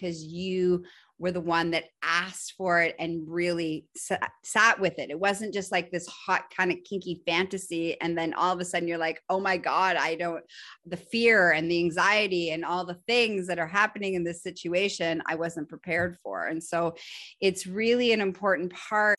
because 0.00 0.24
you 0.24 0.84
were 1.18 1.30
the 1.30 1.40
one 1.40 1.70
that 1.70 1.84
asked 2.02 2.54
for 2.56 2.80
it 2.80 2.96
and 2.98 3.22
really 3.28 3.86
sat, 3.94 4.30
sat 4.42 4.80
with 4.80 4.98
it. 4.98 5.10
It 5.10 5.20
wasn't 5.20 5.52
just 5.52 5.70
like 5.70 5.90
this 5.90 6.06
hot 6.06 6.44
kind 6.56 6.72
of 6.72 6.78
kinky 6.88 7.22
fantasy. 7.26 8.00
And 8.00 8.16
then 8.16 8.32
all 8.32 8.54
of 8.54 8.60
a 8.60 8.64
sudden 8.64 8.88
you're 8.88 8.96
like, 8.96 9.20
oh 9.28 9.38
my 9.38 9.58
God, 9.58 9.96
I 9.96 10.14
don't, 10.14 10.42
the 10.86 10.96
fear 10.96 11.50
and 11.50 11.70
the 11.70 11.78
anxiety 11.78 12.50
and 12.52 12.64
all 12.64 12.86
the 12.86 12.98
things 13.06 13.46
that 13.48 13.58
are 13.58 13.66
happening 13.66 14.14
in 14.14 14.24
this 14.24 14.42
situation, 14.42 15.22
I 15.26 15.34
wasn't 15.34 15.68
prepared 15.68 16.16
for. 16.22 16.46
And 16.46 16.64
so 16.64 16.94
it's 17.38 17.66
really 17.66 18.12
an 18.12 18.22
important 18.22 18.72
part. 18.72 19.18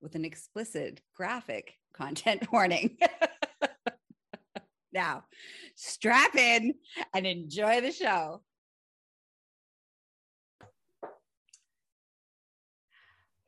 with 0.00 0.14
an 0.14 0.24
explicit 0.24 1.00
graphic 1.14 1.74
content 1.92 2.50
warning. 2.52 2.96
now, 4.92 5.24
strap 5.74 6.36
in 6.36 6.74
and 7.14 7.26
enjoy 7.26 7.80
the 7.80 7.92
show. 7.92 8.42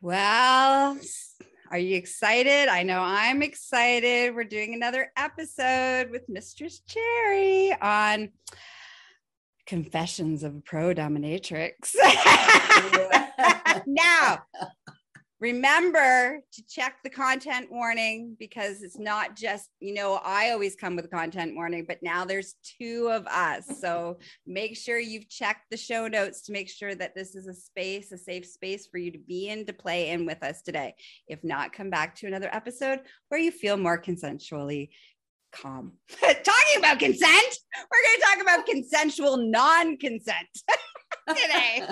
Well, 0.02 0.98
are 1.70 1.78
you 1.78 1.94
excited? 1.96 2.68
I 2.68 2.82
know 2.82 3.00
I'm 3.00 3.42
excited. 3.42 4.34
We're 4.34 4.44
doing 4.44 4.74
another 4.74 5.12
episode 5.16 6.10
with 6.10 6.28
Mistress 6.28 6.80
Cherry 6.80 7.72
on 7.80 8.30
Confessions 9.66 10.42
of 10.42 10.56
a 10.56 10.60
Pro 10.60 10.94
Dominatrix. 10.94 11.94
now, 13.86 14.38
remember 15.40 16.40
to 16.52 16.62
check 16.68 16.96
the 17.02 17.10
content 17.10 17.70
warning 17.70 18.36
because 18.38 18.82
it's 18.82 18.98
not 18.98 19.34
just 19.36 19.68
you 19.80 19.94
know 19.94 20.20
i 20.24 20.50
always 20.50 20.76
come 20.76 20.96
with 20.96 21.04
a 21.06 21.08
content 21.08 21.54
warning 21.54 21.84
but 21.86 22.02
now 22.02 22.24
there's 22.24 22.54
two 22.62 23.08
of 23.10 23.26
us. 23.26 23.64
So 23.80 24.18
make 24.46 24.76
sure 24.76 24.98
you've 24.98 25.28
checked 25.28 25.70
the 25.70 25.76
show 25.76 26.08
notes 26.08 26.42
to 26.42 26.52
make 26.52 26.68
sure 26.68 26.94
that 26.94 27.14
this 27.14 27.34
is 27.34 27.46
a 27.46 27.54
space 27.54 28.12
a 28.12 28.18
safe 28.18 28.46
space 28.46 28.86
for 28.86 28.98
you 28.98 29.10
to 29.10 29.18
be 29.18 29.48
in 29.48 29.66
to 29.66 29.72
play 29.72 30.10
in 30.10 30.26
with 30.26 30.42
us 30.42 30.62
today. 30.62 30.94
If 31.26 31.42
not 31.44 31.72
come 31.72 31.90
back 31.90 32.14
to 32.16 32.26
another 32.26 32.48
episode 32.52 33.00
where 33.28 33.40
you 33.40 33.50
feel 33.50 33.76
more 33.76 34.00
consensually 34.00 34.90
calm. 35.52 35.92
Talking 36.20 36.78
about 36.78 36.98
consent 36.98 37.58
we're 37.74 38.04
going 38.04 38.20
to 38.20 38.26
talk 38.26 38.42
about 38.42 38.66
consensual 38.66 39.36
non-consent 39.36 40.48
today. 41.28 41.88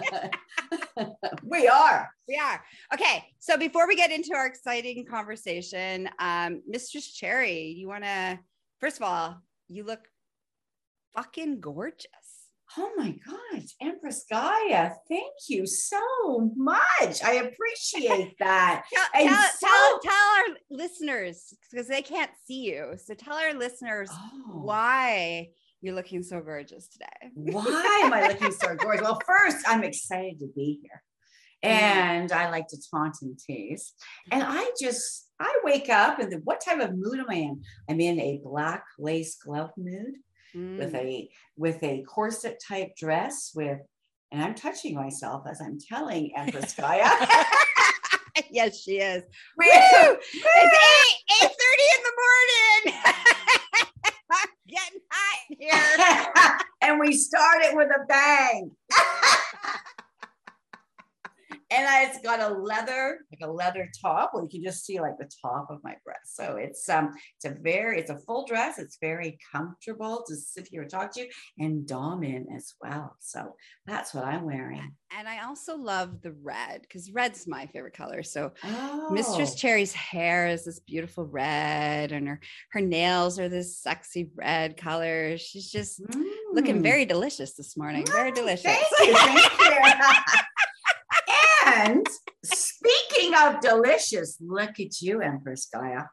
we 1.42 1.68
are. 1.68 2.10
We 2.26 2.36
are. 2.36 2.62
Okay. 2.92 3.24
So 3.38 3.56
before 3.56 3.86
we 3.86 3.96
get 3.96 4.10
into 4.10 4.34
our 4.34 4.46
exciting 4.46 5.04
conversation, 5.06 6.08
um, 6.18 6.62
Mistress 6.66 7.12
Cherry, 7.12 7.74
you 7.76 7.88
want 7.88 8.04
to, 8.04 8.38
first 8.80 8.96
of 8.96 9.02
all, 9.02 9.40
you 9.68 9.84
look 9.84 10.00
fucking 11.14 11.60
gorgeous. 11.60 12.08
Oh 12.76 12.92
my 12.96 13.14
God, 13.26 13.62
Empress 13.80 14.26
Gaia, 14.30 14.90
thank 15.08 15.32
you 15.48 15.66
so 15.66 16.52
much. 16.54 17.24
I 17.24 17.34
appreciate 17.46 18.36
that. 18.40 18.84
tell, 18.92 19.26
tell, 19.26 19.42
so- 19.58 19.66
tell, 19.66 20.00
tell, 20.00 20.12
our 20.12 20.56
listeners, 20.70 21.54
because 21.70 21.88
they 21.88 22.02
can't 22.02 22.30
see 22.46 22.64
you. 22.64 22.94
So 23.02 23.14
tell 23.14 23.36
our 23.36 23.54
listeners 23.54 24.10
oh. 24.12 24.60
why 24.62 25.48
you're 25.80 25.94
looking 25.94 26.22
so 26.22 26.40
gorgeous 26.40 26.88
today. 26.88 27.32
Why 27.34 28.02
am 28.04 28.12
I 28.12 28.28
looking 28.28 28.52
so 28.52 28.74
gorgeous? 28.78 29.02
Well, 29.02 29.20
first, 29.26 29.58
I'm 29.66 29.84
excited 29.84 30.40
to 30.40 30.48
be 30.54 30.80
here. 30.82 31.02
And 31.62 32.30
I 32.30 32.50
like 32.50 32.68
to 32.68 32.78
taunt 32.90 33.16
and 33.22 33.36
tease. 33.38 33.92
And 34.30 34.44
I 34.46 34.70
just, 34.80 35.28
I 35.40 35.58
wake 35.64 35.88
up 35.88 36.20
and 36.20 36.32
what 36.44 36.60
type 36.64 36.80
of 36.80 36.96
mood 36.96 37.18
am 37.18 37.26
I 37.28 37.34
in? 37.34 37.62
I'm 37.90 38.00
in 38.00 38.20
a 38.20 38.40
black 38.44 38.84
lace 38.98 39.36
glove 39.36 39.70
mood 39.76 40.14
mm. 40.54 40.78
with 40.78 40.94
a 40.94 41.28
with 41.56 41.82
a 41.82 42.02
corset 42.04 42.60
type 42.66 42.94
dress 42.96 43.52
with, 43.54 43.80
and 44.30 44.42
I'm 44.42 44.54
touching 44.54 44.94
myself 44.94 45.44
as 45.50 45.60
I'm 45.60 45.78
telling 45.80 46.32
Empress 46.36 46.74
Gaia. 46.74 47.10
yes, 48.50 48.80
she 48.80 48.98
is. 48.98 49.22
Woo! 49.56 49.66
It's 49.66 50.34
eight 50.34 51.42
eight 51.42 51.50
thirty 51.50 51.88
in 51.96 52.02
the 52.04 52.12
morning. 52.86 53.02
here. 55.70 56.26
and 56.82 57.00
we 57.00 57.12
started 57.12 57.74
with 57.74 57.88
a 57.88 58.06
bang. 58.06 58.70
and 61.70 61.86
I, 61.86 62.04
it's 62.04 62.20
got 62.20 62.40
a 62.40 62.54
leather, 62.54 63.18
like 63.30 63.46
a 63.46 63.52
leather 63.52 63.90
top. 64.00 64.30
Well, 64.32 64.42
you 64.42 64.48
can 64.48 64.62
just 64.62 64.86
see 64.86 65.00
like 65.00 65.18
the 65.18 65.30
top 65.42 65.68
of 65.70 65.84
my 65.84 65.96
breast. 66.02 66.34
So 66.34 66.56
it's 66.56 66.88
um, 66.88 67.12
it's 67.36 67.44
a 67.44 67.58
very, 67.60 67.98
it's 67.98 68.10
a 68.10 68.18
full 68.18 68.46
dress. 68.46 68.78
It's 68.78 68.96
very 69.00 69.38
comfortable 69.52 70.24
to 70.28 70.36
sit 70.36 70.68
here 70.70 70.82
and 70.82 70.90
talk 70.90 71.12
to 71.14 71.20
you, 71.20 71.28
and 71.58 71.86
dom 71.86 72.24
in 72.24 72.46
as 72.56 72.72
well. 72.80 73.16
So 73.20 73.54
that's 73.86 74.14
what 74.14 74.24
I'm 74.24 74.44
wearing. 74.44 74.94
And 75.16 75.28
I 75.28 75.44
also 75.44 75.76
love 75.76 76.22
the 76.22 76.32
red 76.42 76.82
because 76.82 77.10
red's 77.12 77.46
my 77.46 77.66
favorite 77.66 77.94
color. 77.94 78.22
So 78.22 78.52
oh. 78.64 79.10
Mistress 79.10 79.54
Cherry's 79.54 79.92
hair 79.92 80.48
is 80.48 80.64
this 80.64 80.80
beautiful 80.80 81.26
red, 81.26 82.12
and 82.12 82.28
her 82.28 82.40
her 82.72 82.80
nails 82.80 83.38
are 83.38 83.50
this 83.50 83.78
sexy 83.78 84.30
red 84.34 84.78
color. 84.78 85.36
She's 85.36 85.70
just 85.70 86.02
mm. 86.02 86.24
looking 86.54 86.82
very 86.82 87.04
delicious 87.04 87.54
this 87.54 87.76
morning. 87.76 88.06
Very 88.06 88.32
delicious. 88.32 88.62
Thank 88.62 88.86
you. 89.00 89.14
Thank 89.16 90.00
you. 90.34 90.40
And 91.78 92.06
speaking 92.44 93.34
of 93.34 93.60
delicious, 93.60 94.36
look 94.40 94.80
at 94.80 95.00
you, 95.00 95.20
Empress 95.20 95.68
Gaia. 95.72 96.04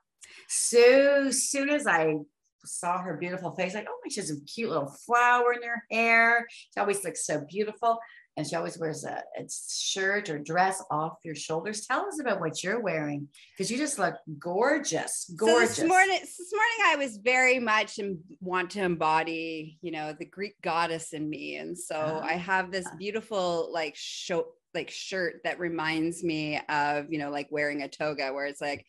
So 0.47 1.31
soon 1.31 1.69
as 1.69 1.87
I 1.87 2.17
saw 2.63 2.99
her 2.99 3.17
beautiful 3.17 3.51
face, 3.55 3.73
like, 3.73 3.87
oh, 3.89 3.99
she 4.09 4.19
has 4.19 4.29
a 4.29 4.39
cute 4.41 4.69
little 4.69 4.93
flower 5.05 5.53
in 5.53 5.63
her 5.63 5.83
hair. 5.91 6.47
She 6.49 6.79
always 6.79 7.03
looks 7.03 7.25
so 7.25 7.43
beautiful. 7.49 7.99
And 8.37 8.45
she 8.45 8.55
always 8.57 8.77
wears 8.77 9.05
a, 9.05 9.23
a 9.39 9.47
shirt 9.49 10.29
or 10.29 10.37
dress 10.37 10.83
off 10.91 11.13
your 11.23 11.35
shoulders. 11.35 11.87
Tell 11.87 12.05
us 12.05 12.19
about 12.19 12.41
what 12.41 12.61
you're 12.61 12.81
wearing 12.81 13.29
because 13.53 13.71
you 13.71 13.77
just 13.77 13.97
look 13.97 14.15
gorgeous, 14.37 15.31
gorgeous. 15.37 15.77
So 15.77 15.81
this 15.83 15.89
morning, 15.89 16.19
this 16.19 16.51
morning 16.53 16.79
I 16.85 16.95
was 16.97 17.15
very 17.15 17.59
much 17.59 17.97
and 17.97 18.17
want 18.41 18.71
to 18.71 18.81
embody, 18.81 19.79
you 19.81 19.91
know, 19.91 20.11
the 20.11 20.25
Greek 20.25 20.61
goddess 20.61 21.13
in 21.13 21.29
me, 21.29 21.55
and 21.55 21.77
so 21.77 21.95
uh, 21.95 22.21
I 22.25 22.33
have 22.33 22.73
this 22.73 22.85
beautiful 22.99 23.69
like 23.71 23.95
show 23.95 24.47
like 24.75 24.91
shirt 24.91 25.41
that 25.43 25.59
reminds 25.59 26.23
me 26.23 26.59
of 26.69 27.11
you 27.11 27.17
know 27.17 27.31
like 27.31 27.47
wearing 27.49 27.81
a 27.81 27.87
toga 27.87 28.31
where 28.33 28.45
it's 28.45 28.61
like 28.61 28.85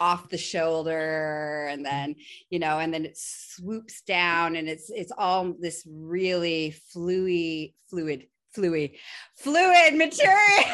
off 0.00 0.28
the 0.28 0.38
shoulder 0.38 1.68
and 1.70 1.84
then 1.84 2.14
you 2.50 2.58
know 2.58 2.78
and 2.78 2.92
then 2.92 3.04
it 3.04 3.16
swoops 3.16 4.02
down 4.02 4.56
and 4.56 4.68
it's 4.68 4.90
it's 4.90 5.12
all 5.16 5.54
this 5.60 5.86
really 5.90 6.72
fluid 6.92 7.70
fluid 7.88 8.26
fluid 8.52 8.90
fluid 9.36 9.94
material 9.94 10.64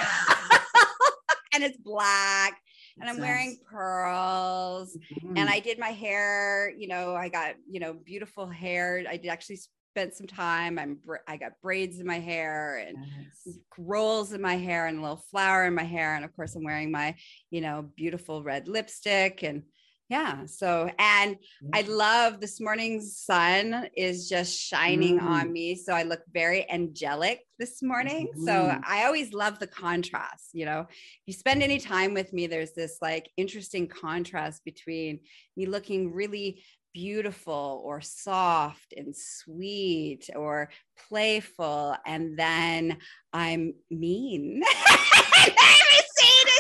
and 1.55 1.63
it's 1.63 1.79
black 1.79 2.59
and 3.01 3.11
I'm 3.11 3.19
wearing 3.19 3.59
pearls 3.69 4.97
mm-hmm. 4.97 5.37
and 5.37 5.49
I 5.49 5.61
did 5.61 5.79
my 5.79 5.89
hair, 5.89 6.73
you 6.77 6.87
know, 6.87 7.15
I 7.15 7.29
got, 7.29 7.55
you 7.69 7.81
know, 7.81 7.93
beautiful 7.93 8.47
hair. 8.47 9.05
I 9.09 9.17
did 9.17 9.29
actually 9.29 9.59
spent 9.95 10.15
some 10.15 10.27
time. 10.27 10.77
I'm 10.77 10.99
I 11.29 11.37
got 11.37 11.61
braids 11.63 12.01
in 12.01 12.07
my 12.07 12.19
hair 12.19 12.85
and 12.85 12.97
nice. 12.97 13.59
rolls 13.79 14.33
in 14.33 14.41
my 14.41 14.57
hair 14.57 14.87
and 14.87 14.99
a 14.99 15.01
little 15.01 15.25
flower 15.31 15.67
in 15.67 15.75
my 15.75 15.85
hair, 15.85 16.17
and 16.17 16.25
of 16.25 16.35
course 16.35 16.57
I'm 16.57 16.65
wearing 16.65 16.91
my 16.91 17.15
you 17.51 17.61
know 17.61 17.89
beautiful 17.97 18.43
red 18.43 18.67
lipstick 18.67 19.45
and 19.45 19.63
yeah 20.11 20.45
so 20.45 20.91
and 20.99 21.39
i 21.73 21.81
love 21.81 22.39
this 22.39 22.61
morning's 22.61 23.17
sun 23.17 23.89
is 23.97 24.29
just 24.29 24.55
shining 24.55 25.19
mm. 25.19 25.23
on 25.23 25.51
me 25.51 25.75
so 25.75 25.95
i 25.95 26.03
look 26.03 26.21
very 26.31 26.71
angelic 26.71 27.41
this 27.59 27.83
morning 27.83 28.29
mm. 28.37 28.45
so 28.45 28.53
mm-hmm. 28.53 28.81
i 28.87 29.07
always 29.07 29.33
love 29.33 29.59
the 29.59 29.67
contrast 29.67 30.51
you 30.53 30.67
know 30.67 30.81
if 30.91 31.23
you 31.25 31.33
spend 31.33 31.63
any 31.63 31.79
time 31.79 32.13
with 32.13 32.35
me 32.35 32.47
there's 32.47 32.73
this 32.73 32.99
like 33.01 33.31
interesting 33.39 33.89
contrast 33.89 34.63
between 34.67 35.21
me 35.57 35.65
looking 35.65 36.13
really 36.13 36.63
beautiful 36.95 37.83
or 37.85 38.01
soft 38.01 38.95
and 38.97 39.15
sweet 39.15 40.31
or 40.37 40.71
playful 41.09 41.97
and 42.07 42.39
then 42.39 42.97
i'm 43.33 43.75
mean 43.91 44.63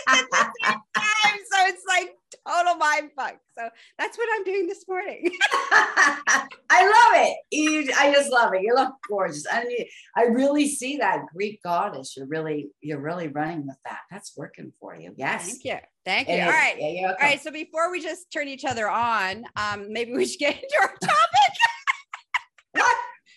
so 1.24 1.66
it's 1.66 1.84
like 1.86 2.14
total 2.46 2.76
mind 2.76 3.10
fuck. 3.16 3.36
So 3.56 3.68
that's 3.98 4.18
what 4.18 4.28
I'm 4.34 4.44
doing 4.44 4.66
this 4.66 4.84
morning. 4.88 5.30
I 5.70 6.46
love 6.70 7.26
it. 7.28 7.36
You, 7.50 7.92
I 7.98 8.12
just 8.12 8.30
love 8.30 8.54
it. 8.54 8.62
You 8.62 8.74
look 8.74 8.92
gorgeous. 9.08 9.46
And 9.46 9.66
you, 9.70 9.84
I 10.16 10.24
really 10.24 10.68
see 10.68 10.98
that 10.98 11.26
Greek 11.34 11.62
goddess. 11.62 12.16
You're 12.16 12.26
really, 12.26 12.70
you're 12.80 13.00
really 13.00 13.28
running 13.28 13.66
with 13.66 13.76
that. 13.84 14.00
That's 14.10 14.36
working 14.36 14.72
for 14.80 14.96
you. 14.96 15.14
Yes. 15.16 15.46
Thank 15.46 15.64
you. 15.64 15.78
Thank 16.04 16.28
you. 16.28 16.42
All 16.42 16.50
right. 16.50 16.76
Yeah, 16.78 17.08
All 17.08 17.16
right. 17.20 17.40
So 17.40 17.50
before 17.50 17.90
we 17.90 18.02
just 18.02 18.30
turn 18.32 18.48
each 18.48 18.64
other 18.64 18.88
on, 18.88 19.44
um, 19.56 19.92
maybe 19.92 20.12
we 20.12 20.26
should 20.26 20.40
get 20.40 20.54
into 20.54 20.76
our 20.80 20.88
topic. 21.00 21.54
what? 22.72 22.96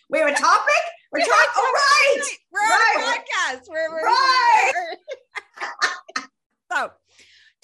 We 0.10 0.20
have 0.20 0.30
a 0.30 0.36
topic? 0.36 0.74
We're 1.12 1.20
talking. 1.20 1.36
Oh, 1.56 1.74
right. 1.74 2.24
We're 2.52 2.60
on 2.60 2.70
right. 2.70 2.98
a 2.98 3.58
podcast. 3.58 3.62
We're, 3.70 3.90
we're 3.90 4.04
right. 4.04 4.74
so 6.72 6.92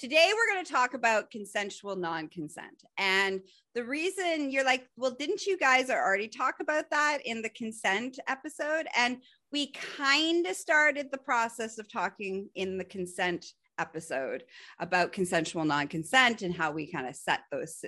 Today, 0.04 0.32
we're 0.36 0.52
going 0.52 0.62
to 0.66 0.70
talk 0.70 0.92
about 0.92 1.30
consensual 1.30 1.96
non 1.96 2.28
consent. 2.28 2.84
And 2.98 3.40
the 3.74 3.84
reason 3.84 4.50
you're 4.50 4.62
like, 4.62 4.86
well, 4.98 5.12
didn't 5.12 5.46
you 5.46 5.56
guys 5.56 5.88
already 5.88 6.28
talk 6.28 6.56
about 6.60 6.90
that 6.90 7.20
in 7.24 7.40
the 7.40 7.48
consent 7.48 8.18
episode? 8.28 8.86
And 8.98 9.22
we 9.50 9.72
kind 9.72 10.46
of 10.46 10.56
started 10.56 11.08
the 11.10 11.16
process 11.16 11.78
of 11.78 11.90
talking 11.90 12.50
in 12.54 12.76
the 12.76 12.84
consent 12.84 13.46
episode 13.78 14.44
about 14.78 15.12
consensual 15.12 15.64
non 15.64 15.88
consent 15.88 16.42
and 16.42 16.54
how 16.54 16.70
we 16.70 16.92
kind 16.92 17.08
of 17.08 17.16
set 17.16 17.40
those 17.50 17.82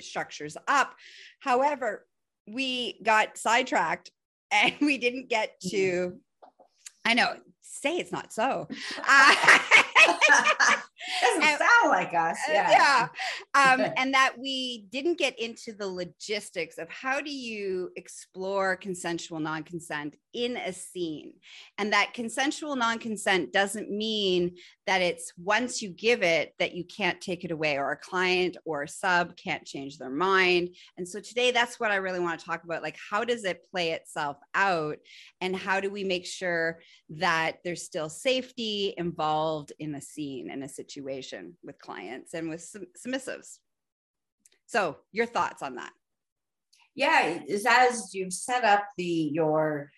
structures 0.00 0.56
up. 0.66 0.94
However, 1.40 2.06
we 2.48 2.98
got 3.02 3.36
sidetracked 3.36 4.10
and 4.50 4.72
we 4.80 4.96
didn't 4.96 5.28
get 5.28 5.60
to, 5.60 5.76
mm-hmm. 5.76 6.16
I 7.04 7.12
know, 7.12 7.34
say 7.60 7.98
it's 7.98 8.12
not 8.12 8.32
so. 8.32 8.66
Uh, 9.06 10.76
Doesn't 11.20 11.42
and, 11.42 11.58
sound 11.58 11.90
like 11.90 12.14
us. 12.14 12.38
Uh, 12.48 12.52
yeah. 12.52 12.70
yeah. 12.70 13.08
Um, 13.54 13.92
and 13.96 14.14
that 14.14 14.34
we 14.38 14.86
didn't 14.90 15.18
get 15.18 15.38
into 15.38 15.72
the 15.72 15.86
logistics 15.86 16.78
of 16.78 16.88
how 16.88 17.20
do 17.20 17.30
you 17.30 17.90
explore 17.96 18.76
consensual 18.76 19.40
non 19.40 19.62
consent 19.64 20.16
in 20.32 20.56
a 20.56 20.72
scene. 20.72 21.34
And 21.78 21.92
that 21.92 22.14
consensual 22.14 22.76
non 22.76 22.98
consent 22.98 23.52
doesn't 23.52 23.90
mean 23.90 24.56
that 24.86 25.02
it's 25.02 25.32
once 25.36 25.82
you 25.82 25.90
give 25.90 26.22
it 26.22 26.54
that 26.58 26.74
you 26.74 26.84
can't 26.84 27.20
take 27.20 27.44
it 27.44 27.50
away, 27.50 27.78
or 27.78 27.92
a 27.92 27.96
client 27.96 28.56
or 28.64 28.82
a 28.82 28.88
sub 28.88 29.36
can't 29.36 29.64
change 29.64 29.98
their 29.98 30.10
mind. 30.10 30.70
And 30.96 31.08
so 31.08 31.20
today, 31.20 31.50
that's 31.50 31.80
what 31.80 31.90
I 31.90 31.96
really 31.96 32.20
want 32.20 32.38
to 32.38 32.46
talk 32.46 32.64
about. 32.64 32.82
Like, 32.82 32.98
how 33.10 33.24
does 33.24 33.44
it 33.44 33.66
play 33.70 33.90
itself 33.90 34.36
out? 34.54 34.98
And 35.40 35.56
how 35.56 35.80
do 35.80 35.90
we 35.90 36.04
make 36.04 36.26
sure 36.26 36.80
that 37.10 37.58
there's 37.64 37.82
still 37.82 38.08
safety 38.08 38.94
involved 38.96 39.72
in 39.78 39.94
a 39.94 40.00
scene 40.00 40.50
and 40.50 40.62
a 40.62 40.68
situation 40.68 40.91
with 41.00 41.78
clients 41.78 42.34
and 42.34 42.48
with 42.48 42.64
submissives. 43.04 43.58
So, 44.66 44.96
your 45.12 45.26
thoughts 45.26 45.62
on 45.62 45.76
that? 45.76 45.92
Yeah, 46.94 47.40
is 47.46 47.66
as 47.68 48.14
you've 48.14 48.32
set 48.32 48.64
up 48.64 48.84
the 48.96 49.04
your 49.04 49.90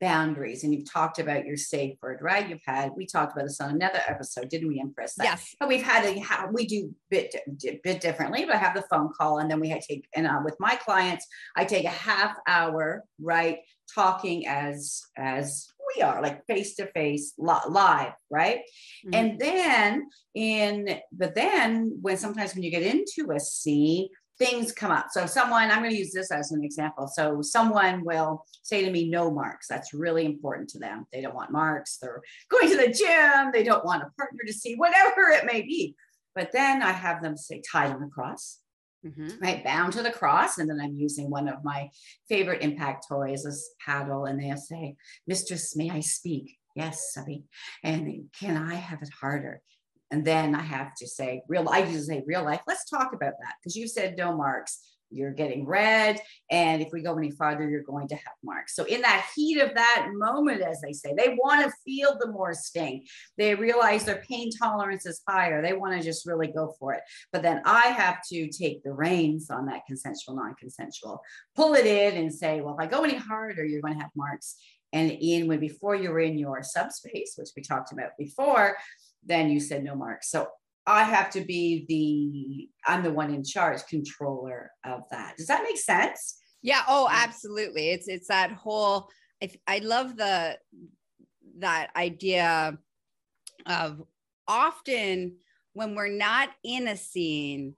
boundaries 0.00 0.64
and 0.64 0.74
you've 0.74 0.90
talked 0.90 1.18
about 1.18 1.46
your 1.46 1.56
safe 1.56 1.96
word, 2.02 2.18
right? 2.20 2.48
You've 2.48 2.64
had 2.64 2.90
we 2.96 3.06
talked 3.06 3.32
about 3.32 3.46
this 3.46 3.60
on 3.60 3.70
another 3.70 4.00
episode, 4.06 4.48
didn't 4.48 4.68
we, 4.68 4.80
Empress? 4.80 5.14
That, 5.14 5.24
yes. 5.24 5.54
But 5.58 5.68
we've 5.68 5.82
had 5.82 6.04
a 6.04 6.52
we 6.52 6.66
do 6.66 6.94
bit 7.10 7.34
bit 7.82 8.00
differently, 8.00 8.44
but 8.44 8.54
I 8.54 8.58
have 8.58 8.74
the 8.74 8.84
phone 8.90 9.10
call 9.16 9.38
and 9.38 9.50
then 9.50 9.60
we 9.60 9.68
take 9.80 10.06
and 10.14 10.26
uh, 10.26 10.40
with 10.44 10.56
my 10.60 10.76
clients, 10.76 11.26
I 11.56 11.64
take 11.64 11.84
a 11.84 11.90
half 11.90 12.36
hour, 12.46 13.04
right, 13.20 13.58
talking 13.94 14.46
as 14.46 15.02
as 15.16 15.68
we 15.96 16.02
are 16.02 16.22
like 16.22 16.46
face 16.46 16.74
to 16.76 16.86
face 16.86 17.34
live 17.38 18.12
right? 18.30 18.58
Mm-hmm. 19.06 19.14
and 19.14 19.38
then 19.38 20.08
in 20.34 21.00
but 21.12 21.34
then 21.34 21.98
when 22.00 22.16
sometimes 22.16 22.54
when 22.54 22.62
you 22.62 22.70
get 22.70 22.82
into 22.82 23.32
a 23.32 23.40
scene 23.40 24.08
things 24.38 24.70
come 24.70 24.90
up. 24.90 25.06
So 25.10 25.24
someone 25.24 25.70
i'm 25.70 25.78
going 25.78 25.90
to 25.90 25.96
use 25.96 26.12
this 26.12 26.30
as 26.30 26.52
an 26.52 26.62
example. 26.62 27.08
So 27.08 27.40
someone 27.40 28.04
will 28.04 28.44
say 28.62 28.84
to 28.84 28.90
me 28.90 29.08
no 29.08 29.30
marks. 29.30 29.66
That's 29.68 29.94
really 29.94 30.26
important 30.26 30.68
to 30.70 30.78
them. 30.78 31.06
They 31.12 31.22
don't 31.22 31.34
want 31.34 31.52
marks. 31.52 31.96
They're 31.96 32.20
going 32.50 32.68
to 32.68 32.76
the 32.76 32.92
gym. 32.92 33.50
They 33.52 33.62
don't 33.62 33.84
want 33.84 34.02
a 34.02 34.10
partner 34.18 34.42
to 34.46 34.52
see 34.52 34.74
whatever 34.74 35.30
it 35.30 35.46
may 35.46 35.62
be. 35.62 35.94
But 36.34 36.52
then 36.52 36.82
i 36.82 36.92
have 36.92 37.22
them 37.22 37.36
say 37.36 37.62
tie 37.62 37.88
them 37.88 38.02
across 38.02 38.58
mm-hmm. 39.04 39.28
right? 39.40 39.64
Bound 39.64 39.92
to 39.94 40.02
the 40.02 40.10
cross. 40.10 40.58
And 40.58 40.68
then 40.68 40.80
I'm 40.80 40.94
using 40.94 41.30
one 41.30 41.48
of 41.48 41.64
my 41.64 41.88
favorite 42.28 42.62
impact 42.62 43.06
toys, 43.08 43.44
this 43.44 43.74
paddle, 43.84 44.26
and 44.26 44.40
they'll 44.40 44.56
say, 44.56 44.96
Mistress, 45.26 45.76
may 45.76 45.90
I 45.90 46.00
speak? 46.00 46.56
Yes, 46.74 47.12
Subby. 47.12 47.44
And 47.82 48.26
can 48.38 48.56
I 48.56 48.74
have 48.74 49.02
it 49.02 49.10
harder? 49.20 49.62
And 50.10 50.24
then 50.24 50.54
I 50.54 50.62
have 50.62 50.94
to 50.96 51.06
say, 51.06 51.42
real, 51.48 51.68
I 51.68 51.80
usually 51.80 52.02
say 52.02 52.22
real 52.26 52.44
life. 52.44 52.60
Let's 52.66 52.88
talk 52.88 53.12
about 53.12 53.32
that 53.40 53.54
because 53.60 53.74
you 53.74 53.88
said 53.88 54.16
no 54.16 54.36
marks 54.36 54.95
you're 55.10 55.32
getting 55.32 55.66
red. 55.66 56.20
And 56.50 56.82
if 56.82 56.88
we 56.92 57.02
go 57.02 57.16
any 57.16 57.30
farther, 57.30 57.68
you're 57.68 57.82
going 57.82 58.08
to 58.08 58.14
have 58.14 58.34
marks. 58.44 58.74
So, 58.74 58.84
in 58.84 59.00
that 59.02 59.26
heat 59.34 59.60
of 59.60 59.74
that 59.74 60.08
moment, 60.12 60.62
as 60.62 60.80
they 60.80 60.92
say, 60.92 61.14
they 61.16 61.36
want 61.42 61.64
to 61.64 61.76
feel 61.84 62.16
the 62.18 62.30
more 62.30 62.54
sting. 62.54 63.04
They 63.38 63.54
realize 63.54 64.04
their 64.04 64.22
pain 64.28 64.50
tolerance 64.50 65.06
is 65.06 65.22
higher. 65.28 65.62
They 65.62 65.72
want 65.72 65.96
to 65.96 66.02
just 66.02 66.26
really 66.26 66.48
go 66.48 66.74
for 66.78 66.94
it. 66.94 67.02
But 67.32 67.42
then 67.42 67.62
I 67.64 67.88
have 67.88 68.18
to 68.32 68.48
take 68.48 68.82
the 68.82 68.92
reins 68.92 69.50
on 69.50 69.66
that 69.66 69.86
consensual, 69.86 70.36
non 70.36 70.54
consensual, 70.54 71.20
pull 71.54 71.74
it 71.74 71.86
in 71.86 72.16
and 72.16 72.32
say, 72.32 72.60
well, 72.60 72.74
if 72.74 72.80
I 72.80 72.86
go 72.86 73.04
any 73.04 73.16
harder, 73.16 73.64
you're 73.64 73.82
going 73.82 73.94
to 73.94 74.00
have 74.00 74.10
marks. 74.16 74.56
And 74.92 75.10
in 75.10 75.48
when 75.48 75.60
before 75.60 75.94
you 75.94 76.10
were 76.10 76.20
in 76.20 76.38
your 76.38 76.62
subspace, 76.62 77.34
which 77.36 77.50
we 77.56 77.62
talked 77.62 77.92
about 77.92 78.10
before, 78.18 78.76
then 79.24 79.50
you 79.50 79.60
said 79.60 79.84
no 79.84 79.94
marks. 79.94 80.30
So 80.30 80.48
I 80.86 81.02
have 81.02 81.30
to 81.30 81.40
be 81.40 81.84
the 81.88 82.90
I'm 82.90 83.02
the 83.02 83.12
one 83.12 83.34
in 83.34 83.42
charge 83.42 83.80
controller 83.88 84.70
of 84.84 85.02
that. 85.10 85.36
Does 85.36 85.48
that 85.48 85.64
make 85.64 85.78
sense? 85.78 86.38
Yeah. 86.62 86.82
Oh, 86.88 87.08
absolutely. 87.10 87.90
It's 87.90 88.08
it's 88.08 88.28
that 88.28 88.52
whole. 88.52 89.08
I 89.42 89.50
I 89.66 89.78
love 89.78 90.16
the 90.16 90.58
that 91.58 91.90
idea 91.96 92.78
of 93.66 94.02
often 94.46 95.36
when 95.72 95.94
we're 95.94 96.08
not 96.08 96.50
in 96.64 96.88
a 96.88 96.96
scene 96.96 97.74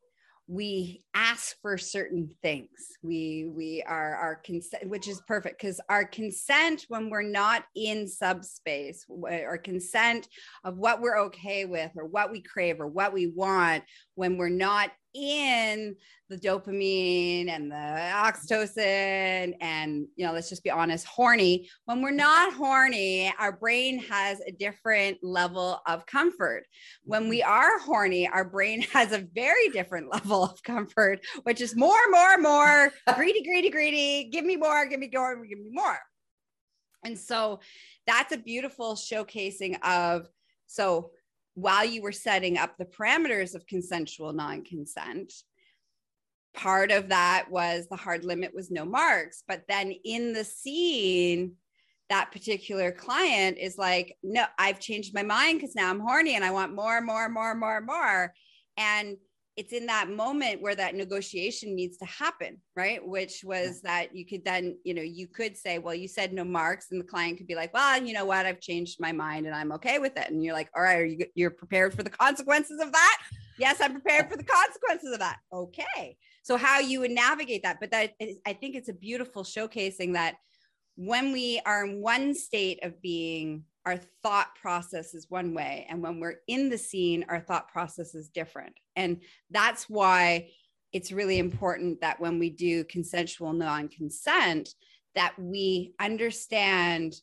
we 0.48 1.04
ask 1.14 1.56
for 1.60 1.76
certain 1.76 2.30
things. 2.42 2.70
We 3.02 3.50
we 3.54 3.84
are 3.86 4.14
our 4.16 4.36
consent 4.36 4.88
which 4.88 5.06
is 5.06 5.20
perfect 5.28 5.60
because 5.60 5.78
our 5.90 6.06
consent 6.06 6.86
when 6.88 7.10
we're 7.10 7.20
not 7.20 7.64
in 7.76 8.08
subspace 8.08 9.04
or 9.08 9.58
consent 9.58 10.26
of 10.64 10.78
what 10.78 11.02
we're 11.02 11.18
okay 11.26 11.66
with 11.66 11.90
or 11.96 12.06
what 12.06 12.32
we 12.32 12.40
crave 12.40 12.80
or 12.80 12.86
what 12.86 13.12
we 13.12 13.26
want 13.26 13.84
when 14.14 14.38
we're 14.38 14.48
not 14.48 14.90
in 15.14 15.96
the 16.28 16.36
dopamine 16.36 17.48
and 17.48 17.70
the 17.70 17.74
oxytocin 17.74 19.54
and 19.60 20.06
you 20.16 20.26
know 20.26 20.32
let's 20.32 20.48
just 20.48 20.62
be 20.62 20.70
honest 20.70 21.06
horny. 21.06 21.68
When 21.86 22.02
we're 22.02 22.10
not 22.10 22.52
horny 22.52 23.32
our 23.38 23.52
brain 23.52 23.98
has 24.00 24.40
a 24.40 24.52
different 24.52 25.18
level 25.22 25.80
of 25.86 26.04
comfort. 26.06 26.64
When 27.04 27.28
we 27.28 27.40
mm-hmm. 27.40 27.50
are 27.50 27.78
horny 27.78 28.28
our 28.28 28.44
brain 28.44 28.82
has 28.92 29.12
a 29.12 29.26
very 29.34 29.68
different 29.70 30.12
level 30.12 30.44
of 30.44 30.62
comfort 30.62 31.20
which 31.44 31.60
is 31.60 31.74
more 31.76 31.96
more 32.10 32.38
more 32.38 32.92
greedy 33.14 33.42
greedy 33.42 33.70
greedy 33.70 34.28
give 34.30 34.44
me 34.44 34.56
more 34.56 34.86
give 34.86 35.00
me 35.00 35.10
more 35.12 35.36
give 35.46 35.58
me 35.58 35.70
more. 35.70 35.98
And 37.04 37.18
so 37.18 37.60
that's 38.06 38.32
a 38.32 38.38
beautiful 38.38 38.94
showcasing 38.94 39.80
of 39.82 40.26
so 40.66 41.10
while 41.58 41.84
you 41.84 42.02
were 42.02 42.12
setting 42.12 42.56
up 42.56 42.76
the 42.78 42.84
parameters 42.84 43.54
of 43.54 43.66
consensual 43.66 44.32
non-consent 44.32 45.32
part 46.54 46.90
of 46.90 47.08
that 47.08 47.46
was 47.50 47.86
the 47.88 47.96
hard 47.96 48.24
limit 48.24 48.54
was 48.54 48.70
no 48.70 48.84
marks. 48.84 49.42
But 49.46 49.64
then 49.68 49.92
in 50.04 50.32
the 50.32 50.44
scene 50.44 51.52
that 52.08 52.32
particular 52.32 52.90
client 52.90 53.58
is 53.58 53.76
like 53.76 54.16
no 54.22 54.42
i've 54.58 54.80
changed 54.80 55.12
my 55.12 55.22
mind 55.22 55.60
because 55.60 55.74
now 55.74 55.90
i'm 55.90 56.00
horny 56.00 56.36
and 56.36 56.42
i 56.42 56.50
want 56.50 56.74
more 56.74 57.00
more 57.00 57.28
more 57.28 57.54
more 57.54 57.80
more. 57.80 58.32
And 58.78 59.16
it's 59.58 59.72
in 59.72 59.86
that 59.86 60.08
moment 60.08 60.62
where 60.62 60.76
that 60.76 60.94
negotiation 60.94 61.74
needs 61.74 61.96
to 61.98 62.04
happen 62.04 62.56
right? 62.76 63.04
Which 63.04 63.42
was 63.44 63.82
that 63.82 64.14
you 64.14 64.24
could 64.24 64.44
then 64.44 64.78
you 64.84 64.94
know 64.94 65.02
you 65.02 65.26
could 65.26 65.56
say 65.56 65.78
well 65.78 65.94
you 65.94 66.06
said 66.06 66.32
no 66.32 66.44
marks 66.44 66.92
and 66.92 67.00
the 67.00 67.04
client 67.04 67.38
could 67.38 67.48
be 67.48 67.56
like 67.56 67.74
well 67.74 68.00
you 68.00 68.14
know 68.14 68.24
what? 68.24 68.46
I've 68.46 68.60
changed 68.60 69.00
my 69.00 69.10
mind 69.10 69.46
and 69.46 69.54
i'm 69.54 69.72
okay 69.72 69.98
with 69.98 70.16
it. 70.16 70.30
And 70.30 70.44
you're 70.44 70.54
like 70.54 70.70
all 70.76 70.82
right 70.82 71.00
are 71.00 71.04
you 71.04 71.26
you're 71.34 71.50
prepared 71.50 71.92
for 71.92 72.04
the 72.04 72.10
consequences 72.10 72.80
of 72.80 72.92
that? 72.92 73.18
Yes, 73.58 73.80
I'm 73.80 73.92
prepared 73.92 74.30
for 74.30 74.36
the 74.36 74.44
consequences 74.44 75.12
of 75.12 75.18
that. 75.18 75.38
Okay. 75.52 76.16
So 76.44 76.56
how 76.56 76.78
you 76.78 77.00
would 77.00 77.10
navigate 77.10 77.64
that, 77.64 77.78
but 77.80 77.90
that 77.90 78.12
is, 78.20 78.38
I 78.46 78.52
think 78.52 78.76
it's 78.76 78.88
a 78.88 78.94
beautiful 78.94 79.42
showcasing 79.42 80.12
that 80.12 80.36
when 80.94 81.32
we 81.32 81.60
are 81.66 81.84
in 81.84 82.00
one 82.00 82.34
state 82.34 82.84
of 82.84 83.02
being, 83.02 83.64
our 83.88 83.96
thought 84.22 84.54
process 84.60 85.14
is 85.14 85.30
one 85.30 85.54
way, 85.54 85.86
and 85.88 86.02
when 86.02 86.20
we're 86.20 86.40
in 86.46 86.68
the 86.68 86.76
scene, 86.76 87.24
our 87.30 87.40
thought 87.40 87.72
process 87.72 88.14
is 88.14 88.28
different. 88.28 88.74
And 88.96 89.22
that's 89.50 89.88
why 89.88 90.50
it's 90.92 91.10
really 91.10 91.38
important 91.38 92.02
that 92.02 92.20
when 92.20 92.38
we 92.38 92.50
do 92.50 92.84
consensual 92.84 93.54
non-consent, 93.54 94.74
that 95.14 95.32
we 95.38 95.94
understand 95.98 97.14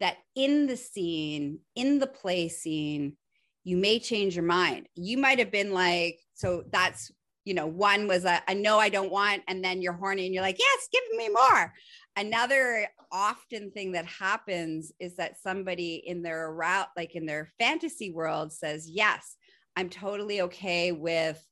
that 0.00 0.16
in 0.34 0.66
the 0.66 0.78
scene, 0.78 1.58
in 1.74 1.98
the 1.98 2.06
play 2.06 2.48
scene, 2.48 3.18
you 3.62 3.76
may 3.76 3.98
change 3.98 4.34
your 4.34 4.46
mind. 4.46 4.88
You 4.94 5.18
might 5.18 5.38
have 5.38 5.52
been 5.52 5.74
like, 5.74 6.20
so 6.32 6.64
that's, 6.72 7.12
you 7.44 7.52
know, 7.52 7.66
one 7.66 8.08
was 8.08 8.24
a, 8.24 8.40
a 8.48 8.54
no, 8.54 8.78
I 8.78 8.88
don't 8.88 9.12
want, 9.12 9.42
and 9.46 9.62
then 9.62 9.82
you're 9.82 9.92
horny 9.92 10.24
and 10.24 10.34
you're 10.34 10.42
like, 10.42 10.58
yes, 10.58 10.88
give 10.90 11.18
me 11.18 11.28
more. 11.28 11.74
Another 12.16 12.88
often 13.14 13.70
thing 13.70 13.92
that 13.92 14.04
happens 14.06 14.92
is 14.98 15.14
that 15.16 15.40
somebody 15.40 16.02
in 16.04 16.20
their 16.20 16.52
route, 16.52 16.88
like 16.96 17.14
in 17.14 17.24
their 17.24 17.48
fantasy 17.58 18.10
world, 18.10 18.52
says, 18.52 18.90
yes, 18.90 19.36
I'm 19.76 19.88
totally 19.88 20.42
okay 20.42 20.92
with. 20.92 21.42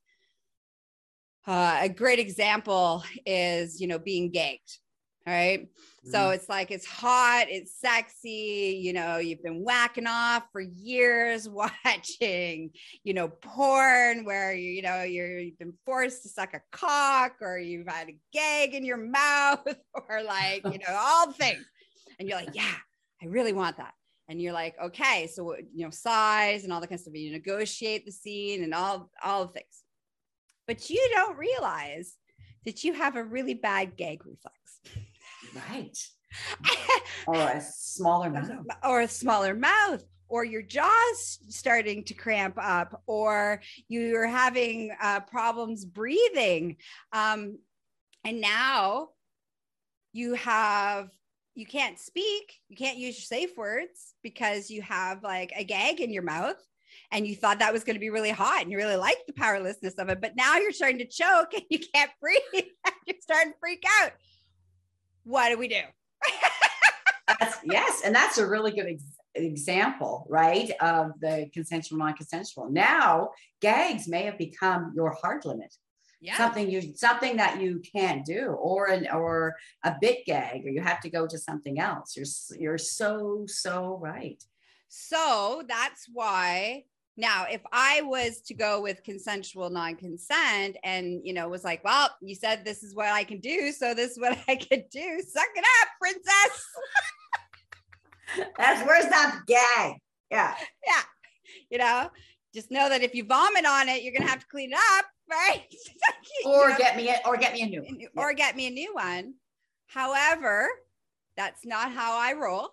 Uh, 1.47 1.79
a 1.81 1.89
great 1.89 2.19
example 2.19 3.03
is, 3.25 3.81
you 3.81 3.87
know, 3.87 3.99
being 3.99 4.29
gagged 4.29 4.77
right. 5.31 5.61
Mm-hmm. 5.61 6.11
So 6.11 6.31
it's 6.31 6.49
like 6.49 6.69
it's 6.69 6.85
hot, 6.85 7.45
it's 7.49 7.79
sexy, 7.79 8.79
you 8.83 8.91
know, 8.91 9.17
you've 9.17 9.41
been 9.41 9.63
whacking 9.63 10.07
off 10.07 10.43
for 10.51 10.59
years 10.59 11.47
watching, 11.85 12.71
you 13.03 13.13
know, 13.13 13.29
porn 13.29 14.25
where 14.25 14.53
you, 14.53 14.71
you 14.71 14.81
know, 14.81 15.03
you're 15.03 15.39
you've 15.39 15.59
been 15.59 15.73
forced 15.85 16.23
to 16.23 16.29
suck 16.29 16.53
a 16.53 16.61
cock 16.71 17.35
or 17.41 17.57
you've 17.57 17.87
had 17.87 18.09
a 18.09 18.17
gag 18.33 18.73
in 18.73 18.83
your 18.83 18.97
mouth 19.11 19.65
or 19.93 20.23
like, 20.23 20.63
you 20.65 20.79
know, 20.79 20.97
all 20.97 21.27
the 21.27 21.33
things. 21.39 21.65
And 22.19 22.27
you're 22.27 22.37
like, 22.37 22.53
yeah, 22.53 22.75
I 23.21 23.27
really 23.27 23.53
want 23.53 23.77
that. 23.77 23.93
And 24.29 24.41
you're 24.41 24.53
like, 24.53 24.75
okay, 24.81 25.27
so 25.27 25.55
you 25.73 25.85
know, 25.85 25.89
size 25.89 26.63
and 26.63 26.73
all 26.73 26.81
the 26.81 26.87
kind 26.87 26.97
of 26.97 27.01
stuff. 27.01 27.15
You 27.15 27.31
negotiate 27.31 28.05
the 28.05 28.11
scene 28.11 28.63
and 28.63 28.73
all 28.73 29.09
all 29.23 29.45
the 29.45 29.53
things. 29.53 29.83
But 30.67 30.89
you 30.89 31.09
don't 31.13 31.37
realize 31.37 32.15
that 32.65 32.83
you 32.83 32.93
have 32.93 33.15
a 33.15 33.23
really 33.23 33.53
bad 33.53 33.97
gag 33.97 34.25
reflex. 34.25 34.57
Right. 35.55 35.97
or 37.27 37.35
a 37.35 37.61
smaller 37.61 38.29
mouth. 38.29 38.49
Or 38.83 39.01
a 39.01 39.07
smaller 39.07 39.53
mouth. 39.53 40.03
Or 40.29 40.43
your 40.43 40.63
jaw's 40.63 41.39
starting 41.49 42.03
to 42.05 42.15
cramp 42.15 42.55
up, 42.59 43.03
or 43.05 43.61
you're 43.87 44.25
having 44.25 44.91
uh, 44.99 45.19
problems 45.19 45.85
breathing. 45.85 46.77
Um, 47.11 47.59
and 48.23 48.41
now 48.41 49.09
you 50.11 50.33
have 50.35 51.09
you 51.55 51.65
can't 51.65 51.99
speak 51.99 52.61
you 52.69 52.77
can't 52.77 52.97
use 52.97 53.17
your 53.17 53.39
safe 53.39 53.57
words 53.57 54.13
because 54.23 54.69
you 54.69 54.81
have 54.81 55.23
like 55.23 55.51
a 55.55 55.63
gag 55.63 55.99
in 55.99 56.11
your 56.11 56.23
mouth 56.23 56.57
and 57.11 57.27
you 57.27 57.35
thought 57.35 57.59
that 57.59 57.73
was 57.73 57.83
going 57.83 57.95
to 57.95 57.99
be 57.99 58.09
really 58.09 58.31
hot 58.31 58.61
and 58.61 58.71
you 58.71 58.77
really 58.77 58.95
liked 58.95 59.25
the 59.27 59.33
powerlessness 59.33 59.95
of 59.95 60.09
it 60.09 60.21
but 60.21 60.35
now 60.35 60.57
you're 60.57 60.71
starting 60.71 60.99
to 60.99 61.07
choke 61.07 61.53
and 61.53 61.63
you 61.69 61.79
can't 61.93 62.11
breathe 62.21 62.41
you're 63.05 63.15
starting 63.19 63.51
to 63.51 63.59
freak 63.59 63.83
out 64.01 64.11
what 65.23 65.49
do 65.49 65.57
we 65.57 65.67
do? 65.67 65.81
yes, 67.63 68.01
and 68.05 68.13
that's 68.13 68.37
a 68.37 68.47
really 68.47 68.71
good 68.71 68.87
ex- 68.87 69.17
example, 69.35 70.25
right, 70.29 70.71
of 70.81 71.11
the 71.19 71.49
consensual, 71.53 71.97
non-consensual. 71.97 72.69
Now, 72.69 73.31
gags 73.61 74.07
may 74.07 74.23
have 74.23 74.37
become 74.37 74.93
your 74.95 75.11
hard 75.21 75.45
limit. 75.45 75.73
Yeah. 76.21 76.37
Something 76.37 76.71
you 76.71 76.95
something 76.95 77.35
that 77.35 77.61
you 77.61 77.81
can't 77.93 78.23
do, 78.25 78.47
or 78.47 78.87
an 78.87 79.09
or 79.11 79.57
a 79.83 79.93
bit 79.99 80.19
gag, 80.25 80.65
or 80.65 80.69
you 80.69 80.81
have 80.81 81.01
to 81.01 81.09
go 81.09 81.27
to 81.27 81.37
something 81.37 81.79
else. 81.79 82.15
You're 82.15 82.61
you're 82.61 82.77
so 82.77 83.43
so 83.45 83.99
right. 84.01 84.41
So 84.87 85.63
that's 85.67 86.07
why 86.13 86.85
now, 87.15 87.45
if 87.49 87.61
I 87.71 88.01
was 88.01 88.41
to 88.47 88.55
go 88.55 88.81
with 88.81 89.03
consensual 89.03 89.69
non-consent 89.69 90.77
and 90.83 91.21
you 91.23 91.33
know 91.33 91.47
was 91.47 91.63
like, 91.63 91.83
well, 91.83 92.09
you 92.21 92.33
said 92.33 92.65
this 92.65 92.81
is 92.81 92.95
what 92.95 93.07
I 93.07 93.23
can 93.23 93.39
do, 93.39 93.71
so 93.71 93.93
this 93.93 94.11
is 94.11 94.19
what 94.19 94.37
I 94.47 94.55
can 94.55 94.83
do. 94.91 95.21
Suck 95.27 95.49
it 95.55 95.65
up, 95.81 95.87
princess. 96.01 96.65
That's 98.57 98.85
where's 98.87 99.05
that 99.05 99.41
gag? 99.45 99.97
Yeah. 100.31 100.55
Yeah. 100.87 101.01
You 101.69 101.77
know, 101.77 102.09
just 102.53 102.71
know 102.71 102.89
that 102.89 103.03
if 103.03 103.13
you 103.13 103.25
vomit 103.25 103.65
on 103.65 103.89
it, 103.89 104.01
you're 104.01 104.13
gonna 104.13 104.29
have 104.29 104.39
to 104.39 104.47
clean 104.47 104.71
it 104.71 104.79
up, 104.97 105.05
right? 105.29 105.63
or 106.45 106.69
know? 106.69 106.77
get 106.77 106.97
me 106.97 107.09
a, 107.09 107.17
or 107.27 107.37
get 107.37 107.53
me 107.53 107.61
a 107.61 107.67
new 107.67 107.83
one. 107.83 107.99
Or 108.17 108.31
yeah. 108.31 108.37
get 108.37 108.55
me 108.55 108.67
a 108.67 108.71
new 108.71 108.95
one. 108.95 109.35
However, 109.85 110.67
that's 111.37 111.63
not 111.63 111.91
how 111.91 112.17
I 112.17 112.33
roll 112.33 112.71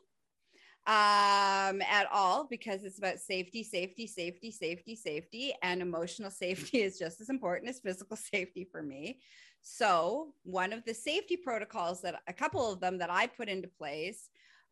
um, 0.91 1.81
at 1.83 2.09
all 2.13 2.49
because 2.51 2.83
it's 2.83 2.99
about 2.99 3.21
safety, 3.21 3.63
safety, 3.63 4.09
safety, 4.09 4.51
safety, 4.51 4.97
safety, 4.97 5.55
and 5.63 5.81
emotional 5.81 6.31
safety 6.33 6.83
is 6.83 6.99
just 6.99 7.21
as 7.21 7.29
important 7.29 7.71
as 7.71 7.79
physical 7.79 8.17
safety 8.35 8.67
for 8.71 8.83
me. 8.83 9.21
So, 9.63 10.35
one 10.43 10.73
of 10.73 10.85
the 10.85 10.93
safety 10.93 11.37
protocols 11.37 12.03
that 12.03 12.21
a 12.27 12.33
couple 12.33 12.73
of 12.73 12.81
them 12.81 12.99
that 12.99 13.11
I 13.11 13.29
put 13.29 13.49
into 13.49 13.69
place 13.69 14.31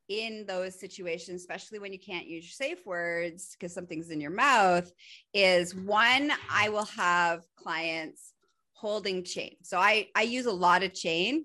in 0.09 0.45
those 0.49 0.81
situations, 0.81 1.43
especially 1.43 1.79
when 1.79 1.93
you 1.93 2.01
can't 2.01 2.27
use 2.27 2.45
your 2.45 2.69
safe 2.69 2.85
words 2.85 3.55
because 3.55 3.73
something's 3.73 4.11
in 4.11 4.21
your 4.21 4.33
mouth, 4.33 4.91
is 5.35 5.73
one, 5.73 6.33
I 6.51 6.69
will 6.71 6.87
have 6.87 7.45
clients 7.57 8.33
holding 8.73 9.23
chain. 9.23 9.55
So 9.63 9.79
I, 9.79 10.09
I 10.17 10.23
use 10.23 10.47
a 10.47 10.53
lot 10.53 10.83
of 10.83 10.95
chain 10.95 11.45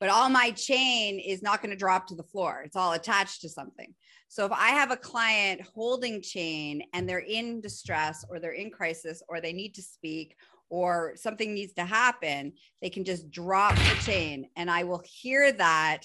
but 0.00 0.10
all 0.10 0.28
my 0.28 0.50
chain 0.52 1.18
is 1.18 1.42
not 1.42 1.60
going 1.60 1.70
to 1.70 1.76
drop 1.76 2.06
to 2.08 2.14
the 2.14 2.22
floor. 2.22 2.62
It's 2.64 2.76
all 2.76 2.92
attached 2.92 3.40
to 3.42 3.48
something. 3.48 3.94
So 4.28 4.44
if 4.44 4.52
I 4.52 4.68
have 4.68 4.90
a 4.90 4.96
client 4.96 5.62
holding 5.74 6.22
chain 6.22 6.82
and 6.92 7.08
they're 7.08 7.18
in 7.18 7.60
distress 7.60 8.24
or 8.28 8.38
they're 8.38 8.52
in 8.52 8.70
crisis 8.70 9.22
or 9.28 9.40
they 9.40 9.52
need 9.52 9.74
to 9.74 9.82
speak 9.82 10.36
or 10.70 11.14
something 11.16 11.54
needs 11.54 11.72
to 11.74 11.84
happen, 11.84 12.52
they 12.82 12.90
can 12.90 13.04
just 13.04 13.30
drop 13.30 13.74
the 13.74 13.96
chain 14.04 14.48
and 14.56 14.70
I 14.70 14.84
will 14.84 15.02
hear 15.04 15.50
that. 15.52 16.02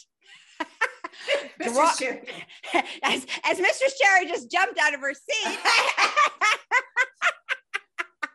drop, 1.61 1.99
as, 3.03 3.27
as 3.43 3.59
Mistress 3.59 3.99
Cherry 3.99 4.27
just 4.27 4.49
jumped 4.49 4.79
out 4.79 4.93
of 4.93 5.01
her 5.01 5.13
seat. 5.13 5.59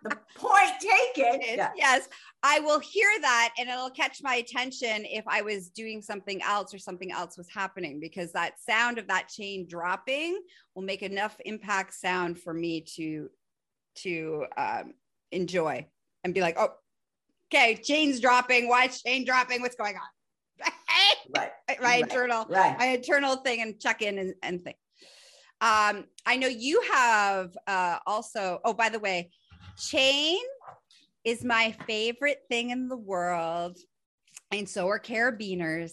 the 0.03 0.17
point 0.37 1.15
taken. 1.15 1.41
Yes. 1.77 2.09
I 2.43 2.61
will 2.61 2.79
hear 2.79 3.09
that 3.21 3.55
and 3.59 3.69
it'll 3.69 3.91
catch 3.91 4.23
my 4.23 4.37
attention 4.37 5.05
if 5.05 5.25
I 5.27 5.43
was 5.43 5.71
doing 5.71 6.01
something 6.01 6.41
else 6.43 6.73
or 6.73 6.79
something 6.79 7.11
else 7.11 7.37
was 7.37 7.49
happening 7.53 7.99
because 8.01 8.33
that 8.33 8.61
sound 8.61 8.99
of 8.99 9.09
that 9.09 9.29
chain 9.29 9.67
dropping 9.69 10.41
will 10.75 10.85
make 10.85 11.03
enough 11.03 11.37
impact 11.45 11.95
sound 11.95 12.39
for 12.39 12.55
me 12.55 12.83
to 12.97 13.29
to 13.97 14.47
um, 14.57 14.95
enjoy 15.33 15.87
and 16.23 16.33
be 16.33 16.41
like, 16.41 16.57
oh, 16.59 16.71
okay, 17.53 17.75
chain's 17.75 18.21
dropping. 18.21 18.69
Why 18.69 18.85
is 18.85 19.03
chain 19.03 19.25
dropping? 19.25 19.61
What's 19.61 19.75
going 19.75 19.97
on? 19.97 20.71
right. 21.37 21.51
My 21.69 21.77
right. 21.81 22.03
internal, 22.03 22.47
right. 22.49 22.79
my 22.79 22.87
internal 22.87 23.37
thing 23.37 23.63
and 23.63 23.81
check 23.81 24.03
in 24.03 24.19
and, 24.19 24.35
and 24.43 24.63
thing. 24.63 24.75
Um, 25.61 26.05
I 26.25 26.37
know 26.37 26.47
you 26.47 26.81
have 26.93 27.57
uh, 27.67 27.99
also. 28.07 28.61
Oh, 28.65 28.73
by 28.73 28.91
the 28.91 29.01
way, 29.01 29.31
chain 29.77 30.39
is 31.25 31.45
my 31.45 31.75
favorite 31.87 32.43
thing 32.49 32.71
in 32.71 32.89
the 32.89 32.97
world. 32.97 33.79
And 34.53 34.69
so 34.69 34.89
are 34.89 35.01
carabiners. 35.01 35.93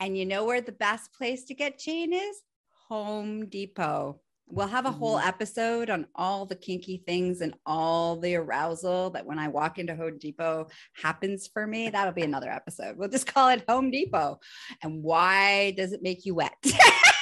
And 0.00 0.16
you 0.16 0.26
know 0.26 0.44
where 0.44 0.60
the 0.60 0.72
best 0.72 1.12
place 1.14 1.44
to 1.44 1.54
get 1.54 1.78
chain 1.78 2.12
is? 2.12 2.42
Home 2.88 3.46
Depot. 3.46 4.20
We'll 4.48 4.68
have 4.68 4.86
a 4.86 4.92
whole 4.92 5.16
mm-hmm. 5.16 5.28
episode 5.28 5.90
on 5.90 6.06
all 6.14 6.46
the 6.46 6.54
kinky 6.54 7.02
things 7.04 7.40
and 7.40 7.54
all 7.66 8.16
the 8.16 8.36
arousal 8.36 9.10
that 9.10 9.26
when 9.26 9.40
I 9.40 9.48
walk 9.48 9.78
into 9.78 9.96
Home 9.96 10.18
Depot 10.18 10.68
happens 10.92 11.48
for 11.52 11.66
me. 11.66 11.88
That'll 11.88 12.12
be 12.12 12.22
another 12.22 12.50
episode. 12.50 12.96
We'll 12.96 13.08
just 13.08 13.26
call 13.26 13.48
it 13.48 13.64
Home 13.68 13.90
Depot. 13.90 14.38
And 14.82 15.02
why 15.02 15.72
does 15.72 15.92
it 15.92 16.02
make 16.02 16.24
you 16.24 16.36
wet? 16.36 16.54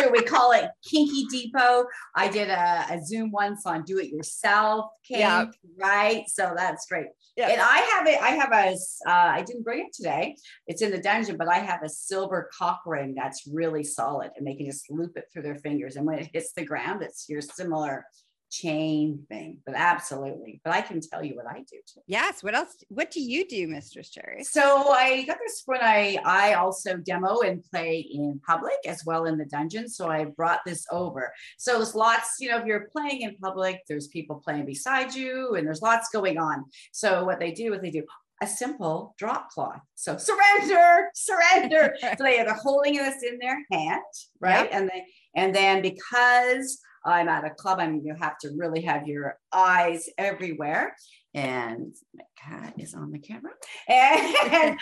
true. 0.00 0.10
We 0.12 0.22
call 0.22 0.52
it 0.52 0.70
Kinky 0.84 1.26
Depot. 1.26 1.84
I 2.14 2.28
did 2.28 2.48
a, 2.48 2.86
a 2.90 3.00
Zoom 3.04 3.30
once 3.30 3.66
on 3.66 3.84
do 3.84 3.98
it 3.98 4.08
yourself 4.08 4.86
kink, 5.06 5.20
yeah. 5.20 5.46
right? 5.78 6.24
So 6.28 6.54
that's 6.56 6.86
great. 6.86 7.06
Yeah. 7.36 7.48
And 7.48 7.60
I 7.60 7.78
have 7.78 8.06
it, 8.06 8.20
I 8.20 8.30
have 8.30 8.52
a, 8.52 8.72
uh, 9.08 9.32
I 9.34 9.42
didn't 9.42 9.64
bring 9.64 9.80
it 9.80 9.92
today. 9.94 10.36
It's 10.66 10.82
in 10.82 10.90
the 10.90 11.00
dungeon, 11.00 11.36
but 11.36 11.48
I 11.48 11.58
have 11.58 11.82
a 11.82 11.88
silver 11.88 12.50
cock 12.56 12.82
ring 12.86 13.14
that's 13.14 13.46
really 13.50 13.84
solid 13.84 14.30
and 14.36 14.46
they 14.46 14.54
can 14.54 14.66
just 14.66 14.90
loop 14.90 15.16
it 15.16 15.24
through 15.32 15.42
their 15.42 15.56
fingers. 15.56 15.96
And 15.96 16.06
when 16.06 16.18
it 16.18 16.30
hits 16.32 16.52
the 16.52 16.64
ground, 16.64 17.02
it's 17.02 17.28
your 17.28 17.40
similar 17.40 18.04
chain 18.50 19.24
thing, 19.28 19.58
but 19.64 19.74
absolutely. 19.76 20.60
But 20.64 20.74
I 20.74 20.80
can 20.80 21.00
tell 21.00 21.24
you 21.24 21.36
what 21.36 21.46
I 21.46 21.58
do 21.58 21.78
too. 21.86 22.00
Yes. 22.06 22.42
What 22.42 22.54
else? 22.54 22.76
What 22.88 23.10
do 23.10 23.20
you 23.20 23.46
do, 23.46 23.68
Mistress 23.68 24.10
Cherry? 24.10 24.44
So 24.44 24.90
I 24.90 25.24
got 25.24 25.38
this 25.44 25.62
when 25.66 25.80
I 25.82 26.18
I 26.24 26.54
also 26.54 26.96
demo 26.96 27.40
and 27.40 27.62
play 27.64 28.00
in 28.00 28.40
public 28.46 28.78
as 28.86 29.04
well 29.06 29.26
in 29.26 29.38
the 29.38 29.44
dungeon. 29.44 29.88
So 29.88 30.10
I 30.10 30.24
brought 30.24 30.60
this 30.66 30.84
over. 30.90 31.32
So 31.58 31.76
there's 31.76 31.94
lots, 31.94 32.36
you 32.40 32.48
know, 32.48 32.58
if 32.58 32.66
you're 32.66 32.88
playing 32.92 33.22
in 33.22 33.36
public, 33.36 33.80
there's 33.88 34.08
people 34.08 34.42
playing 34.44 34.66
beside 34.66 35.14
you, 35.14 35.54
and 35.54 35.66
there's 35.66 35.82
lots 35.82 36.08
going 36.10 36.38
on. 36.38 36.64
So 36.92 37.24
what 37.24 37.40
they 37.40 37.52
do 37.52 37.72
is 37.74 37.80
they 37.80 37.90
do 37.90 38.04
a 38.42 38.46
simple 38.46 39.14
drop 39.18 39.50
cloth. 39.50 39.80
So 39.94 40.16
surrender, 40.16 41.10
surrender. 41.14 41.94
so 42.00 42.24
they 42.24 42.40
are 42.40 42.54
holding 42.54 42.94
this 42.94 43.22
in 43.22 43.38
their 43.38 43.62
hand, 43.70 44.02
right? 44.40 44.64
Yep. 44.64 44.70
And 44.72 44.88
they 44.88 45.04
and 45.36 45.54
then 45.54 45.82
because 45.82 46.80
I'm 47.04 47.28
at 47.28 47.44
a 47.44 47.50
club, 47.50 47.78
I 47.80 47.88
mean 47.88 48.04
you 48.04 48.14
have 48.14 48.38
to 48.38 48.50
really 48.56 48.82
have 48.82 49.06
your 49.06 49.38
eyes 49.52 50.08
everywhere. 50.18 50.94
And 51.32 51.94
my 52.14 52.24
cat 52.36 52.74
is 52.76 52.94
on 52.94 53.12
the 53.12 53.20
camera, 53.20 53.52
and 53.88 54.34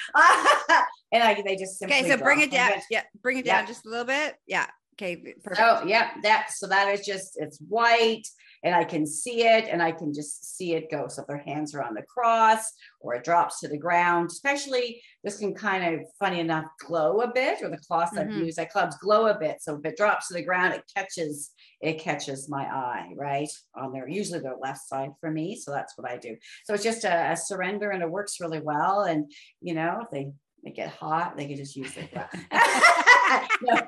and 1.12 1.22
I, 1.22 1.42
they 1.44 1.56
just 1.56 1.82
okay. 1.82 2.08
So 2.08 2.16
bring 2.16 2.40
it 2.40 2.50
down. 2.50 2.72
Yeah, 2.90 3.02
bring 3.22 3.36
it 3.36 3.44
down 3.44 3.64
yeah. 3.64 3.66
just 3.66 3.84
a 3.84 3.90
little 3.90 4.06
bit. 4.06 4.36
Yeah. 4.46 4.66
Okay. 4.94 5.34
Perfect. 5.44 5.60
Oh 5.62 5.84
yeah, 5.86 6.12
that 6.22 6.50
so 6.50 6.66
that 6.66 6.88
is 6.88 7.04
just 7.04 7.32
it's 7.36 7.58
white 7.68 8.26
and 8.64 8.74
I 8.74 8.84
can 8.84 9.06
see 9.06 9.46
it 9.46 9.68
and 9.70 9.82
I 9.82 9.92
can 9.92 10.12
just 10.12 10.56
see 10.56 10.74
it 10.74 10.90
go. 10.90 11.06
So 11.08 11.22
if 11.22 11.28
their 11.28 11.38
hands 11.38 11.74
are 11.74 11.82
on 11.82 11.94
the 11.94 12.02
cross 12.02 12.72
or 13.00 13.14
it 13.14 13.24
drops 13.24 13.60
to 13.60 13.68
the 13.68 13.78
ground, 13.78 14.30
especially 14.30 15.00
this 15.22 15.38
can 15.38 15.54
kind 15.54 15.94
of 15.94 16.06
funny 16.18 16.40
enough 16.40 16.66
glow 16.84 17.20
a 17.20 17.32
bit, 17.32 17.62
or 17.62 17.70
the 17.70 17.78
cloths 17.78 18.16
mm-hmm. 18.16 18.30
I've 18.30 18.36
used 18.36 18.58
at 18.58 18.70
clubs 18.70 18.96
glow 18.98 19.26
a 19.26 19.38
bit. 19.38 19.58
So 19.60 19.76
if 19.76 19.84
it 19.84 19.96
drops 19.96 20.28
to 20.28 20.34
the 20.34 20.42
ground, 20.42 20.74
it 20.74 20.82
catches 20.94 21.50
it 21.80 22.00
catches 22.00 22.48
my 22.48 22.64
eye 22.64 23.12
right 23.16 23.48
on 23.74 23.92
their 23.92 24.08
usually 24.08 24.40
their 24.40 24.56
left 24.60 24.88
side 24.88 25.10
for 25.20 25.30
me. 25.30 25.56
So 25.56 25.70
that's 25.70 25.96
what 25.96 26.10
I 26.10 26.16
do. 26.16 26.36
So 26.64 26.74
it's 26.74 26.82
just 26.82 27.04
a, 27.04 27.32
a 27.32 27.36
surrender 27.36 27.90
and 27.90 28.02
it 28.02 28.10
works 28.10 28.40
really 28.40 28.60
well. 28.60 29.02
And 29.02 29.30
you 29.60 29.74
know, 29.74 30.00
if 30.02 30.10
they 30.10 30.32
they 30.64 30.72
get 30.72 30.90
hot, 30.90 31.36
they 31.36 31.46
can 31.46 31.56
just 31.56 31.76
use 31.76 31.96
it. 31.96 32.10
no, 33.62 33.80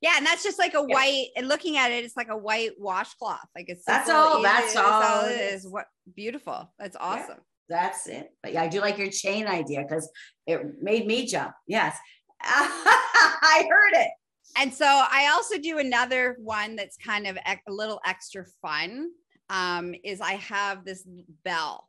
yeah, 0.00 0.14
and 0.18 0.26
that's 0.26 0.42
just 0.42 0.58
like 0.58 0.74
a 0.74 0.82
white. 0.82 1.28
And 1.36 1.48
looking 1.48 1.78
at 1.78 1.90
it, 1.90 2.04
it's 2.04 2.16
like 2.16 2.28
a 2.28 2.36
white 2.36 2.72
washcloth. 2.78 3.48
Like 3.54 3.66
it's 3.68 3.84
that's 3.84 4.10
all. 4.10 4.42
That's, 4.42 4.74
that's 4.74 4.76
all. 4.76 5.02
all 5.02 5.24
it 5.24 5.40
is. 5.40 5.66
What 5.66 5.86
beautiful. 6.14 6.72
That's 6.78 6.96
awesome. 6.98 7.38
Yeah, 7.68 7.76
that's 7.80 8.06
it. 8.06 8.30
But 8.42 8.52
yeah, 8.52 8.62
I 8.62 8.68
do 8.68 8.80
like 8.80 8.98
your 8.98 9.10
chain 9.10 9.46
idea 9.46 9.82
because 9.82 10.10
it 10.46 10.60
made 10.82 11.06
me 11.06 11.26
jump. 11.26 11.54
Yes, 11.66 11.96
I 12.42 13.66
heard 13.68 14.00
it. 14.00 14.10
And 14.58 14.72
so 14.72 14.86
I 14.86 15.30
also 15.34 15.58
do 15.58 15.78
another 15.78 16.36
one 16.40 16.76
that's 16.76 16.96
kind 16.96 17.26
of 17.26 17.36
a 17.46 17.72
little 17.72 18.00
extra 18.06 18.44
fun. 18.62 19.10
Um, 19.48 19.94
is 20.02 20.20
I 20.20 20.32
have 20.32 20.84
this 20.84 21.06
bell 21.44 21.88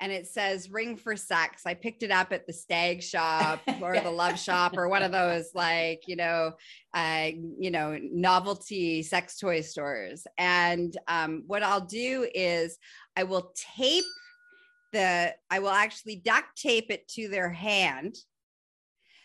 and 0.00 0.12
it 0.12 0.26
says 0.26 0.70
ring 0.70 0.96
for 0.96 1.16
sex. 1.16 1.62
I 1.66 1.74
picked 1.74 2.02
it 2.02 2.10
up 2.10 2.32
at 2.32 2.46
the 2.46 2.52
stag 2.52 3.02
shop 3.02 3.62
or 3.80 3.98
the 3.98 4.10
love 4.10 4.38
shop 4.38 4.76
or 4.76 4.88
one 4.88 5.02
of 5.02 5.12
those 5.12 5.50
like, 5.54 6.02
you 6.06 6.16
know, 6.16 6.52
uh, 6.94 7.30
you 7.58 7.70
know, 7.70 7.98
novelty 8.12 9.02
sex 9.02 9.38
toy 9.38 9.60
stores. 9.60 10.26
And 10.36 10.96
um, 11.08 11.44
what 11.46 11.62
I'll 11.62 11.86
do 11.86 12.28
is 12.34 12.78
I 13.16 13.24
will 13.24 13.52
tape 13.76 14.04
the, 14.92 15.34
I 15.50 15.58
will 15.58 15.70
actually 15.70 16.16
duct 16.16 16.56
tape 16.56 16.90
it 16.90 17.08
to 17.08 17.28
their 17.28 17.50
hand 17.50 18.16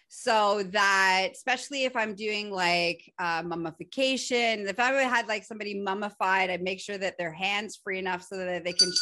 so 0.10 0.64
that 0.64 1.30
especially 1.32 1.86
if 1.86 1.96
i'm 1.96 2.16
doing 2.16 2.52
like 2.52 3.14
uh, 3.20 3.42
mummification 3.46 4.68
if 4.68 4.80
i 4.80 4.92
had 4.92 5.28
like 5.28 5.46
somebody 5.46 5.80
mummified 5.80 6.50
i'd 6.50 6.64
make 6.64 6.80
sure 6.80 6.98
that 6.98 7.18
their 7.18 7.32
hands 7.32 7.80
free 7.82 8.00
enough 8.00 8.24
so 8.24 8.36
that 8.36 8.64
they 8.64 8.74
can 8.74 8.92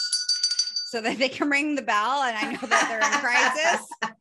so 0.88 1.02
that 1.02 1.18
they 1.18 1.28
can 1.28 1.50
ring 1.50 1.76
the 1.76 1.82
bell 1.82 2.24
and 2.24 2.38
I 2.38 2.54
know 2.54 2.66
that 2.68 2.88
they're 2.88 3.02
in 3.02 3.20
crisis. 3.20 3.86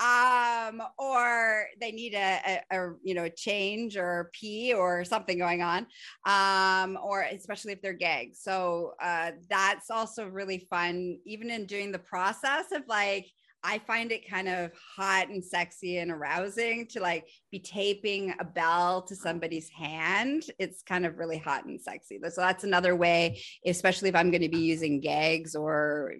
um, 0.00 0.82
or 0.98 1.66
they 1.80 1.92
need 1.92 2.14
a, 2.14 2.62
a, 2.72 2.76
a, 2.76 2.94
you 3.04 3.14
know 3.14 3.24
a 3.24 3.30
change 3.30 3.96
or 3.96 4.28
pee 4.32 4.74
or 4.74 5.04
something 5.04 5.38
going 5.38 5.62
on. 5.62 5.86
Um, 6.26 6.98
or 7.02 7.22
especially 7.22 7.72
if 7.72 7.82
they're 7.82 7.92
gagged. 7.92 8.36
So 8.36 8.94
uh, 9.00 9.32
that's 9.48 9.90
also 9.90 10.26
really 10.26 10.66
fun, 10.68 11.18
even 11.24 11.50
in 11.50 11.66
doing 11.66 11.92
the 11.92 12.00
process 12.00 12.72
of 12.72 12.82
like 12.88 13.30
I 13.64 13.78
find 13.78 14.12
it 14.12 14.28
kind 14.28 14.48
of 14.48 14.70
hot 14.96 15.28
and 15.28 15.44
sexy 15.44 15.98
and 15.98 16.10
arousing 16.10 16.86
to 16.88 17.00
like 17.00 17.26
be 17.50 17.58
taping 17.58 18.34
a 18.38 18.44
bell 18.44 19.02
to 19.02 19.16
somebody's 19.16 19.68
hand. 19.68 20.44
It's 20.58 20.82
kind 20.82 21.04
of 21.04 21.18
really 21.18 21.38
hot 21.38 21.64
and 21.64 21.80
sexy. 21.80 22.20
So 22.28 22.40
that's 22.40 22.64
another 22.64 22.94
way, 22.94 23.42
especially 23.66 24.08
if 24.08 24.14
I'm 24.14 24.30
going 24.30 24.42
to 24.42 24.48
be 24.48 24.58
using 24.58 25.00
gags 25.00 25.56
or 25.56 26.14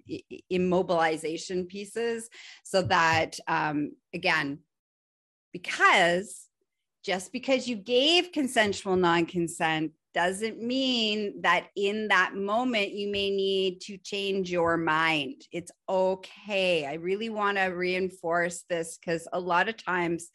immobilization 0.53 1.69
pieces, 1.69 2.29
so 2.65 2.83
that 2.83 3.39
um, 3.47 3.93
again, 4.13 4.59
because 5.53 6.49
just 7.05 7.33
because 7.33 7.69
you 7.69 7.77
gave 7.77 8.33
consensual 8.33 8.97
non 8.97 9.27
consent 9.27 9.93
doesn't 10.19 10.61
mean 10.61 11.43
that 11.43 11.69
in 11.77 12.09
that 12.09 12.35
moment 12.35 12.91
you 12.91 13.09
may 13.09 13.31
need 13.31 13.81
to 13.81 13.97
change 13.99 14.51
your 14.51 14.77
mind. 14.77 15.43
It's 15.53 15.71
okay. 15.89 16.85
I 16.87 16.95
really 16.95 17.29
want 17.29 17.57
to 17.57 17.67
reinforce 17.67 18.65
this 18.69 18.99
because 18.99 19.29
a 19.33 19.39
lot 19.39 19.69
of 19.69 19.77
times 19.77 20.31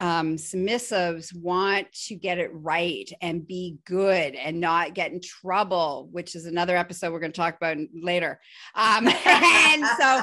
um, 0.00 0.36
submissives 0.36 1.34
want 1.34 1.90
to 2.08 2.14
get 2.16 2.36
it 2.36 2.50
right 2.52 3.10
and 3.22 3.46
be 3.46 3.78
good 3.86 4.34
and 4.34 4.60
not 4.60 4.92
get 4.92 5.10
in 5.10 5.22
trouble, 5.22 6.10
which 6.12 6.34
is 6.34 6.44
another 6.44 6.76
episode 6.76 7.14
we're 7.14 7.20
going 7.20 7.32
to 7.32 7.40
talk 7.40 7.56
about 7.56 7.78
later. 7.94 8.40
Um, 8.74 9.08
and 9.24 9.86
so, 9.98 10.20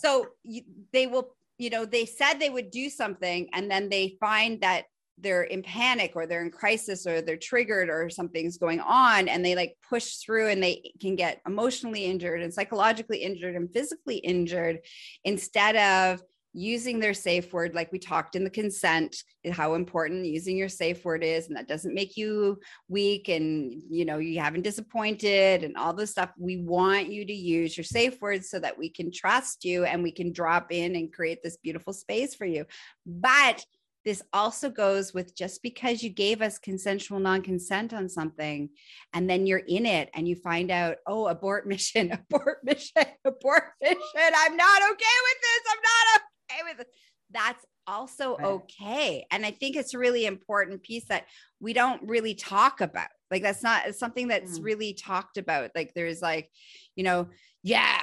so 0.00 0.26
you, 0.44 0.62
they 0.92 1.08
will, 1.08 1.34
you 1.58 1.68
know, 1.68 1.84
they 1.84 2.06
said 2.06 2.34
they 2.34 2.48
would 2.48 2.70
do 2.70 2.88
something 2.90 3.48
and 3.52 3.68
then 3.68 3.88
they 3.88 4.16
find 4.20 4.60
that 4.60 4.84
they're 5.18 5.44
in 5.44 5.62
panic 5.62 6.12
or 6.14 6.26
they're 6.26 6.42
in 6.42 6.50
crisis 6.50 7.06
or 7.06 7.20
they're 7.20 7.36
triggered 7.36 7.88
or 7.88 8.10
something's 8.10 8.58
going 8.58 8.80
on 8.80 9.28
and 9.28 9.44
they 9.44 9.54
like 9.54 9.76
push 9.88 10.16
through 10.16 10.48
and 10.48 10.62
they 10.62 10.92
can 11.00 11.14
get 11.14 11.40
emotionally 11.46 12.04
injured 12.04 12.42
and 12.42 12.52
psychologically 12.52 13.18
injured 13.18 13.54
and 13.54 13.72
physically 13.72 14.16
injured 14.16 14.80
instead 15.24 15.76
of 15.76 16.22
using 16.56 17.00
their 17.00 17.14
safe 17.14 17.52
word 17.52 17.74
like 17.74 17.90
we 17.90 17.98
talked 17.98 18.36
in 18.36 18.44
the 18.44 18.50
consent 18.50 19.24
how 19.50 19.74
important 19.74 20.24
using 20.24 20.56
your 20.56 20.68
safe 20.68 21.04
word 21.04 21.24
is 21.24 21.48
and 21.48 21.56
that 21.56 21.66
doesn't 21.66 21.94
make 21.94 22.16
you 22.16 22.58
weak 22.88 23.28
and 23.28 23.82
you 23.90 24.04
know 24.04 24.18
you 24.18 24.38
haven't 24.38 24.62
disappointed 24.62 25.64
and 25.64 25.76
all 25.76 25.92
this 25.92 26.12
stuff. 26.12 26.30
We 26.38 26.58
want 26.58 27.08
you 27.08 27.26
to 27.26 27.32
use 27.32 27.76
your 27.76 27.84
safe 27.84 28.20
words 28.20 28.48
so 28.48 28.60
that 28.60 28.78
we 28.78 28.88
can 28.88 29.10
trust 29.10 29.64
you 29.64 29.84
and 29.84 30.02
we 30.02 30.12
can 30.12 30.32
drop 30.32 30.70
in 30.70 30.94
and 30.94 31.12
create 31.12 31.42
this 31.42 31.56
beautiful 31.56 31.92
space 31.92 32.34
for 32.36 32.46
you. 32.46 32.66
But 33.04 33.64
this 34.04 34.22
also 34.32 34.68
goes 34.70 35.14
with 35.14 35.36
just 35.36 35.62
because 35.62 36.02
you 36.02 36.10
gave 36.10 36.42
us 36.42 36.58
consensual 36.58 37.18
non-consent 37.18 37.94
on 37.94 38.08
something 38.08 38.68
and 39.12 39.28
then 39.28 39.46
you're 39.46 39.62
in 39.66 39.86
it 39.86 40.10
and 40.14 40.28
you 40.28 40.36
find 40.36 40.70
out 40.70 40.96
oh 41.06 41.26
abort 41.26 41.66
mission 41.68 42.12
abort 42.12 42.58
mission 42.64 43.04
abort 43.24 43.64
mission. 43.80 43.96
I'm 44.16 44.56
not 44.56 44.82
okay 44.82 45.18
with 45.24 45.40
this. 45.40 45.62
I'm 45.70 45.82
not 45.82 46.20
okay 46.20 46.72
with 46.72 46.80
it 46.80 46.92
that's 47.34 47.64
also 47.86 48.36
right. 48.36 48.46
okay. 48.46 49.26
And 49.30 49.44
i 49.44 49.50
think 49.50 49.76
it's 49.76 49.92
a 49.92 49.98
really 49.98 50.24
important 50.24 50.82
piece 50.82 51.04
that 51.08 51.26
we 51.60 51.74
don't 51.74 52.02
really 52.08 52.34
talk 52.34 52.80
about. 52.80 53.08
Like 53.30 53.42
that's 53.42 53.62
not 53.62 53.94
something 53.94 54.28
that's 54.28 54.58
mm. 54.58 54.64
really 54.64 54.94
talked 54.94 55.36
about. 55.36 55.70
Like 55.74 55.92
there's 55.94 56.22
like 56.22 56.50
you 56.94 57.04
know 57.04 57.28
yeah 57.62 58.00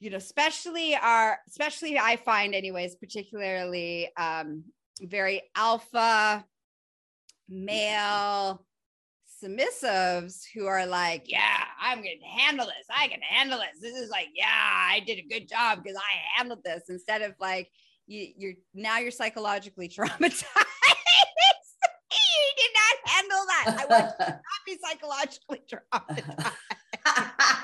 you 0.00 0.10
know 0.10 0.16
especially 0.16 0.94
our 0.94 1.38
especially 1.48 1.98
i 1.98 2.16
find 2.16 2.54
anyways 2.54 2.96
particularly 2.96 4.10
um 4.16 4.62
very 5.02 5.42
alpha 5.54 6.44
male 7.48 8.64
submissives 9.42 10.42
who 10.54 10.66
are 10.66 10.86
like, 10.86 11.24
yeah, 11.26 11.64
I'm 11.80 11.98
going 11.98 12.18
to 12.20 12.42
handle 12.42 12.66
this. 12.66 12.86
I 12.94 13.08
can 13.08 13.20
handle 13.20 13.58
this. 13.58 13.80
This 13.80 14.00
is 14.00 14.10
like, 14.10 14.28
yeah, 14.34 14.46
I 14.48 15.00
did 15.06 15.18
a 15.18 15.28
good 15.28 15.48
job 15.48 15.82
because 15.82 15.96
I 15.96 16.38
handled 16.38 16.60
this 16.64 16.84
instead 16.88 17.22
of 17.22 17.34
like, 17.40 17.70
you, 18.06 18.28
you're 18.36 18.54
now 18.74 18.98
you're 18.98 19.10
psychologically 19.10 19.88
traumatized. 19.96 20.44
you 22.12 22.52
did 22.56 22.70
not 22.74 23.12
handle 23.12 23.46
that. 23.46 23.64
I 23.66 23.86
want 23.86 24.18
to 24.18 24.26
not 24.26 24.42
be 24.64 24.78
psychologically 24.82 25.62
traumatized 25.72 26.52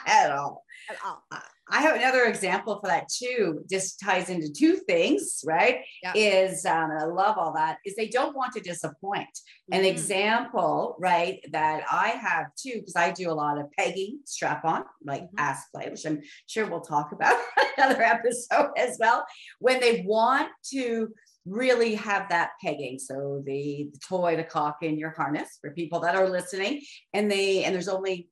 at 0.06 0.32
all. 0.32 0.64
At 0.90 0.96
all. 1.04 1.24
Uh, 1.30 1.38
I 1.70 1.80
have 1.82 1.96
another 1.96 2.24
example 2.24 2.78
for 2.80 2.88
that 2.88 3.08
too. 3.08 3.64
Just 3.70 4.00
ties 4.00 4.28
into 4.28 4.52
two 4.52 4.76
things, 4.76 5.42
right? 5.46 5.80
Yep. 6.02 6.14
Is 6.16 6.66
um, 6.66 6.90
and 6.90 6.98
I 7.00 7.04
love 7.04 7.38
all 7.38 7.54
that. 7.54 7.78
Is 7.84 7.94
they 7.94 8.08
don't 8.08 8.36
want 8.36 8.52
to 8.54 8.60
disappoint. 8.60 9.28
Mm-hmm. 9.28 9.80
An 9.80 9.84
example, 9.84 10.96
right, 10.98 11.40
that 11.52 11.84
I 11.90 12.08
have 12.08 12.46
too, 12.56 12.80
because 12.80 12.96
I 12.96 13.12
do 13.12 13.30
a 13.30 13.32
lot 13.32 13.58
of 13.58 13.70
pegging, 13.78 14.20
strap 14.24 14.64
on, 14.64 14.84
like 15.04 15.22
mm-hmm. 15.22 15.38
ass 15.38 15.64
play, 15.74 15.88
which 15.88 16.04
I'm 16.04 16.20
sure 16.46 16.66
we'll 16.66 16.80
talk 16.80 17.12
about 17.12 17.40
another 17.78 18.02
episode 18.02 18.70
as 18.76 18.96
well. 18.98 19.24
When 19.60 19.80
they 19.80 20.04
want 20.06 20.48
to 20.72 21.08
really 21.44 21.94
have 21.96 22.28
that 22.28 22.50
pegging. 22.62 22.98
So 22.98 23.42
the, 23.44 23.88
the 23.92 23.98
toy, 23.98 24.36
the 24.36 24.44
cock 24.44 24.78
in 24.82 24.98
your 24.98 25.10
harness 25.10 25.58
for 25.60 25.72
people 25.72 26.00
that 26.00 26.14
are 26.14 26.28
listening, 26.28 26.82
and 27.12 27.30
they 27.30 27.64
and 27.64 27.74
there's 27.74 27.88
only 27.88 28.28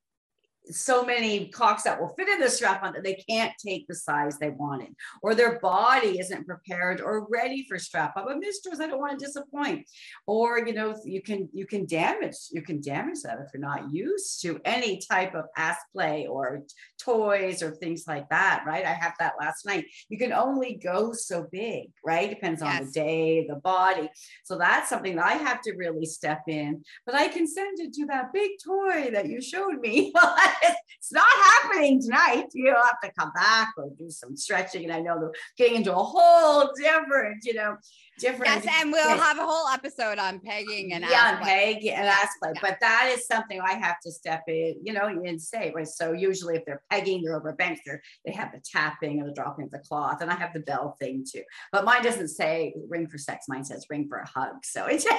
so 0.69 1.05
many 1.05 1.49
cocks 1.49 1.83
that 1.85 2.01
will 2.01 2.15
fit 2.17 2.29
in 2.29 2.41
the 2.41 2.49
strap 2.49 2.83
on 2.83 2.93
that 2.93 3.03
they 3.03 3.15
can't 3.29 3.53
take 3.59 3.87
the 3.87 3.95
size 3.95 4.39
they 4.39 4.51
wanted, 4.51 4.95
or 5.23 5.35
their 5.35 5.59
body 5.61 6.19
isn't 6.19 6.47
prepared 6.47 7.01
or 7.01 7.27
ready 7.31 7.65
for 7.69 7.79
strap 7.79 8.17
up. 8.17 8.27
But 8.27 8.39
mistress, 8.39 8.81
I 8.81 8.87
don't 8.87 9.01
want 9.01 9.19
to 9.19 9.25
disappoint. 9.25 9.87
Or 10.27 10.59
you 10.67 10.73
know, 10.73 10.97
you 11.05 11.23
can 11.23 11.49
you 11.53 11.67
can 11.67 11.87
damage 11.87 12.37
you 12.53 12.63
can 12.63 12.81
damage 12.81 13.23
that 13.25 13.39
if 13.41 13.49
you're 13.53 13.61
not 13.61 13.93
used 13.93 14.43
to 14.43 14.61
any 14.65 15.01
type 15.11 15.35
of 15.35 15.47
ass 15.57 15.79
play 15.93 16.27
or 16.27 16.63
toys 16.99 17.63
or 17.63 17.73
things 17.73 18.05
like 18.07 18.29
that. 18.31 18.65
Right? 18.67 18.85
I 18.85 18.93
had 18.93 19.13
that 19.19 19.35
last 19.41 19.67
night. 19.67 19.87
You 20.09 20.19
can 20.19 20.33
only 20.33 20.75
go 20.75 21.13
so 21.13 21.47
big, 21.51 21.91
right? 22.05 22.31
Depends 22.31 22.63
on 22.63 22.69
yes. 22.69 22.87
the 22.87 22.93
day, 22.93 23.47
the 23.49 23.57
body. 23.57 24.09
So 24.45 24.59
that's 24.59 24.89
something 24.89 25.17
that 25.17 25.25
I 25.25 25.33
have 25.33 25.61
to 25.63 25.73
really 25.73 26.07
step 26.07 26.43
in. 26.49 26.85
But 27.07 27.15
I 27.15 27.29
consented 27.29 27.93
to 27.95 28.07
that 28.07 28.33
big 28.33 28.53
toy 28.65 29.11
that 29.13 29.29
you 29.29 29.41
showed 29.41 29.81
me. 29.81 30.13
it's 31.01 31.13
not 31.13 31.27
happening 31.27 32.01
tonight. 32.01 32.47
You'll 32.53 32.75
have 32.75 33.01
to 33.03 33.11
come 33.19 33.33
back 33.35 33.73
or 33.77 33.91
do 33.99 34.11
some 34.11 34.37
stretching. 34.37 34.85
And 34.85 34.93
I 34.93 35.01
know 35.01 35.19
they're 35.19 35.33
getting 35.57 35.77
into 35.77 35.93
a 35.93 36.03
whole 36.03 36.71
different, 36.77 37.45
you 37.45 37.55
know, 37.55 37.77
different. 38.19 38.65
Yes, 38.65 38.81
and 38.81 38.93
we'll 38.93 39.19
have 39.19 39.39
a 39.39 39.45
whole 39.45 39.69
episode 39.69 40.19
on 40.19 40.41
pegging 40.41 40.93
and 40.93 41.05
yeah, 41.09 41.41
peg 41.43 41.87
and 41.87 42.07
ass 42.07 42.29
play. 42.41 42.53
Yeah. 42.55 42.61
But 42.61 42.79
that 42.81 43.13
is 43.15 43.27
something 43.27 43.61
I 43.61 43.73
have 43.73 43.97
to 44.05 44.13
step 44.13 44.43
in, 44.49 44.77
you 44.85 44.93
know, 44.93 45.07
and 45.07 45.41
say. 45.41 45.73
Right. 45.75 45.89
So 45.89 46.13
usually, 46.13 46.57
if 46.57 46.65
they're 46.65 46.83
pegging, 46.91 47.23
they're 47.23 47.37
over 47.37 47.53
banks. 47.53 47.81
They're 47.85 48.03
they 48.25 48.33
have 48.33 48.53
the 48.53 48.61
tapping 48.65 49.21
and 49.21 49.29
the 49.29 49.35
dropping 49.35 49.65
of 49.67 49.71
the 49.71 49.79
cloth, 49.79 50.21
and 50.21 50.31
I 50.31 50.35
have 50.35 50.53
the 50.53 50.61
bell 50.61 50.97
thing 51.01 51.25
too. 51.31 51.43
But 51.73 51.85
mine 51.85 52.03
doesn't 52.03 52.29
say 52.29 52.75
ring 52.89 53.09
for 53.09 53.19
sex. 53.19 53.47
Mine 53.49 53.65
says 53.65 53.87
ring 53.91 54.07
for 54.09 54.19
a 54.19 54.29
hug. 54.29 54.65
So 54.65 54.87
it's. 54.87 55.07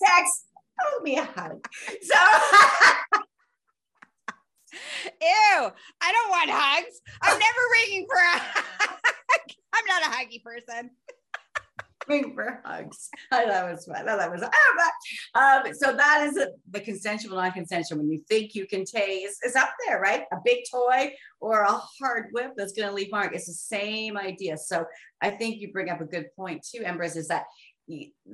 Text 0.00 0.48
Give 0.78 0.87
me 1.02 1.16
a 1.16 1.24
hug. 1.24 1.66
So 2.02 2.16
Ew, 5.20 5.70
I 6.00 6.12
don't 6.12 6.30
want 6.30 6.50
hugs. 6.50 7.00
I'm 7.22 7.38
never 7.38 7.60
ringing 7.72 8.06
for 8.06 8.16
a 8.16 8.38
hug. 8.38 8.94
I'm 9.74 9.84
not 9.86 10.02
a 10.02 10.16
huggy 10.16 10.42
person. 10.42 10.90
Ring 12.08 12.32
for 12.34 12.62
hugs. 12.64 13.10
I 13.30 13.44
thought 13.44 13.68
it 13.68 13.72
was 13.72 13.84
fun. 13.84 13.96
I 13.96 14.04
thought 14.04 14.18
that 14.18 14.30
was 14.30 14.42
oh, 14.42 15.40
um, 15.66 15.74
so 15.74 15.94
that 15.94 16.26
is 16.26 16.38
a, 16.38 16.48
the 16.70 16.80
consensual, 16.80 17.36
non-consensual. 17.36 17.98
When 17.98 18.10
you 18.10 18.22
think 18.28 18.54
you 18.54 18.66
can 18.66 18.84
taste, 18.86 19.40
it's 19.42 19.56
up 19.56 19.68
there, 19.86 20.00
right? 20.00 20.22
A 20.32 20.36
big 20.42 20.60
toy 20.70 21.12
or 21.40 21.62
a 21.62 21.72
hard 21.72 22.28
whip 22.32 22.52
that's 22.56 22.72
going 22.72 22.88
to 22.88 22.94
leave 22.94 23.10
mark. 23.10 23.34
It's 23.34 23.46
the 23.46 23.52
same 23.52 24.16
idea. 24.16 24.56
So 24.56 24.86
I 25.20 25.30
think 25.30 25.60
you 25.60 25.70
bring 25.70 25.90
up 25.90 26.00
a 26.00 26.06
good 26.06 26.26
point 26.34 26.64
too, 26.64 26.82
Empress, 26.82 27.14
is 27.14 27.28
that 27.28 27.44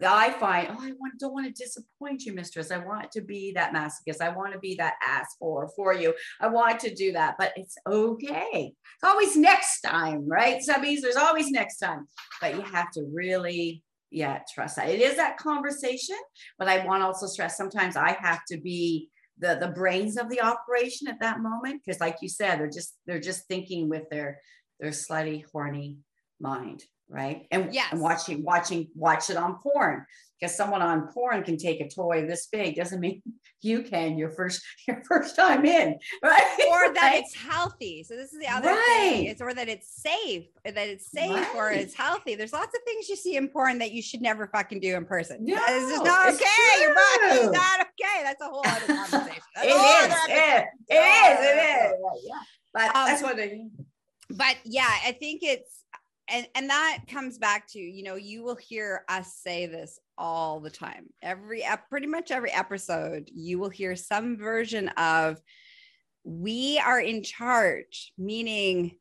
I 0.03 0.31
find, 0.33 0.69
oh, 0.71 0.83
I 0.83 0.93
want, 0.99 1.19
don't 1.21 1.33
want 1.33 1.47
to 1.47 1.63
disappoint 1.63 2.25
you, 2.25 2.33
mistress. 2.33 2.71
I 2.71 2.79
want 2.79 3.13
to 3.13 3.21
be 3.21 3.53
that 3.53 3.73
masochist. 3.73 4.21
I 4.21 4.31
want 4.31 4.53
to 4.53 4.59
be 4.59 4.75
that 4.77 4.95
ass 5.07 5.37
for 5.39 5.69
for 5.77 5.95
you. 5.95 6.13
I 6.41 6.49
want 6.49 6.81
to 6.81 6.95
do 6.95 7.13
that, 7.13 7.37
but 7.39 7.53
it's 7.57 7.77
okay. 7.87 8.73
It's 8.73 9.05
always 9.05 9.37
next 9.37 9.83
time, 9.83 10.29
right? 10.29 10.61
Subbies, 10.61 11.01
there's 11.03 11.17
always 11.17 11.51
next 11.51 11.79
time, 11.79 12.07
but 12.41 12.55
you 12.57 12.63
have 12.63 12.91
to 12.93 13.05
really, 13.13 13.83
yeah, 14.11 14.41
trust 14.53 14.77
that. 14.77 14.89
It 14.89 15.01
is 15.01 15.17
that 15.17 15.37
conversation, 15.37 16.19
but 16.59 16.69
I 16.69 16.85
want 16.85 17.03
to 17.03 17.07
also 17.07 17.27
stress 17.27 17.57
sometimes 17.57 17.97
I 17.97 18.17
have 18.21 18.41
to 18.51 18.59
be 18.59 19.09
the 19.39 19.57
the 19.61 19.69
brains 19.69 20.17
of 20.17 20.29
the 20.31 20.41
operation 20.41 21.07
at 21.09 21.21
that 21.21 21.41
moment 21.41 21.83
because, 21.85 22.01
like 22.01 22.17
you 22.23 22.29
said, 22.29 22.59
they're 22.59 22.69
just 22.69 22.97
they're 23.07 23.21
just 23.21 23.47
thinking 23.47 23.89
with 23.89 24.09
their 24.11 24.41
their 24.81 24.91
slutty, 24.91 25.45
horny 25.53 25.99
mind 26.41 26.83
right? 27.09 27.47
And, 27.51 27.73
yes. 27.73 27.89
and 27.93 28.01
watching, 28.01 28.43
watching, 28.43 28.89
watch 28.95 29.31
it 29.31 29.37
on 29.37 29.59
porn. 29.63 30.05
Because 30.41 30.57
someone 30.57 30.83
on 30.83 31.09
porn 31.09 31.45
can 31.45 31.57
take 31.57 31.81
a 31.81 31.89
toy 31.89 32.27
this 32.27 32.49
big 32.49 32.75
doesn't 32.75 33.01
mean 33.01 33.23
you 33.63 33.83
can 33.83 34.19
your 34.19 34.31
first 34.31 34.63
your 34.89 35.03
first 35.09 35.37
time 35.37 35.65
in, 35.65 35.97
right? 36.23 36.59
Or 36.69 36.93
that 36.93 37.03
right? 37.03 37.23
it's 37.23 37.35
healthy. 37.35 38.03
So 38.03 38.15
this 38.17 38.33
is 38.33 38.41
the 38.41 38.49
other 38.49 38.69
right. 38.69 38.85
thing. 38.99 39.25
It's 39.27 39.41
or 39.41 39.55
that 39.55 39.69
it's 39.69 39.89
safe, 39.89 40.47
or 40.65 40.73
that 40.73 40.89
it's 40.89 41.11
safe 41.11 41.31
right. 41.31 41.55
or 41.55 41.71
it's 41.71 41.95
healthy. 41.95 42.35
There's 42.35 42.53
lots 42.53 42.77
of 42.77 42.83
things 42.85 43.09
you 43.09 43.17
see 43.17 43.37
in 43.37 43.49
porn 43.49 43.79
that 43.79 43.93
you 43.93 44.03
should 44.03 44.21
never 44.21 44.49
fucking 44.49 44.81
do 44.81 44.97
in 44.97 45.05
person. 45.07 45.45
No, 45.45 45.57
it's 45.57 45.91
just 45.91 46.05
not 46.05 46.35
okay. 46.35 46.81
Your 46.81 46.95
body 46.95 47.41
is 47.41 47.51
not 47.53 47.81
okay. 47.81 48.23
That's 48.25 48.43
a 48.43 48.47
whole 48.47 48.65
other 48.67 48.87
conversation. 48.87 49.43
That's 49.55 49.67
it, 49.67 49.71
is, 49.71 50.17
it, 50.29 50.67
it 50.89 50.95
is. 50.95 51.47
It 51.47 51.95
is. 51.95 52.25
Yeah. 52.27 52.35
But 52.75 52.97
um, 52.97 53.07
that's 53.07 53.23
what 53.23 53.41
I 53.41 53.47
mean. 53.47 53.71
But 54.31 54.57
yeah, 54.65 54.91
I 55.07 55.13
think 55.13 55.43
it's 55.43 55.85
and 56.29 56.47
and 56.55 56.71
that 56.71 57.01
comes 57.09 57.39
back 57.39 57.67
to 57.69 57.79
you 57.79 58.03
know 58.03 58.15
you 58.15 58.43
will 58.43 58.57
hear 58.57 59.05
us 59.09 59.35
say 59.35 59.67
this 59.67 59.99
all 60.17 60.61
the 60.61 60.71
time 60.71 61.07
every 61.23 61.65
pretty 61.91 62.07
much 62.07 62.31
every 62.31 62.51
episode 62.53 63.29
you 63.33 63.59
will 63.59 63.69
hear 63.69 63.95
some 63.97 64.37
version 64.37 64.89
of 64.97 65.41
we 66.25 66.79
are 66.79 67.01
in 67.01 67.23
charge 67.23 68.13
meaning 68.17 68.97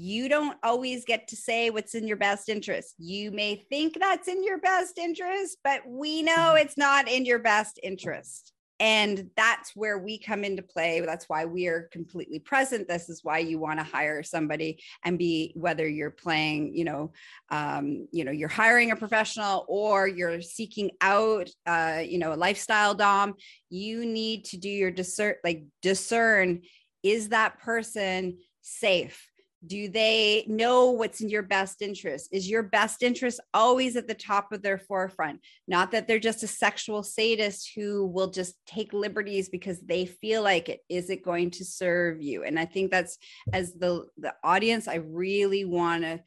you 0.00 0.28
don't 0.28 0.56
always 0.62 1.04
get 1.04 1.26
to 1.26 1.34
say 1.34 1.70
what's 1.70 1.96
in 1.96 2.06
your 2.06 2.16
best 2.16 2.48
interest. 2.48 2.94
You 2.98 3.32
may 3.32 3.56
think 3.68 3.98
that's 3.98 4.28
in 4.28 4.44
your 4.44 4.58
best 4.58 4.96
interest, 4.96 5.58
but 5.64 5.80
we 5.88 6.22
know 6.22 6.36
mm-hmm. 6.36 6.58
it's 6.58 6.78
not 6.78 7.08
in 7.08 7.24
your 7.24 7.40
best 7.40 7.80
interest 7.82 8.52
and 8.80 9.30
that's 9.36 9.74
where 9.74 9.98
we 9.98 10.18
come 10.18 10.44
into 10.44 10.62
play. 10.62 11.00
That's 11.00 11.28
why 11.28 11.44
we 11.44 11.66
are 11.66 11.88
completely 11.92 12.38
present. 12.38 12.88
This 12.88 13.08
is 13.08 13.24
why 13.24 13.38
you 13.38 13.58
want 13.58 13.78
to 13.78 13.84
hire 13.84 14.22
somebody 14.22 14.80
and 15.04 15.18
be 15.18 15.52
whether 15.56 15.88
you're 15.88 16.10
playing 16.10 16.74
you 16.74 16.84
know 16.84 17.12
um, 17.50 18.06
you 18.12 18.24
know 18.24 18.30
you're 18.30 18.48
hiring 18.48 18.90
a 18.90 18.96
professional 18.96 19.64
or 19.68 20.06
you're 20.06 20.40
seeking 20.40 20.90
out 21.00 21.48
uh, 21.66 22.02
you 22.06 22.18
know 22.18 22.32
a 22.32 22.36
lifestyle 22.36 22.94
dom 22.94 23.34
you 23.70 24.04
need 24.04 24.44
to 24.44 24.56
do 24.56 24.68
your 24.68 24.90
discern 24.90 25.34
like 25.44 25.64
discern 25.82 26.62
is 27.02 27.30
that 27.30 27.58
person 27.58 28.38
safe 28.62 29.30
do 29.66 29.88
they 29.88 30.44
know 30.46 30.92
what's 30.92 31.20
in 31.20 31.28
your 31.28 31.42
best 31.42 31.82
interest? 31.82 32.28
Is 32.32 32.48
your 32.48 32.62
best 32.62 33.02
interest 33.02 33.40
always 33.52 33.96
at 33.96 34.06
the 34.06 34.14
top 34.14 34.52
of 34.52 34.62
their 34.62 34.78
forefront? 34.78 35.40
Not 35.66 35.90
that 35.90 36.06
they're 36.06 36.18
just 36.18 36.42
a 36.44 36.48
sexual 36.48 37.02
sadist 37.02 37.72
who 37.74 38.06
will 38.06 38.30
just 38.30 38.54
take 38.66 38.92
liberties 38.92 39.48
because 39.48 39.80
they 39.80 40.06
feel 40.06 40.42
like 40.42 40.68
it. 40.68 40.80
Is 40.88 41.10
it 41.10 41.24
going 41.24 41.50
to 41.52 41.64
serve 41.64 42.22
you? 42.22 42.44
And 42.44 42.58
I 42.58 42.66
think 42.66 42.90
that's 42.90 43.18
as 43.52 43.74
the 43.74 44.06
the 44.16 44.34
audience, 44.44 44.86
I 44.86 44.96
really 44.96 45.64
want 45.64 46.04
to 46.04 46.20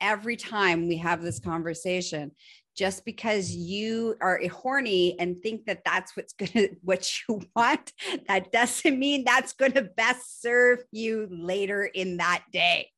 every 0.00 0.36
time 0.36 0.88
we 0.88 0.96
have 0.96 1.22
this 1.22 1.38
conversation 1.38 2.32
just 2.80 3.04
because 3.04 3.50
you 3.54 4.16
are 4.22 4.40
a 4.40 4.46
horny 4.46 5.14
and 5.20 5.42
think 5.42 5.66
that 5.66 5.84
that's 5.84 6.16
what's 6.16 6.32
going 6.40 6.50
to 6.52 6.74
what 6.80 7.06
you 7.28 7.42
want 7.54 7.92
that 8.26 8.50
doesn't 8.50 8.98
mean 8.98 9.22
that's 9.22 9.52
going 9.52 9.72
to 9.72 9.82
best 9.82 10.40
serve 10.40 10.78
you 10.90 11.28
later 11.30 11.84
in 11.84 12.16
that 12.16 12.42
day. 12.50 12.88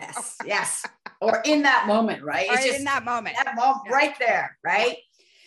Yes 0.00 0.36
yes. 0.44 0.86
Or 1.20 1.40
in 1.44 1.62
that 1.62 1.86
moment 1.86 2.24
right? 2.24 2.50
Or 2.50 2.54
it's 2.54 2.66
just 2.66 2.78
in 2.80 2.84
that 2.86 3.04
moment. 3.04 3.36
that 3.36 3.54
moment 3.54 3.82
yeah. 3.86 3.94
right 3.94 4.14
there 4.18 4.58
right? 4.64 4.96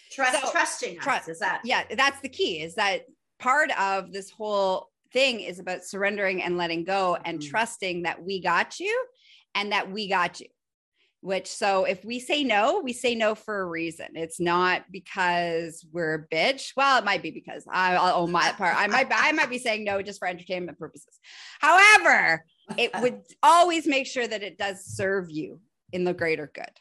Trust 0.09 0.41
so, 0.41 0.51
trusting 0.51 0.99
trust 0.99 1.27
is 1.27 1.39
that 1.39 1.59
yeah 1.65 1.83
that's 1.97 2.21
the 2.21 2.29
key 2.29 2.61
is 2.61 2.75
that 2.75 3.01
part 3.39 3.71
of 3.77 4.13
this 4.13 4.29
whole 4.29 4.87
thing 5.11 5.41
is 5.41 5.59
about 5.59 5.83
surrendering 5.83 6.41
and 6.41 6.57
letting 6.57 6.85
go 6.85 7.17
and 7.25 7.39
mm-hmm. 7.39 7.49
trusting 7.49 8.03
that 8.03 8.23
we 8.23 8.39
got 8.39 8.79
you 8.79 9.05
and 9.53 9.73
that 9.73 9.91
we 9.91 10.07
got 10.07 10.39
you 10.39 10.47
which 11.21 11.47
so 11.47 11.83
if 11.83 12.03
we 12.05 12.19
say 12.19 12.43
no 12.43 12.79
we 12.81 12.93
say 12.93 13.15
no 13.15 13.35
for 13.35 13.61
a 13.61 13.65
reason. 13.65 14.07
It's 14.15 14.39
not 14.39 14.83
because 14.91 15.85
we're 15.91 16.13
a 16.15 16.35
bitch. 16.35 16.73
Well 16.75 16.97
it 16.99 17.05
might 17.05 17.21
be 17.21 17.31
because 17.31 17.65
I, 17.69 17.93
will 17.93 18.23
own 18.23 18.31
my 18.31 18.51
part 18.53 18.75
i 18.77 18.87
might 18.87 19.07
i 19.13 19.31
might 19.31 19.49
be 19.49 19.59
saying 19.59 19.83
no 19.83 20.01
just 20.01 20.19
for 20.19 20.27
entertainment 20.27 20.79
purposes. 20.79 21.19
However 21.59 22.45
it 22.77 22.91
would 23.01 23.21
always 23.43 23.87
make 23.87 24.07
sure 24.07 24.27
that 24.27 24.43
it 24.43 24.57
does 24.57 24.85
serve 24.85 25.29
you 25.29 25.59
in 25.91 26.03
the 26.03 26.13
greater 26.13 26.51
good. 26.53 26.71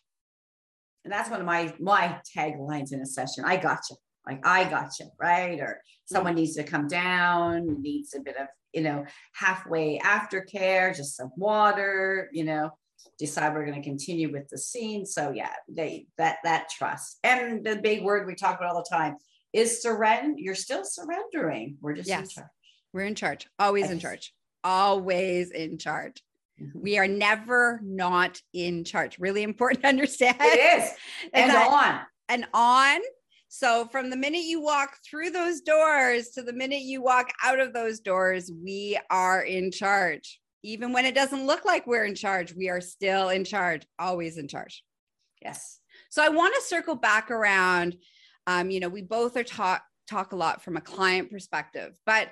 And 1.04 1.12
that's 1.12 1.30
one 1.30 1.40
of 1.40 1.46
my 1.46 1.74
my 1.80 2.20
taglines 2.36 2.92
in 2.92 3.00
a 3.00 3.06
session. 3.06 3.44
I 3.46 3.56
got 3.56 3.80
you 3.90 3.96
like 4.26 4.46
i 4.46 4.68
got 4.68 4.90
you 5.00 5.06
right? 5.18 5.58
Or 5.60 5.82
someone 6.04 6.32
mm-hmm. 6.32 6.40
needs 6.40 6.56
to 6.56 6.64
come 6.64 6.86
down 6.86 7.80
needs 7.80 8.14
a 8.14 8.20
bit 8.20 8.36
of 8.36 8.46
you 8.72 8.82
know 8.82 9.04
halfway 9.34 9.98
aftercare 9.98 10.94
just 10.94 11.16
some 11.16 11.30
water 11.36 12.28
you 12.32 12.44
know 12.44 12.70
decide 13.18 13.54
we're 13.54 13.66
going 13.66 13.80
to 13.80 13.88
continue 13.88 14.32
with 14.32 14.48
the 14.48 14.58
scene. 14.58 15.04
So 15.06 15.30
yeah, 15.30 15.52
they 15.68 16.06
that 16.16 16.38
that 16.44 16.68
trust. 16.70 17.18
And 17.24 17.64
the 17.64 17.76
big 17.76 18.02
word 18.02 18.26
we 18.26 18.34
talk 18.34 18.58
about 18.58 18.74
all 18.74 18.82
the 18.82 18.96
time 18.96 19.16
is 19.52 19.82
surrender. 19.82 20.38
You're 20.38 20.54
still 20.54 20.84
surrendering. 20.84 21.76
We're 21.80 21.94
just 21.94 22.08
yes. 22.08 22.20
in 22.20 22.28
charge. 22.28 22.50
We're 22.92 23.06
in 23.06 23.14
charge. 23.14 23.46
Always 23.58 23.84
yes. 23.84 23.90
in 23.92 24.00
charge. 24.00 24.32
Always 24.64 25.50
in 25.50 25.78
charge. 25.78 26.22
Mm-hmm. 26.60 26.80
We 26.80 26.98
are 26.98 27.08
never 27.08 27.80
not 27.84 28.40
in 28.52 28.84
charge. 28.84 29.18
Really 29.18 29.42
important 29.42 29.82
to 29.82 29.88
understand. 29.88 30.36
It 30.40 30.82
is. 30.82 30.90
and 31.32 31.50
that, 31.50 31.68
on. 31.68 32.00
And 32.28 32.46
on. 32.52 33.00
So 33.48 33.88
from 33.90 34.10
the 34.10 34.16
minute 34.16 34.44
you 34.44 34.60
walk 34.60 34.98
through 35.08 35.30
those 35.30 35.62
doors 35.62 36.30
to 36.30 36.42
the 36.42 36.52
minute 36.52 36.82
you 36.82 37.02
walk 37.02 37.32
out 37.42 37.60
of 37.60 37.72
those 37.72 38.00
doors, 38.00 38.52
we 38.62 38.98
are 39.10 39.40
in 39.40 39.70
charge 39.70 40.38
even 40.62 40.92
when 40.92 41.04
it 41.04 41.14
doesn't 41.14 41.46
look 41.46 41.64
like 41.64 41.86
we're 41.86 42.04
in 42.04 42.14
charge, 42.14 42.54
we 42.54 42.68
are 42.68 42.80
still 42.80 43.28
in 43.28 43.44
charge, 43.44 43.86
always 43.98 44.38
in 44.38 44.48
charge. 44.48 44.82
Yes. 45.42 45.80
So 46.10 46.22
I 46.22 46.28
want 46.28 46.54
to 46.54 46.62
circle 46.62 46.96
back 46.96 47.30
around. 47.30 47.96
Um, 48.46 48.70
you 48.70 48.80
know, 48.80 48.88
we 48.88 49.02
both 49.02 49.36
are 49.36 49.44
talk 49.44 49.82
talk 50.08 50.32
a 50.32 50.36
lot 50.36 50.64
from 50.64 50.76
a 50.76 50.80
client 50.80 51.30
perspective, 51.30 51.94
but 52.06 52.30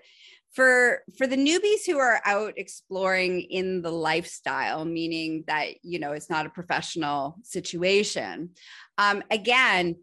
for 0.56 1.02
for 1.18 1.26
the 1.26 1.36
newbies 1.36 1.84
who 1.86 1.98
are 1.98 2.20
out 2.24 2.54
exploring 2.56 3.42
in 3.42 3.82
the 3.82 3.92
lifestyle 3.92 4.86
meaning 4.86 5.44
that 5.46 5.68
you 5.82 5.98
know 5.98 6.12
it's 6.12 6.30
not 6.30 6.46
a 6.46 6.50
professional 6.50 7.36
situation 7.42 8.48
um, 8.96 9.22
again 9.30 9.94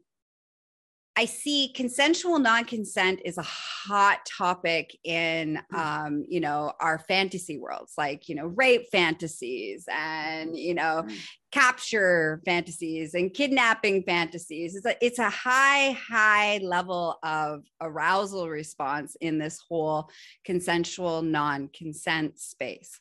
I 1.15 1.25
see 1.25 1.71
consensual 1.75 2.39
non-consent 2.39 3.21
is 3.23 3.37
a 3.37 3.43
hot 3.43 4.25
topic 4.25 4.97
in 5.03 5.59
mm. 5.71 5.77
um, 5.77 6.25
you 6.27 6.39
know 6.39 6.73
our 6.79 6.99
fantasy 6.99 7.57
worlds 7.59 7.93
like 7.97 8.27
you 8.27 8.35
know 8.35 8.47
rape 8.47 8.87
fantasies 8.91 9.85
and 9.91 10.57
you 10.57 10.73
know 10.73 11.03
mm. 11.05 11.15
capture 11.51 12.41
fantasies 12.45 13.13
and 13.13 13.33
kidnapping 13.33 14.03
fantasies 14.03 14.75
it's 14.75 14.85
a, 14.85 15.05
it's 15.05 15.19
a 15.19 15.29
high 15.29 15.91
high 15.91 16.59
level 16.63 17.19
of 17.21 17.63
arousal 17.81 18.49
response 18.49 19.15
in 19.21 19.37
this 19.37 19.61
whole 19.69 20.09
consensual 20.43 21.21
non-consent 21.21 22.39
space 22.39 22.99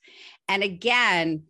and 0.49 0.63
again 0.63 1.45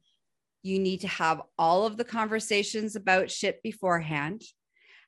you 0.64 0.78
need 0.78 1.00
to 1.00 1.08
have 1.08 1.42
all 1.58 1.86
of 1.86 1.96
the 1.96 2.04
conversations 2.04 2.94
about 2.94 3.28
shit 3.28 3.60
beforehand 3.64 4.42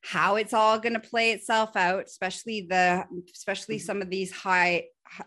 how 0.04 0.36
it's 0.36 0.52
all 0.52 0.78
going 0.78 0.92
to 0.92 1.00
play 1.00 1.32
itself 1.32 1.76
out 1.76 2.04
especially 2.04 2.66
the 2.68 3.04
especially 3.34 3.76
mm-hmm. 3.76 3.86
some 3.86 4.02
of 4.02 4.10
these 4.10 4.30
high 4.30 4.84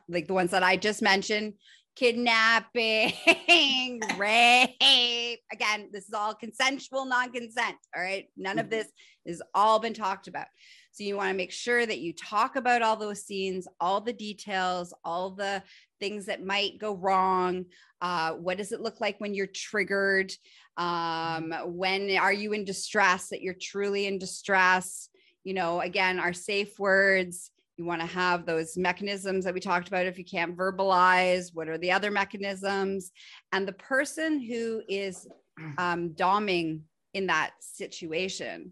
like 0.08 0.28
the 0.28 0.34
ones 0.34 0.52
that 0.52 0.64
i 0.64 0.76
just 0.76 1.02
mentioned 1.02 1.54
kidnapping 1.98 3.12
rape. 4.18 5.40
Again 5.52 5.90
this 5.92 6.06
is 6.08 6.14
all 6.14 6.36
consensual 6.36 7.06
non-consent 7.06 7.76
all 7.96 8.02
right? 8.02 8.26
None 8.38 8.60
of 8.60 8.68
mm-hmm. 8.68 8.72
this 8.72 8.88
is 9.26 9.42
all 9.56 9.80
been 9.80 9.96
talked 9.96 10.28
about. 10.28 10.46
So 10.92 11.04
you 11.04 11.18
want 11.18 11.32
to 11.32 11.38
make 11.38 11.52
sure 11.52 11.86
that 11.86 12.00
you 12.00 12.14
talk 12.14 12.56
about 12.56 12.84
all 12.84 12.98
those 12.98 13.26
scenes 13.26 13.68
all 13.82 14.00
the 14.00 14.14
details 14.14 14.94
all 15.04 15.32
the 15.32 15.64
things 16.00 16.28
that 16.28 16.46
might 16.46 16.78
go 16.78 16.96
wrong. 16.96 17.66
Uh, 18.00 18.34
what 18.34 18.58
does 18.58 18.72
it 18.72 18.82
look 18.82 19.02
like 19.02 19.20
when 19.20 19.34
you're 19.34 19.48
triggered 19.48 20.32
um, 20.78 21.54
when 21.66 22.16
are 22.18 22.34
you 22.34 22.54
in 22.54 22.66
distress 22.66 23.30
that 23.30 23.42
you're 23.42 23.56
truly 23.60 24.08
in 24.08 24.20
distress? 24.20 25.10
You 25.44 25.54
know 25.54 25.82
again 25.82 26.20
our 26.20 26.34
safe 26.34 26.78
words 26.78 27.52
you 27.78 27.86
want 27.86 28.02
to 28.02 28.08
have 28.08 28.46
those 28.46 28.76
mechanisms 28.76 29.46
that 29.46 29.54
we 29.54 29.60
talked 29.60 29.88
about. 29.88 30.08
If 30.08 30.18
you 30.18 30.26
can't 30.26 30.58
verbalize 30.58 31.54
what 31.54 31.70
are 31.70 31.78
the 31.78 31.92
other 31.92 32.12
mechanisms? 32.12 33.12
And 33.54 33.68
the 33.68 33.74
person 33.74 34.42
who 34.42 34.82
is 34.90 35.28
um, 35.78 36.10
doming 36.10 36.82
in 37.14 37.28
that 37.28 37.52
situation 37.60 38.72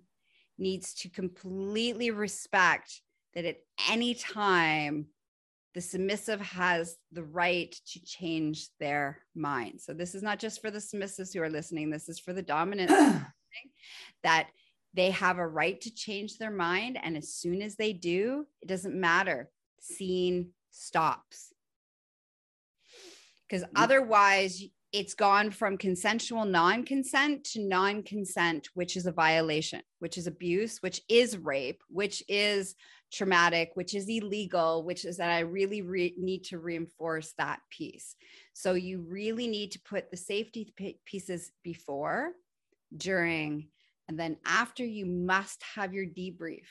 needs 0.58 0.94
to 0.94 1.10
completely 1.10 2.12
respect 2.12 3.02
that 3.34 3.46
at 3.46 3.58
any 3.90 4.16
time 4.16 5.08
the 5.76 5.82
submissive 5.82 6.40
has 6.40 6.96
the 7.12 7.24
right 7.24 7.76
to 7.86 8.00
change 8.04 8.70
their 8.80 9.20
mind. 9.36 9.82
So 9.82 9.94
this 9.94 10.16
is 10.16 10.24
not 10.24 10.40
just 10.40 10.62
for 10.62 10.72
the 10.72 10.80
submissives 10.80 11.34
who 11.34 11.44
are 11.44 11.50
listening, 11.50 11.90
this 11.90 12.08
is 12.08 12.18
for 12.18 12.32
the 12.32 12.42
dominant 12.42 12.92
that 14.24 14.48
they 14.94 15.12
have 15.12 15.38
a 15.38 15.46
right 15.46 15.80
to 15.82 15.94
change 15.94 16.38
their 16.38 16.50
mind. 16.50 16.98
And 17.04 17.18
as 17.18 17.34
soon 17.34 17.62
as 17.62 17.76
they 17.76 17.92
do, 17.92 18.48
it 18.62 18.70
doesn't 18.70 18.96
matter. 18.96 19.52
Scene 19.82 20.52
stops. 20.72 21.54
Because 23.48 23.64
mm-hmm. 23.64 23.76
otherwise, 23.76 24.64
it's 24.94 25.14
gone 25.14 25.52
from 25.52 25.78
consensual 25.78 26.46
non 26.46 26.86
consent 26.86 27.44
to 27.52 27.60
non 27.60 28.02
consent, 28.02 28.70
which 28.76 28.96
is 28.96 29.08
a 29.08 29.12
violation, 29.12 29.82
which 30.00 30.18
is 30.18 30.26
abuse, 30.26 30.82
which 30.82 31.02
is 31.10 31.38
rape, 31.38 31.84
which 31.90 32.24
is 32.30 32.76
traumatic, 33.16 33.72
which 33.76 33.96
is 33.96 34.08
illegal, 34.10 34.84
which 34.84 35.06
is 35.06 35.18
that 35.18 35.32
I 35.32 35.40
really 35.40 35.82
re- 35.82 36.16
need 36.18 36.44
to 36.46 36.60
reinforce 36.60 37.34
that 37.38 37.60
piece. 37.70 38.16
So 38.54 38.74
you 38.74 39.02
really 39.02 39.48
need 39.48 39.72
to 39.72 39.80
put 39.80 40.12
the 40.12 40.18
safety 40.18 40.74
p- 40.76 41.00
pieces 41.06 41.52
before, 41.64 42.32
during, 42.96 43.70
and 44.08 44.20
then 44.20 44.38
after 44.46 44.84
you 44.84 45.06
must 45.06 45.64
have 45.76 45.94
your 45.94 46.06
debrief. 46.06 46.68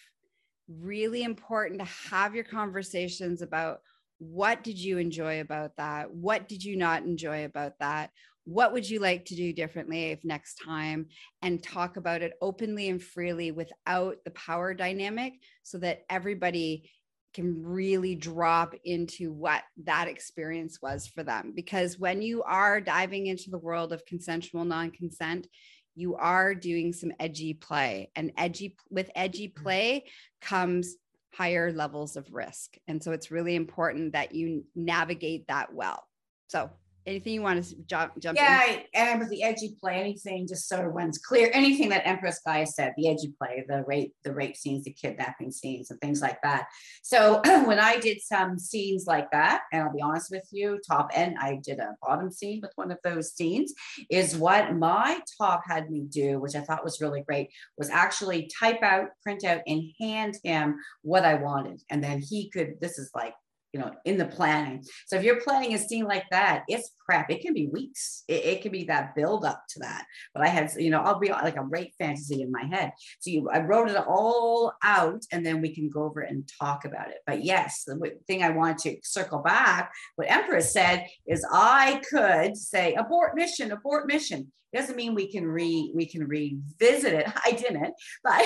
Really 0.69 1.23
important 1.23 1.81
to 1.81 2.11
have 2.11 2.35
your 2.35 2.45
conversations 2.45 3.43
about 3.43 3.81
what 4.19 4.63
did 4.63 4.79
you 4.79 4.99
enjoy 4.99 5.41
about 5.41 5.77
that? 5.77 6.13
What 6.13 6.49
did 6.49 6.63
you 6.65 6.77
not 6.77 7.03
enjoy 7.03 7.45
about 7.45 7.79
that? 7.81 8.11
What 8.45 8.73
would 8.73 8.89
you 8.89 9.01
like 9.01 9.25
to 9.27 9.35
do 9.35 9.53
differently 9.53 10.11
if 10.11 10.25
next 10.25 10.57
time? 10.65 11.07
And 11.43 11.63
talk 11.63 11.97
about 11.97 12.23
it 12.23 12.35
openly 12.41 12.89
and 12.89 13.03
freely 13.03 13.51
without 13.51 14.17
the 14.25 14.31
power 14.33 14.75
dynamic 14.75 15.35
so 15.63 15.79
that 15.79 16.05
everybody 16.11 16.91
can 17.33 17.65
really 17.65 18.15
drop 18.15 18.75
into 18.85 19.33
what 19.33 19.63
that 19.85 20.07
experience 20.09 20.81
was 20.81 21.07
for 21.07 21.23
them. 21.23 21.53
Because 21.55 21.99
when 21.99 22.23
you 22.23 22.43
are 22.45 22.81
diving 22.81 23.27
into 23.27 23.51
the 23.51 23.59
world 23.59 23.93
of 23.93 24.07
consensual 24.07 24.65
non-consent 24.65 25.49
you 25.95 26.17
are 26.17 26.55
doing 26.55 26.93
some 26.93 27.13
edgy 27.21 27.55
play. 27.55 28.11
And 28.17 28.33
edgy 28.37 28.77
with 28.91 29.11
edgy 29.15 29.49
mm-hmm. 29.49 29.63
play 29.63 30.05
comes 30.41 30.97
higher 31.33 31.73
levels 31.73 32.17
of 32.17 32.33
risk. 32.33 32.77
And 32.87 33.03
so 33.03 33.13
it's 33.13 33.31
really 33.31 33.57
important 33.57 34.13
that 34.13 34.35
you 34.35 34.65
navigate 34.75 35.49
that 35.49 35.73
well. 35.73 36.05
So 36.49 36.71
anything 37.07 37.35
you 37.35 37.43
want 37.43 37.63
to 37.63 37.77
jump 37.87 38.13
jump 38.19 38.37
yeah 38.37 38.79
and 38.95 39.21
with 39.21 39.29
the 39.29 39.43
edgy 39.43 39.77
play 39.81 39.97
anything 39.97 40.47
just 40.47 40.69
sort 40.69 40.87
of 40.87 40.93
one's 40.93 41.19
clear 41.19 41.51
anything 41.53 41.89
that 41.89 42.07
empress 42.07 42.41
gaia 42.45 42.67
said 42.67 42.93
the 42.97 43.09
edgy 43.09 43.35
play 43.39 43.65
the 43.69 43.85
rape 43.87 44.15
the 44.25 44.33
rape 44.33 44.57
scenes 44.57 44.85
the 44.85 44.93
kidnapping 44.93 45.51
scenes 45.51 45.91
and 45.91 46.01
things 46.01 46.21
like 46.21 46.41
that. 46.43 46.67
So 47.03 47.41
when 47.45 47.79
i 47.79 47.99
did 47.99 48.21
some 48.21 48.59
scenes 48.59 49.07
like 49.07 49.31
that 49.33 49.63
and 49.73 49.83
i'll 49.83 49.93
be 49.93 50.03
honest 50.03 50.31
with 50.31 50.47
you 50.51 50.79
top 50.87 51.11
end 51.15 51.37
i 51.41 51.61
did 51.63 51.79
a 51.79 51.95
bottom 52.03 52.31
scene 52.31 52.61
with 52.63 52.73
one 52.77 52.91
of 52.91 52.99
those 53.05 53.33
scenes 53.33 53.73
is 54.11 54.37
what 54.37 54.75
my 54.75 55.21
top 55.39 55.63
had 55.67 55.91
me 55.91 56.07
do 56.09 56.39
which 56.39 56.55
i 56.55 56.61
thought 56.61 56.85
was 56.85 57.01
really 57.01 57.23
great 57.23 57.51
was 57.79 57.91
actually 57.91 58.51
type 58.59 58.83
out 58.83 59.09
print 59.23 59.45
out 59.45 59.61
and 59.67 59.83
hand 60.01 60.37
him 60.43 60.77
what 61.03 61.25
i 61.25 61.35
wanted. 61.35 61.83
And 61.91 62.03
then 62.03 62.21
he 62.21 62.51
could 62.51 62.75
this 62.81 62.99
is 62.99 63.11
like 63.15 63.35
you 63.75 63.81
know, 63.81 63.91
in 64.05 64.17
the 64.17 64.25
planning. 64.25 64.85
So 65.09 65.17
if 65.17 65.25
you're 65.25 65.41
planning 65.41 65.75
a 65.75 65.79
scene 65.79 66.05
like 66.05 66.27
that, 66.31 66.63
it's 66.69 66.93
prep. 67.05 67.29
It 67.29 67.43
can 67.43 67.53
be 67.53 67.67
weeks. 67.67 68.23
It, 68.29 68.45
it 68.45 68.63
can 68.63 68.71
be 68.71 68.85
that 68.85 69.17
build 69.17 69.45
up 69.45 69.65
to 69.71 69.81
that. 69.81 70.05
But 70.33 70.45
I 70.45 70.47
had, 70.47 70.73
you 70.79 70.91
know, 70.91 71.01
I'll 71.01 71.19
be 71.19 71.31
like 71.31 71.57
a 71.57 71.65
rape 71.65 71.93
fantasy 71.99 72.41
in 72.41 72.53
my 72.53 72.65
head. 72.65 72.93
So 73.19 73.31
you, 73.31 73.51
I 73.51 73.63
wrote 73.63 73.91
it 73.91 73.97
all 73.97 74.73
out 74.85 75.23
and 75.33 75.45
then 75.45 75.61
we 75.61 75.75
can 75.75 75.91
go 75.91 76.05
over 76.05 76.21
and 76.21 76.49
talk 76.61 76.85
about 76.85 77.09
it. 77.09 77.17
But 77.27 77.45
yes, 77.45 77.83
the 77.85 77.99
thing 78.29 78.45
I 78.45 78.51
want 78.51 78.79
to 78.79 78.97
circle 79.03 79.41
back, 79.41 79.93
what 80.15 80.31
Empress 80.31 80.73
said 80.73 81.07
is 81.27 81.45
I 81.53 82.01
could 82.09 82.57
say 82.57 82.95
abort 82.95 83.35
mission, 83.35 83.73
abort 83.73 84.07
mission. 84.07 84.53
It 84.73 84.79
doesn't 84.79 84.97
mean 84.97 85.15
we 85.15 85.31
can 85.31 85.47
re 85.47 85.93
we 85.95 86.07
can 86.07 86.27
revisit 86.27 87.13
it. 87.13 87.27
I 87.45 87.53
didn't, 87.53 87.95
but 88.23 88.45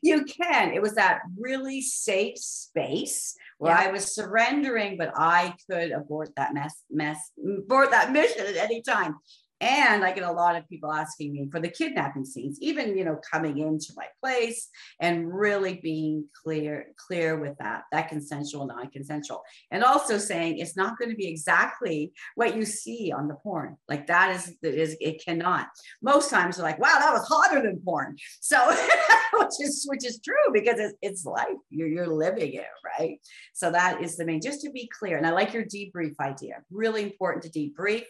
you 0.02 0.26
can. 0.26 0.74
It 0.74 0.82
was 0.82 0.96
that 0.96 1.20
really 1.38 1.82
safe 1.82 2.38
space 2.38 3.36
where 3.58 3.74
yeah. 3.74 3.90
I 3.90 3.92
was 3.92 4.14
surrendering, 4.14 4.98
but 4.98 5.12
I 5.16 5.56
could 5.70 5.92
abort 5.92 6.30
that 6.36 6.54
mess, 6.54 6.84
mess, 6.90 7.32
abort 7.38 7.92
that 7.92 8.12
mission 8.12 8.46
at 8.46 8.58
any 8.58 8.82
time. 8.82 9.16
And 9.62 10.04
I 10.04 10.12
get 10.12 10.24
a 10.24 10.32
lot 10.32 10.58
of 10.58 10.68
people 10.68 10.92
asking 10.92 11.32
me 11.32 11.48
for 11.50 11.62
the 11.62 11.70
kidnapping 11.70 12.26
scenes, 12.26 12.60
even 12.62 12.98
you 12.98 13.06
know 13.06 13.20
coming 13.32 13.60
into 13.60 13.94
my 13.96 14.08
place 14.22 14.68
and 15.00 15.34
really 15.34 15.80
being 15.82 16.26
clear, 16.44 16.88
clear 16.98 17.40
with 17.40 17.58
that, 17.60 17.84
that 17.92 18.10
consensual, 18.10 18.66
non-consensual, 18.66 19.42
and 19.72 19.84
also 19.84 20.18
saying 20.18 20.58
it's 20.58 20.76
not 20.76 20.98
going 20.98 21.10
to 21.10 21.16
be 21.16 21.28
exactly 21.28 22.12
what 22.36 22.56
you 22.56 22.66
see 22.66 23.14
on 23.16 23.30
the 23.30 23.36
porn. 23.36 23.78
Like 23.88 24.08
that 24.08 24.36
is, 24.36 24.56
is 24.62 24.98
it 25.00 25.24
cannot. 25.24 25.68
Most 26.02 26.30
times 26.30 26.58
they're 26.58 26.66
like, 26.66 26.80
wow, 26.80 26.98
that 27.00 27.14
was 27.14 27.28
hotter 27.28 27.62
than 27.62 27.80
porn. 27.80 28.18
So, 28.42 28.58
which 29.34 29.54
is 29.62 29.86
which 29.88 30.06
is 30.06 30.20
true 30.20 30.54
because 30.54 30.80
it's, 30.80 30.96
it's 31.02 31.26
life. 31.26 31.46
You're 31.70 31.88
you're 31.88 32.08
living 32.08 32.54
it, 32.54 32.66
right? 33.00 33.20
So 33.54 33.72
that 33.72 34.02
is 34.02 34.18
the 34.18 34.26
main. 34.26 34.42
Just 34.42 34.62
to 34.62 34.72
be 34.72 34.90
clear, 35.00 35.18
and 35.18 35.26
I 35.26 35.32
like 35.32 35.54
your 35.54 35.64
debrief 35.64 36.16
idea. 36.20 36.56
Really 36.70 37.04
important 37.04 37.44
to 37.46 37.50
debrief 37.50 38.04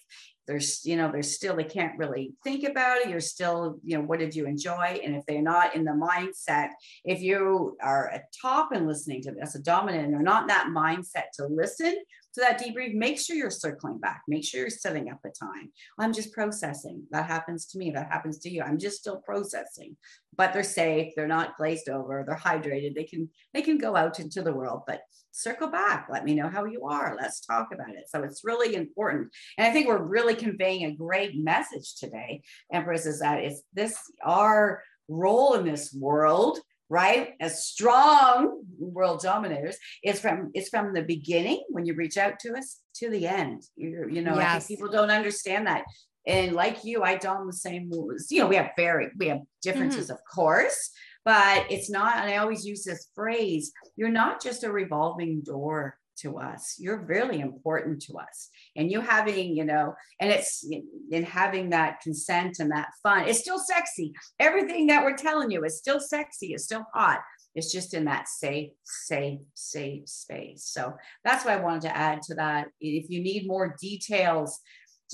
there's 0.47 0.85
you 0.85 0.95
know 0.95 1.11
there's 1.11 1.35
still 1.35 1.55
they 1.55 1.63
can't 1.63 1.97
really 1.97 2.33
think 2.43 2.67
about 2.67 2.97
it. 2.97 3.09
You're 3.09 3.19
still 3.19 3.79
you 3.83 3.97
know 3.97 4.03
what 4.03 4.19
did 4.19 4.35
you 4.35 4.45
enjoy? 4.45 4.99
And 5.03 5.15
if 5.15 5.25
they're 5.25 5.41
not 5.41 5.75
in 5.75 5.83
the 5.83 5.91
mindset 5.91 6.69
if 7.03 7.21
you 7.21 7.77
are 7.81 8.07
a 8.07 8.21
top 8.41 8.71
and 8.71 8.87
listening 8.87 9.21
to 9.23 9.31
this 9.31 9.55
a 9.55 9.59
dominant 9.59 10.05
and 10.05 10.13
they're 10.13 10.21
not 10.21 10.47
that 10.47 10.67
mindset 10.75 11.31
to 11.35 11.47
listen 11.47 11.95
So 12.35 12.41
that 12.41 12.61
debrief, 12.61 12.93
make 12.93 13.17
sure 13.17 13.37
you're 13.37 13.49
circling 13.49 13.97
back. 13.97 14.23
Make 14.27 14.43
sure 14.43 14.59
you're 14.59 14.69
setting 14.69 15.09
up 15.09 15.19
a 15.25 15.29
time. 15.29 15.71
I'm 15.97 16.11
just 16.11 16.33
processing. 16.33 17.03
That 17.11 17.27
happens 17.27 17.65
to 17.67 17.77
me. 17.77 17.91
That 17.91 18.11
happens 18.11 18.39
to 18.39 18.49
you. 18.49 18.61
I'm 18.61 18.77
just 18.77 18.97
still 18.97 19.21
processing. 19.25 19.95
But 20.35 20.51
they're 20.51 20.61
safe. 20.61 21.13
They're 21.15 21.29
not 21.29 21.55
glazed 21.55 21.87
over. 21.87 22.25
They're 22.27 22.35
hydrated. 22.35 22.93
They 22.93 23.05
can 23.05 23.29
they 23.53 23.61
can 23.61 23.77
go 23.77 23.95
out 23.95 24.19
into 24.19 24.41
the 24.41 24.51
world. 24.51 24.81
But 24.85 24.99
circle 25.31 25.69
back. 25.69 26.09
Let 26.11 26.25
me 26.25 26.35
know 26.35 26.49
how 26.49 26.65
you 26.65 26.83
are. 26.83 27.15
Let's 27.17 27.39
talk 27.39 27.69
about 27.73 27.95
it. 27.95 28.09
So 28.09 28.21
it's 28.23 28.43
really 28.43 28.75
important. 28.75 29.29
And 29.57 29.65
I 29.65 29.71
think 29.71 29.87
we're 29.87 30.03
really 30.03 30.35
conveying 30.35 30.83
a 30.83 30.93
great 30.93 31.41
message 31.41 31.95
today, 31.95 32.41
Empress, 32.69 33.05
is 33.05 33.21
that 33.21 33.39
it's 33.45 33.61
this 33.73 33.97
our 34.25 34.83
role 35.07 35.53
in 35.53 35.65
this 35.65 35.93
world 35.97 36.59
right 36.89 37.33
as 37.39 37.65
strong 37.65 38.61
world 38.77 39.21
dominators 39.21 39.77
it's 40.03 40.19
from 40.19 40.51
it's 40.53 40.69
from 40.69 40.93
the 40.93 41.01
beginning 41.01 41.63
when 41.69 41.85
you 41.85 41.95
reach 41.95 42.17
out 42.17 42.39
to 42.39 42.53
us 42.53 42.79
to 42.93 43.09
the 43.09 43.27
end 43.27 43.63
you 43.75 44.07
you 44.09 44.21
know 44.21 44.35
yes. 44.35 44.67
people 44.67 44.89
don't 44.89 45.09
understand 45.09 45.65
that 45.65 45.83
and 46.27 46.53
like 46.53 46.83
you 46.83 47.01
i 47.01 47.15
don't 47.15 47.47
the 47.47 47.53
same 47.53 47.89
moves 47.89 48.31
you 48.31 48.39
know 48.39 48.47
we 48.47 48.55
have 48.55 48.69
very 48.77 49.09
we 49.17 49.27
have 49.27 49.41
differences 49.61 50.05
mm-hmm. 50.05 50.13
of 50.13 50.19
course 50.31 50.91
but 51.23 51.65
it's 51.71 51.89
not 51.89 52.17
and 52.17 52.29
i 52.29 52.37
always 52.37 52.65
use 52.65 52.83
this 52.83 53.07
phrase 53.15 53.71
you're 53.95 54.09
not 54.09 54.41
just 54.41 54.63
a 54.63 54.71
revolving 54.71 55.41
door 55.41 55.97
to 56.17 56.37
us. 56.37 56.75
You're 56.79 57.05
really 57.05 57.39
important 57.41 58.01
to 58.03 58.17
us. 58.17 58.49
And 58.75 58.91
you 58.91 59.01
having 59.01 59.55
you 59.55 59.65
know 59.65 59.93
and 60.19 60.31
it's 60.31 60.65
in 61.11 61.23
having 61.23 61.69
that 61.71 62.01
consent 62.01 62.57
and 62.59 62.71
that 62.71 62.89
fun 63.03 63.27
it's 63.27 63.39
still 63.39 63.59
sexy. 63.59 64.13
Everything 64.39 64.87
that 64.87 65.03
we're 65.03 65.17
telling 65.17 65.51
you 65.51 65.63
is 65.63 65.77
still 65.77 65.99
sexy 65.99 66.53
it's 66.53 66.65
still 66.65 66.85
hot. 66.93 67.19
It's 67.53 67.71
just 67.71 67.93
in 67.93 68.05
that 68.05 68.27
safe 68.27 68.71
safe 68.83 69.39
safe 69.53 70.07
space. 70.07 70.65
So 70.65 70.93
that's 71.23 71.45
what 71.45 71.53
i 71.53 71.61
wanted 71.61 71.83
to 71.83 71.97
add 71.97 72.21
to 72.23 72.35
that. 72.35 72.67
If 72.79 73.09
you 73.09 73.21
need 73.21 73.47
more 73.47 73.75
details 73.79 74.59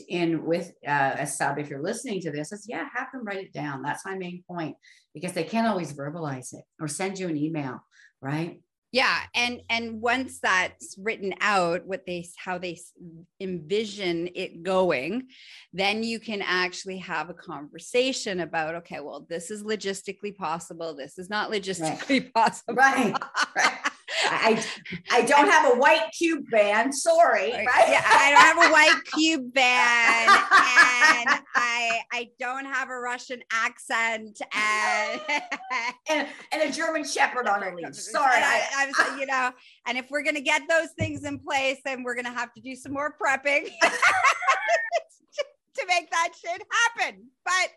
in 0.08 0.46
with 0.46 0.72
uh, 0.88 1.16
a 1.20 1.28
sub 1.28 1.60
if 1.60 1.70
you're 1.70 1.84
listening 1.84 2.22
to 2.22 2.32
this 2.32 2.54
is 2.54 2.66
yeah 2.66 2.88
have 2.96 3.12
them 3.12 3.26
write 3.26 3.46
it 3.46 3.54
down. 3.54 3.82
That's 3.82 4.06
my 4.06 4.16
main 4.16 4.44
point 4.48 4.76
because 5.14 5.34
they 5.34 5.44
can't 5.44 5.68
always 5.68 5.94
verbalize 5.94 6.54
it 6.54 6.64
or 6.80 6.88
send 6.88 7.20
you 7.20 7.28
an 7.28 7.38
email 7.38 7.84
right 8.22 8.62
yeah 8.92 9.20
and 9.36 9.62
and 9.70 10.02
once 10.02 10.40
that's 10.40 10.96
written 10.98 11.34
out 11.40 11.86
what 11.86 12.06
they 12.06 12.26
how 12.38 12.58
they 12.58 12.78
envision 13.40 14.30
it 14.36 14.64
going 14.64 15.28
then 15.74 16.04
you 16.04 16.20
can 16.20 16.42
actually 16.42 16.98
have 16.98 17.30
a 17.30 17.34
conversation 17.34 18.42
about 18.42 18.76
okay 18.76 19.00
well 19.00 19.26
this 19.30 19.50
is 19.50 19.64
logistically 19.64 20.36
possible 20.36 20.94
this 20.94 21.18
is 21.18 21.30
not 21.30 21.52
logistically 21.52 22.22
right. 22.22 22.34
possible 22.36 22.76
right 22.76 23.16
right 23.56 23.78
I 24.32 24.63
I 25.12 25.24
don't 25.24 25.50
have 25.50 25.74
a 25.74 25.78
white 25.78 26.10
cube 26.17 26.50
band. 26.50 26.96
Sorry, 26.96 27.52
right? 27.52 27.89
Yeah, 27.89 28.02
I 28.06 28.32
don't 28.32 28.41
have 28.41 28.70
a 28.70 28.72
white 28.72 29.02
cube 29.13 29.54
band, 29.54 30.30
and 30.30 31.44
I 31.54 32.02
I 32.12 32.30
don't 32.39 32.65
have 32.65 32.89
a 32.89 32.98
Russian 32.98 33.41
accent, 33.52 34.41
and 34.54 35.22
and, 36.10 36.28
and 36.54 36.62
a 36.62 36.72
German 36.72 37.04
Shepherd 37.04 37.48
on 37.48 37.62
a 37.62 37.76
leash. 37.76 37.98
Sorry, 37.98 38.38
I, 38.38 38.91
I, 38.98 39.17
you 39.20 39.26
know, 39.26 39.52
and 39.86 39.98
if 39.98 40.10
we're 40.10 40.24
gonna 40.24 40.39
get 40.39 40.62
those 40.70 40.89
things 40.98 41.26
in 41.26 41.38
place, 41.39 41.80
then 41.84 42.04
we're 42.04 42.15
gonna 42.15 42.34
have 42.34 42.54
to 42.54 42.62
do 42.62 42.76
some 42.76 42.94
more 42.94 43.13
prepping 43.22 43.65
to 45.76 45.86
make 45.88 46.10
that 46.10 46.30
shit 46.39 46.63
happen. 46.96 47.28
But 47.44 47.70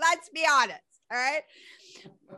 let's 0.00 0.28
be 0.30 0.44
honest, 0.50 0.80
all 1.12 1.18
right. 1.18 1.42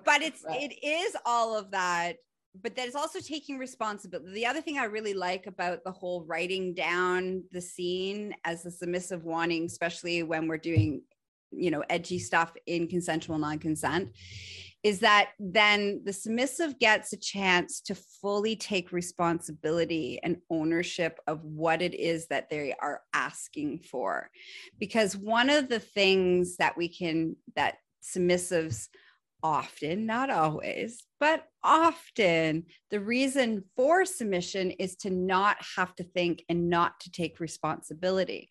But 0.05 0.21
it's 0.21 0.45
it 0.49 0.75
is 0.85 1.17
all 1.25 1.57
of 1.57 1.71
that 1.71 2.17
but 2.61 2.77
that 2.77 2.87
is 2.87 2.95
also 2.95 3.19
taking 3.21 3.59
responsibility. 3.59 4.33
The 4.33 4.47
other 4.47 4.61
thing 4.61 4.79
I 4.79 4.85
really 4.85 5.15
like 5.15 5.47
about 5.47 5.85
the 5.85 5.93
whole 5.93 6.25
writing 6.25 6.75
down 6.75 7.45
the 7.51 7.61
scene 7.61 8.35
as 8.45 8.63
the 8.63 8.71
submissive 8.71 9.25
wanting, 9.25 9.65
especially 9.65 10.23
when 10.23 10.49
we're 10.49 10.59
doing, 10.59 11.03
you 11.51 11.71
know, 11.71 11.83
edgy 11.89 12.19
stuff 12.19 12.53
in 12.67 12.89
consensual 12.89 13.39
non 13.39 13.59
consent, 13.59 14.11
is 14.83 14.99
that 14.99 15.31
then 15.39 16.03
the 16.05 16.13
submissive 16.13 16.79
gets 16.79 17.13
a 17.13 17.17
chance 17.17 17.81
to 17.81 17.95
fully 17.95 18.57
take 18.57 18.93
responsibility 18.93 20.19
and 20.23 20.37
ownership 20.51 21.21
of 21.27 21.43
what 21.45 21.81
it 21.81 21.95
is 21.95 22.27
that 22.27 22.51
they 22.51 22.75
are 22.81 23.01
asking 23.15 23.79
for. 23.79 24.29
Because 24.79 25.17
one 25.17 25.49
of 25.49 25.69
the 25.69 25.79
things 25.79 26.57
that 26.57 26.77
we 26.77 26.89
can, 26.89 27.37
that 27.55 27.77
submissives, 28.03 28.89
often, 29.43 30.07
not 30.07 30.31
always, 30.31 31.05
but 31.19 31.45
often 31.63 32.65
the 32.91 33.01
reason 33.01 33.65
for 33.77 34.05
submission 34.05 34.71
is 34.73 34.97
to 34.97 35.11
not 35.11 35.57
have 35.77 35.95
to 35.97 36.05
think 36.05 36.45
and 36.49 36.69
not 36.69 37.01
to 37.01 37.11
take 37.11 37.41
responsibility. 37.41 38.51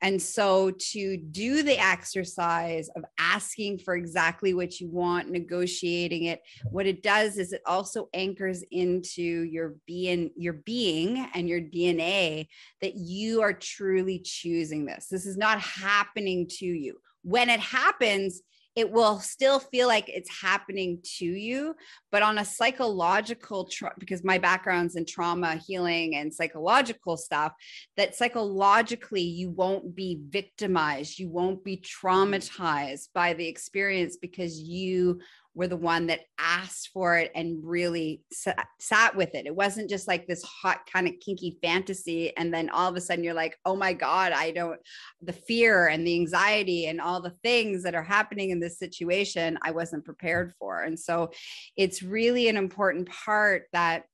And 0.00 0.20
so 0.22 0.70
to 0.92 1.16
do 1.16 1.62
the 1.62 1.78
exercise 1.78 2.88
of 2.94 3.04
asking 3.18 3.78
for 3.78 3.96
exactly 3.96 4.54
what 4.54 4.78
you 4.80 4.88
want, 4.88 5.30
negotiating 5.30 6.24
it, 6.24 6.40
what 6.70 6.86
it 6.86 7.02
does 7.02 7.38
is 7.38 7.52
it 7.52 7.62
also 7.66 8.08
anchors 8.14 8.62
into 8.70 9.22
your 9.22 9.76
being, 9.86 10.30
your 10.36 10.52
being 10.52 11.28
and 11.34 11.48
your 11.48 11.60
DNA 11.60 12.46
that 12.80 12.94
you 12.94 13.42
are 13.42 13.52
truly 13.52 14.20
choosing 14.20 14.86
this. 14.86 15.08
This 15.10 15.26
is 15.26 15.36
not 15.36 15.60
happening 15.60 16.46
to 16.58 16.66
you. 16.66 16.98
When 17.22 17.50
it 17.50 17.60
happens, 17.60 18.42
it 18.78 18.92
will 18.92 19.18
still 19.18 19.58
feel 19.58 19.88
like 19.88 20.08
it's 20.08 20.30
happening 20.40 21.00
to 21.02 21.24
you 21.24 21.74
but 22.12 22.22
on 22.22 22.38
a 22.38 22.44
psychological 22.44 23.64
tra- 23.64 23.92
because 23.98 24.22
my 24.22 24.38
background's 24.38 24.94
in 24.94 25.04
trauma 25.04 25.56
healing 25.66 26.14
and 26.14 26.32
psychological 26.32 27.16
stuff 27.16 27.52
that 27.96 28.14
psychologically 28.14 29.22
you 29.22 29.50
won't 29.50 29.96
be 29.96 30.20
victimized 30.28 31.18
you 31.18 31.28
won't 31.28 31.64
be 31.64 31.76
traumatized 31.78 33.08
by 33.12 33.32
the 33.32 33.48
experience 33.48 34.16
because 34.16 34.60
you 34.60 35.18
were 35.58 35.66
the 35.66 35.76
one 35.76 36.06
that 36.06 36.20
asked 36.38 36.90
for 36.92 37.18
it 37.18 37.32
and 37.34 37.58
really 37.64 38.22
sat, 38.32 38.64
sat 38.78 39.16
with 39.16 39.34
it. 39.34 39.44
It 39.44 39.56
wasn't 39.56 39.90
just 39.90 40.06
like 40.06 40.24
this 40.24 40.44
hot 40.44 40.82
kind 40.90 41.08
of 41.08 41.14
kinky 41.18 41.58
fantasy. 41.60 42.34
And 42.36 42.54
then 42.54 42.70
all 42.70 42.88
of 42.88 42.94
a 42.94 43.00
sudden 43.00 43.24
you're 43.24 43.34
like, 43.34 43.58
oh 43.64 43.74
my 43.74 43.92
God, 43.92 44.30
I 44.30 44.52
don't, 44.52 44.78
the 45.20 45.32
fear 45.32 45.88
and 45.88 46.06
the 46.06 46.14
anxiety 46.14 46.86
and 46.86 47.00
all 47.00 47.20
the 47.20 47.34
things 47.42 47.82
that 47.82 47.96
are 47.96 48.04
happening 48.04 48.50
in 48.50 48.60
this 48.60 48.78
situation, 48.78 49.58
I 49.60 49.72
wasn't 49.72 50.04
prepared 50.04 50.52
for. 50.60 50.82
And 50.82 50.96
so 50.96 51.32
it's 51.76 52.04
really 52.04 52.48
an 52.48 52.56
important 52.56 53.08
part 53.10 53.64
that 53.72 54.04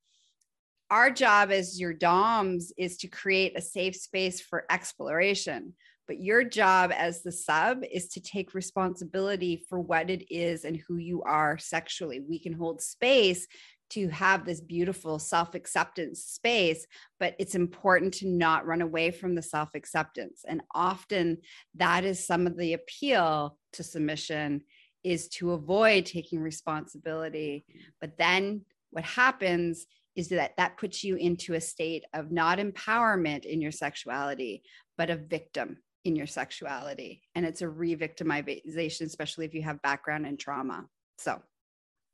our 0.89 1.11
job 1.11 1.51
as 1.51 1.79
your 1.79 1.93
DOMs 1.93 2.73
is 2.75 2.97
to 2.97 3.07
create 3.07 3.55
a 3.55 3.61
safe 3.61 3.95
space 3.95 4.41
for 4.41 4.65
exploration 4.71 5.75
but 6.07 6.19
your 6.19 6.43
job 6.43 6.91
as 6.95 7.23
the 7.23 7.31
sub 7.31 7.83
is 7.91 8.07
to 8.09 8.19
take 8.19 8.53
responsibility 8.53 9.65
for 9.67 9.79
what 9.79 10.09
it 10.09 10.31
is 10.33 10.65
and 10.65 10.77
who 10.87 10.97
you 10.97 11.23
are 11.23 11.57
sexually. 11.57 12.19
We 12.19 12.39
can 12.39 12.53
hold 12.53 12.81
space 12.81 13.47
to 13.91 14.09
have 14.09 14.45
this 14.45 14.61
beautiful 14.61 15.19
self 15.19 15.55
acceptance 15.55 16.23
space, 16.23 16.85
but 17.19 17.35
it's 17.39 17.55
important 17.55 18.15
to 18.15 18.27
not 18.27 18.65
run 18.65 18.81
away 18.81 19.11
from 19.11 19.35
the 19.35 19.41
self 19.41 19.69
acceptance. 19.75 20.43
And 20.47 20.61
often 20.73 21.37
that 21.75 22.03
is 22.03 22.25
some 22.25 22.47
of 22.47 22.57
the 22.57 22.73
appeal 22.73 23.57
to 23.73 23.83
submission 23.83 24.61
is 25.03 25.27
to 25.29 25.51
avoid 25.51 26.05
taking 26.05 26.39
responsibility. 26.39 27.65
But 28.01 28.17
then 28.17 28.61
what 28.89 29.03
happens 29.03 29.85
is 30.15 30.29
that 30.29 30.53
that 30.57 30.77
puts 30.77 31.03
you 31.03 31.15
into 31.15 31.53
a 31.53 31.61
state 31.61 32.05
of 32.13 32.31
not 32.31 32.57
empowerment 32.57 33.45
in 33.45 33.61
your 33.61 33.71
sexuality, 33.71 34.63
but 34.97 35.09
a 35.09 35.15
victim 35.15 35.77
in 36.05 36.15
your 36.15 36.27
sexuality 36.27 37.21
and 37.35 37.45
it's 37.45 37.61
a 37.61 37.67
re-victimization 37.67 39.01
especially 39.01 39.45
if 39.45 39.53
you 39.53 39.61
have 39.61 39.81
background 39.81 40.25
in 40.25 40.37
trauma. 40.37 40.85
So. 41.17 41.41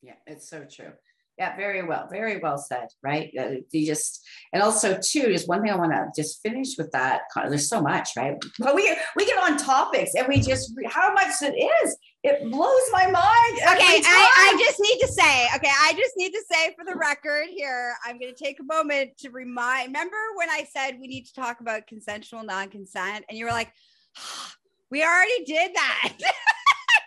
Yeah 0.01 0.15
it's 0.25 0.49
so 0.49 0.65
true 0.65 0.93
yeah 1.37 1.55
very 1.55 1.83
well 1.83 2.07
very 2.11 2.37
well 2.37 2.57
said 2.57 2.87
right? 3.03 3.31
You 3.71 3.85
just 3.85 4.25
and 4.53 4.61
also 4.61 4.99
too 5.01 5.27
just 5.27 5.47
one 5.47 5.61
thing 5.61 5.71
i 5.71 5.75
want 5.75 5.91
to 5.91 6.09
just 6.15 6.41
finish 6.41 6.77
with 6.77 6.91
that 6.91 7.21
there's 7.47 7.69
so 7.69 7.81
much 7.81 8.09
right? 8.17 8.35
But 8.59 8.75
we 8.75 8.95
we 9.15 9.25
get 9.25 9.41
on 9.41 9.57
topics 9.57 10.13
and 10.15 10.27
we 10.27 10.39
just 10.39 10.73
how 10.87 11.13
much 11.13 11.41
it 11.41 11.55
is 11.55 11.97
it 12.23 12.51
blows 12.51 12.81
my 12.91 13.05
mind 13.05 13.15
okay 13.15 13.99
I, 14.05 14.53
I 14.53 14.63
just 14.63 14.79
need 14.79 14.99
to 14.99 15.07
say 15.07 15.47
okay 15.55 15.71
i 15.81 15.93
just 15.93 16.13
need 16.17 16.29
to 16.29 16.43
say 16.51 16.75
for 16.77 16.85
the 16.85 16.95
record 16.95 17.47
here 17.49 17.95
i'm 18.05 18.19
going 18.19 18.31
to 18.31 18.43
take 18.43 18.59
a 18.59 18.63
moment 18.63 19.17
to 19.17 19.31
remind 19.31 19.87
remember 19.87 20.17
when 20.35 20.47
i 20.51 20.67
said 20.71 20.99
we 21.01 21.07
need 21.07 21.25
to 21.25 21.33
talk 21.33 21.61
about 21.61 21.87
consensual 21.87 22.43
non-consent? 22.43 23.25
And 23.29 23.37
you 23.37 23.45
were 23.45 23.51
like 23.51 23.71
we 24.91 25.03
already 25.03 25.43
did 25.45 25.71
that 25.73 26.13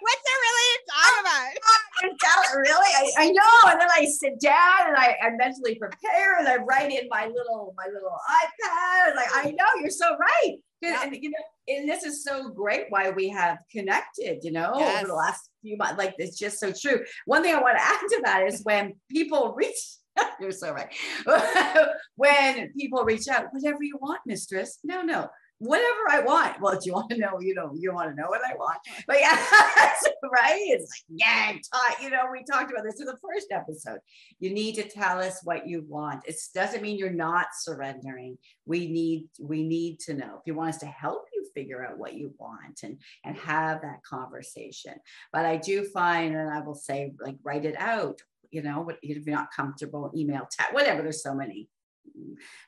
what's 0.05 0.23
there 0.25 0.41
really 0.45 0.69
talk 0.85 1.15
about 1.25 1.65
well, 2.03 2.63
really? 2.63 3.13
I, 3.19 3.25
I 3.25 3.31
know. 3.31 3.71
And 3.71 3.81
then 3.81 3.89
I 3.95 4.05
sit 4.05 4.41
down 4.41 4.89
and 4.89 4.97
I, 4.97 5.17
I 5.23 5.31
mentally 5.31 5.77
prepare 5.77 6.39
and 6.39 6.49
I 6.49 6.57
write 6.57 6.91
in 6.91 7.09
my 7.09 7.27
little 7.27 7.75
my 7.77 7.87
little 7.93 8.17
iPad. 8.31 9.17
Like, 9.17 9.29
I 9.35 9.51
know 9.51 9.67
you're 9.81 9.91
so 9.91 10.17
right. 10.19 10.57
Yeah. 10.81 11.03
And 11.03 11.17
you 11.17 11.31
know, 11.31 11.39
and 11.69 11.89
this 11.89 12.05
is 12.05 12.25
so 12.25 12.51
great 12.51 12.87
why 12.91 13.11
we 13.11 13.29
have 13.31 13.59
connected, 13.71 14.41
you 14.43 14.53
know, 14.53 14.73
yes. 14.77 14.99
over 14.99 15.09
the 15.09 15.15
last 15.15 15.51
few 15.63 15.77
months. 15.77 15.99
Like 15.99 16.15
it's 16.19 16.39
just 16.39 16.59
so 16.59 16.73
true. 16.73 17.05
One 17.27 17.43
thing 17.43 17.55
I 17.55 17.61
want 17.61 17.79
to 17.79 17.85
add 17.85 18.01
to 18.01 18.23
that 18.25 18.47
is 18.47 18.63
when 18.65 18.95
people 19.11 19.55
reach 19.57 19.77
you're 20.41 20.53
so 20.53 20.71
right. 20.71 20.95
when 22.17 22.73
people 22.79 23.03
reach 23.03 23.27
out, 23.27 23.47
whatever 23.51 23.83
you 23.83 23.99
want, 24.01 24.21
mistress. 24.27 24.79
No, 24.85 25.03
no 25.03 25.29
whatever 25.59 26.11
I 26.11 26.21
want. 26.21 26.61
Well, 26.61 26.75
do 26.75 26.81
you 26.85 26.93
want 26.93 27.11
to 27.11 27.19
know? 27.19 27.41
You 27.41 27.55
know, 27.55 27.73
you 27.75 27.93
want 27.93 28.11
to 28.11 28.17
know 28.21 28.29
what 28.29 28.41
I 28.45 28.55
want. 28.55 28.79
But 29.07 29.21
yeah, 29.21 29.37
right? 30.33 30.61
It's 30.67 30.91
like, 30.91 31.21
yeah, 31.21 31.53
talk, 31.53 32.03
you 32.03 32.11
know, 32.11 32.25
we 32.33 32.43
talked 32.45 32.71
about 32.71 32.85
this 32.85 33.01
in 33.01 33.07
the 33.07 33.19
first 33.23 33.49
episode. 33.51 33.99
You 34.41 34.53
need 34.53 34.75
to 34.77 34.89
tell 34.89 35.21
us 35.21 35.41
what 35.45 35.67
you 35.67 35.85
want. 35.89 36.23
It 36.27 36.37
doesn't 36.55 36.83
mean 36.83 36.99
you're 36.99 37.11
not 37.11 37.49
surrendering. 37.59 38.39
We 38.67 38.87
need, 38.87 39.29
we 39.41 39.63
need 39.63 40.01
to 40.01 40.15
know. 40.15 40.37
If 40.37 40.47
you 40.47 40.55
want 40.55 40.71
us 40.71 40.81
to 40.81 40.87
help 40.87 41.27
you 41.35 41.45
figure 41.55 41.85
out 41.85 41.99
what 41.99 42.15
you 42.15 42.35
want 42.39 42.81
and 42.83 42.99
and 43.25 43.37
have 43.37 43.83
that 43.83 44.03
conversation. 44.03 44.95
But 45.33 45.47
I 45.47 45.57
do 45.57 45.85
find, 45.85 46.35
and 46.35 46.51
I 46.51 46.61
will 46.61 46.75
say, 46.75 47.13
like, 47.21 47.37
write 47.43 47.65
it 47.65 47.77
out. 47.79 48.21
You 48.51 48.63
know, 48.63 48.89
if 49.03 49.27
you're 49.27 49.35
not 49.35 49.53
comfortable, 49.55 50.13
email, 50.17 50.47
text, 50.51 50.75
whatever. 50.75 51.03
There's 51.03 51.23
so 51.23 51.35
many 51.35 51.69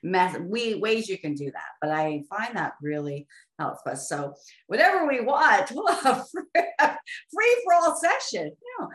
method 0.03 0.45
we 0.45 0.75
ways 0.77 1.09
you 1.09 1.19
can 1.19 1.35
do 1.35 1.47
that 1.47 1.71
but 1.81 1.91
i 1.91 2.23
find 2.29 2.57
that 2.57 2.75
really 2.83 3.27
helps. 3.59 3.81
Us 3.87 4.09
so 4.09 4.35
whatever 4.67 5.07
we 5.07 5.21
want 5.21 5.71
we'll 5.75 5.87
have 5.87 6.27
free 6.55 7.57
for 7.65 7.75
all 7.75 7.97
session. 7.97 8.47
You 8.47 8.77
know 8.81 8.89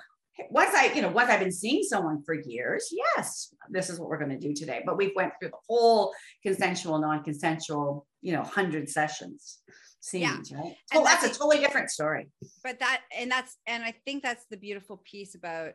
once 0.49 0.73
i 0.73 0.91
you 0.93 1.01
know 1.01 1.09
once 1.09 1.29
i've 1.29 1.39
been 1.39 1.51
seeing 1.51 1.83
someone 1.83 2.23
for 2.23 2.33
years 2.33 2.89
yes 2.91 3.53
this 3.69 3.89
is 3.89 3.99
what 3.99 4.09
we're 4.09 4.17
going 4.17 4.31
to 4.31 4.39
do 4.39 4.53
today. 4.53 4.81
But 4.85 4.97
we've 4.97 5.15
went 5.15 5.33
through 5.39 5.49
the 5.49 5.57
whole 5.67 6.13
consensual 6.43 6.99
non-consensual 6.99 8.05
you 8.21 8.33
know 8.33 8.41
100 8.41 8.89
sessions 8.89 9.59
scenes 9.99 10.49
yeah. 10.49 10.57
right 10.57 10.75
well 10.93 11.03
that's, 11.03 11.21
that's 11.21 11.35
a 11.35 11.39
totally 11.39 11.59
different 11.59 11.89
story. 11.89 12.27
But 12.63 12.79
that 12.79 13.01
and 13.17 13.29
that's 13.29 13.57
and 13.67 13.83
i 13.83 13.93
think 14.05 14.23
that's 14.23 14.45
the 14.49 14.57
beautiful 14.57 15.01
piece 15.03 15.35
about 15.35 15.73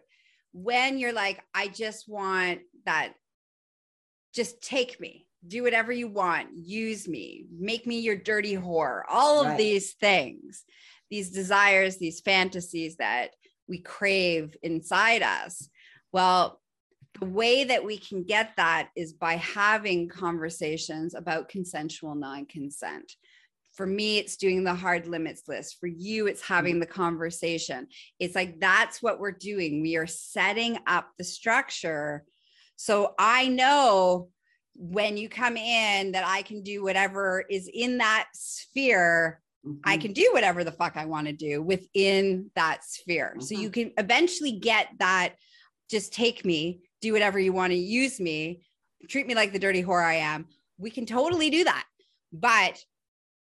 when 0.53 0.99
you're 0.99 1.13
like 1.13 1.43
i 1.55 1.69
just 1.69 2.09
want 2.09 2.61
that 2.87 3.13
just 4.37 4.61
take 4.63 5.01
me, 5.01 5.27
do 5.47 5.63
whatever 5.63 5.91
you 5.91 6.07
want, 6.07 6.49
use 6.55 7.09
me, 7.09 7.47
make 7.51 7.87
me 7.87 8.01
your 8.01 8.17
dirty 8.17 8.55
whore, 8.55 9.01
all 9.09 9.41
of 9.41 9.47
right. 9.49 9.59
these 9.59 9.95
things, 9.95 10.63
these 11.11 11.31
desires, 11.31 11.97
these 11.97 12.21
fantasies 12.21 12.97
that 12.97 13.31
we 13.67 13.79
crave 13.79 14.55
inside 14.63 15.23
us. 15.23 15.69
Well, 16.13 16.61
the 17.19 17.27
way 17.27 17.65
that 17.65 17.85
we 17.85 17.97
can 17.97 18.25
get 18.25 18.53
that 18.59 18.91
is 18.95 19.15
by 19.15 19.37
having 19.37 20.09
conversations 20.09 21.15
about 21.15 21.49
consensual 21.49 22.15
non 22.15 22.45
consent. 22.45 23.11
For 23.73 23.87
me, 23.87 24.19
it's 24.19 24.37
doing 24.37 24.65
the 24.65 24.75
hard 24.75 25.07
limits 25.07 25.43
list. 25.49 25.79
For 25.81 25.87
you, 25.87 26.27
it's 26.27 26.43
having 26.43 26.75
mm-hmm. 26.75 26.81
the 26.81 26.87
conversation. 26.87 27.89
It's 28.19 28.35
like 28.35 28.61
that's 28.61 29.03
what 29.03 29.19
we're 29.19 29.33
doing. 29.33 29.81
We 29.81 29.97
are 29.97 30.07
setting 30.07 30.79
up 30.87 31.09
the 31.17 31.25
structure 31.25 32.25
so 32.77 33.15
I 33.19 33.49
know 33.49 34.29
when 34.75 35.17
you 35.17 35.29
come 35.29 35.57
in 35.57 36.13
that 36.13 36.25
I 36.27 36.43
can 36.43 36.63
do 36.63 36.83
whatever 36.83 37.45
is 37.49 37.69
in 37.73 37.99
that 37.99 38.29
sphere. 38.35 39.41
Mm-hmm. 39.67 39.79
I 39.85 39.97
can 39.97 40.13
do 40.13 40.31
whatever 40.33 40.65
the 40.65 40.73
fuck 40.73 40.97
I 40.97 41.07
want 41.07 41.27
to 41.27 41.33
do 41.33 41.63
within 41.63 42.51
that 42.55 42.85
sphere. 42.85 43.33
Mm-hmm. 43.33 43.41
So 43.41 43.55
you 43.55 43.71
can 43.71 43.93
eventually 43.99 44.53
get 44.53 44.89
that 44.99 45.35
just 45.91 46.13
take 46.13 46.45
me, 46.45 46.81
do 47.01 47.13
whatever 47.13 47.39
you 47.39 47.53
want 47.53 47.73
to 47.73 47.79
use 47.79 48.21
me, 48.21 48.63
treat 49.09 49.27
me 49.27 49.35
like 49.35 49.53
the 49.53 49.59
dirty 49.59 49.83
whore 49.83 50.05
I 50.05 50.15
am. 50.17 50.47
We 50.79 50.91
can 50.91 51.07
totally 51.07 51.51
do 51.51 51.65
that. 51.65 51.85
But 52.33 52.83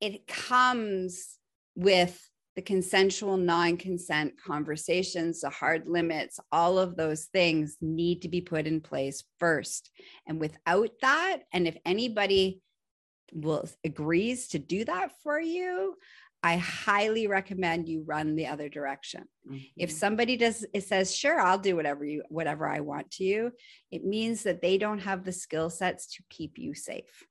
it 0.01 0.27
comes 0.27 1.37
with 1.75 2.19
the 2.55 2.61
consensual 2.61 3.37
non 3.37 3.77
consent 3.77 4.33
conversations, 4.45 5.41
the 5.41 5.49
hard 5.49 5.87
limits, 5.87 6.39
all 6.51 6.77
of 6.77 6.95
those 6.95 7.25
things 7.25 7.77
need 7.81 8.21
to 8.21 8.29
be 8.29 8.41
put 8.41 8.67
in 8.67 8.81
place 8.81 9.23
first. 9.39 9.89
And 10.27 10.39
without 10.39 10.91
that, 11.01 11.39
and 11.51 11.67
if 11.67 11.77
anybody 11.85 12.61
will 13.33 13.67
agrees 13.83 14.49
to 14.49 14.59
do 14.59 14.85
that 14.85 15.11
for 15.23 15.39
you, 15.39 15.95
I 16.43 16.57
highly 16.57 17.27
recommend 17.27 17.87
you 17.87 18.03
run 18.05 18.35
the 18.35 18.47
other 18.47 18.67
direction. 18.67 19.23
Mm-hmm. 19.49 19.63
If 19.77 19.91
somebody 19.91 20.35
does 20.35 20.65
it 20.73 20.83
says, 20.83 21.15
sure, 21.15 21.39
I'll 21.39 21.57
do 21.57 21.75
whatever 21.75 22.05
you 22.05 22.23
whatever 22.27 22.67
I 22.67 22.81
want 22.81 23.09
to 23.11 23.23
you, 23.23 23.51
it 23.91 24.03
means 24.03 24.43
that 24.43 24.61
they 24.61 24.77
don't 24.77 24.99
have 24.99 25.23
the 25.23 25.31
skill 25.31 25.69
sets 25.69 26.07
to 26.15 26.23
keep 26.29 26.57
you 26.57 26.75
safe. 26.75 27.25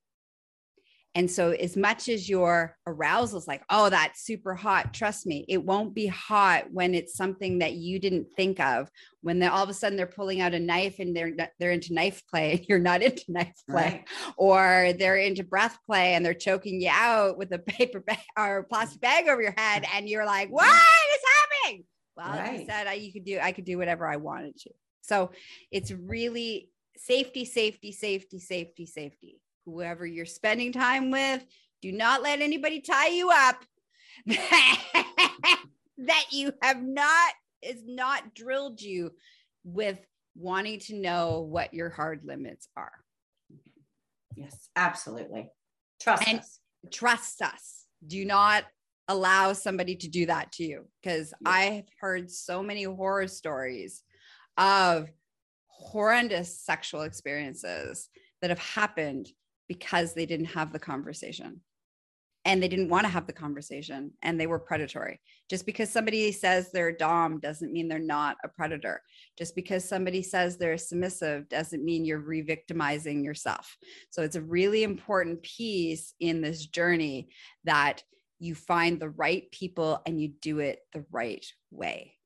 And 1.15 1.31
so, 1.31 1.51
as 1.51 1.77
much 1.77 2.09
as 2.09 2.27
your 2.27 2.75
arousal 2.87 3.39
is 3.39 3.47
like, 3.47 3.63
oh, 3.69 3.91
that's 3.91 4.25
super 4.25 4.55
hot, 4.55 4.95
trust 4.95 5.27
me, 5.27 5.45
it 5.47 5.63
won't 5.63 5.95
be 5.95 6.07
hot 6.07 6.73
when 6.73 6.95
it's 6.95 7.15
something 7.15 7.59
that 7.59 7.75
you 7.75 7.99
didn't 7.99 8.33
think 8.35 8.59
of. 8.61 8.91
When 9.21 9.39
they 9.39 9.47
all 9.47 9.63
of 9.63 9.69
a 9.69 9.75
sudden 9.75 9.97
they're 9.97 10.07
pulling 10.07 10.41
out 10.41 10.55
a 10.55 10.59
knife 10.59 11.01
and 11.01 11.15
they're 11.15 11.33
they're 11.59 11.73
into 11.73 11.93
knife 11.93 12.23
play, 12.31 12.65
you're 12.69 12.79
not 12.79 13.03
into 13.03 13.25
knife 13.29 13.53
play, 13.69 14.05
right. 14.05 14.05
or 14.39 14.95
they're 14.99 15.19
into 15.19 15.45
breath 15.45 15.77
play 15.85 16.15
and 16.15 16.25
they're 16.25 16.33
choking 16.33 16.81
you 16.81 16.91
out 16.91 17.37
with 17.37 17.53
a 17.53 17.59
paper 17.59 18.01
bag 18.01 18.19
or 18.39 18.65
plastic 18.65 19.01
bag 19.03 19.29
over 19.29 19.43
your 19.43 19.55
head, 19.57 19.85
and 19.95 20.09
you're 20.09 20.27
like, 20.27 20.49
what 20.49 20.65
is 20.67 21.23
happening? 21.67 21.85
Well, 22.17 22.31
right. 22.31 22.61
you 22.61 22.67
said 22.67 22.87
I, 22.87 22.95
you 22.95 23.13
could 23.13 23.25
do, 23.25 23.39
I 23.39 23.53
could 23.53 23.65
do 23.65 23.77
whatever 23.77 24.07
I 24.07 24.17
wanted 24.17 24.57
to. 24.61 24.71
So 25.03 25.33
it's 25.71 25.91
really 25.91 26.71
safety, 26.97 27.45
safety, 27.45 27.93
safety, 27.93 28.39
safety, 28.39 28.87
safety 28.87 29.41
whoever 29.65 30.07
you're 30.07 30.27
spending 30.27 30.73
time 30.73 31.11
with, 31.11 31.45
do 31.81 31.93
not 31.93 32.23
let 32.23 32.41
anybody 32.41 32.81
tie 32.81 33.09
you 33.09 33.31
up 33.31 33.65
that 34.27 36.25
you 36.31 36.53
have 36.63 36.83
not 36.83 37.33
is 37.63 37.83
not 37.87 38.35
drilled 38.35 38.81
you 38.81 39.13
with 39.65 39.99
wanting 40.35 40.79
to 40.81 40.95
know 40.95 41.41
what 41.41 41.75
your 41.75 41.91
hard 41.91 42.23
limits 42.25 42.69
are. 42.77 42.93
Yes, 44.37 44.69
absolutely. 44.77 45.51
Trust 46.01 46.29
and 46.29 46.41
us. 46.41 46.61
Trust 46.91 47.43
us. 47.43 47.87
Do 48.07 48.25
not 48.25 48.65
allow 49.09 49.53
somebody 49.53 49.97
to 49.97 50.09
do 50.09 50.27
that 50.27 50.53
to 50.53 50.65
you 50.65 50.87
because 51.03 51.31
yes. 51.31 51.37
I've 51.45 51.89
heard 52.01 52.31
so 52.31 52.63
many 52.63 52.85
horror 52.85 53.29
stories 53.29 54.03
of 54.57 55.11
horrendous 55.67 56.61
sexual 56.61 57.03
experiences 57.03 58.09
that 58.41 58.51
have 58.51 58.59
happened 58.59 59.29
because 59.73 60.12
they 60.12 60.27
didn't 60.27 60.53
have 60.59 60.70
the 60.70 60.79
conversation 60.79 61.62
and 62.45 62.62
they 62.62 62.68
didn't 62.68 62.91
want 62.91 63.05
to 63.05 63.09
have 63.09 63.27
the 63.27 63.33
conversation 63.33 64.11
and 64.20 64.39
they 64.39 64.47
were 64.47 64.59
predatory. 64.59 65.18
Just 65.49 65.64
because 65.64 65.89
somebody 65.89 66.31
says 66.31 66.70
they're 66.70 66.89
a 66.89 66.99
dom 66.99 67.41
doesn't 67.41 67.73
mean 67.73 67.89
they're 67.89 67.99
not 67.99 68.37
a 68.45 68.49
predator. 68.49 69.01
Just 69.39 69.55
because 69.55 69.89
somebody 69.89 70.23
says 70.23 70.59
they're 70.59 70.77
submissive 70.77 71.49
doesn't 71.49 71.83
mean 71.83 72.05
you're 72.05 72.18
re-victimizing 72.18 73.25
yourself. 73.25 73.79
So 74.11 74.23
it's 74.23 74.37
a 74.37 74.43
really 74.43 74.83
important 74.83 75.43
piece 75.43 76.12
in 76.20 76.43
this 76.43 76.66
journey 76.66 77.31
that 77.64 78.03
you 78.39 78.55
find 78.55 79.01
the 79.01 79.11
right 79.11 79.51
people 79.53 80.03
and 80.05 80.20
you 80.20 80.33
do 80.43 80.59
it 80.59 80.81
the 80.93 81.07
right 81.11 81.47
way. 81.70 82.18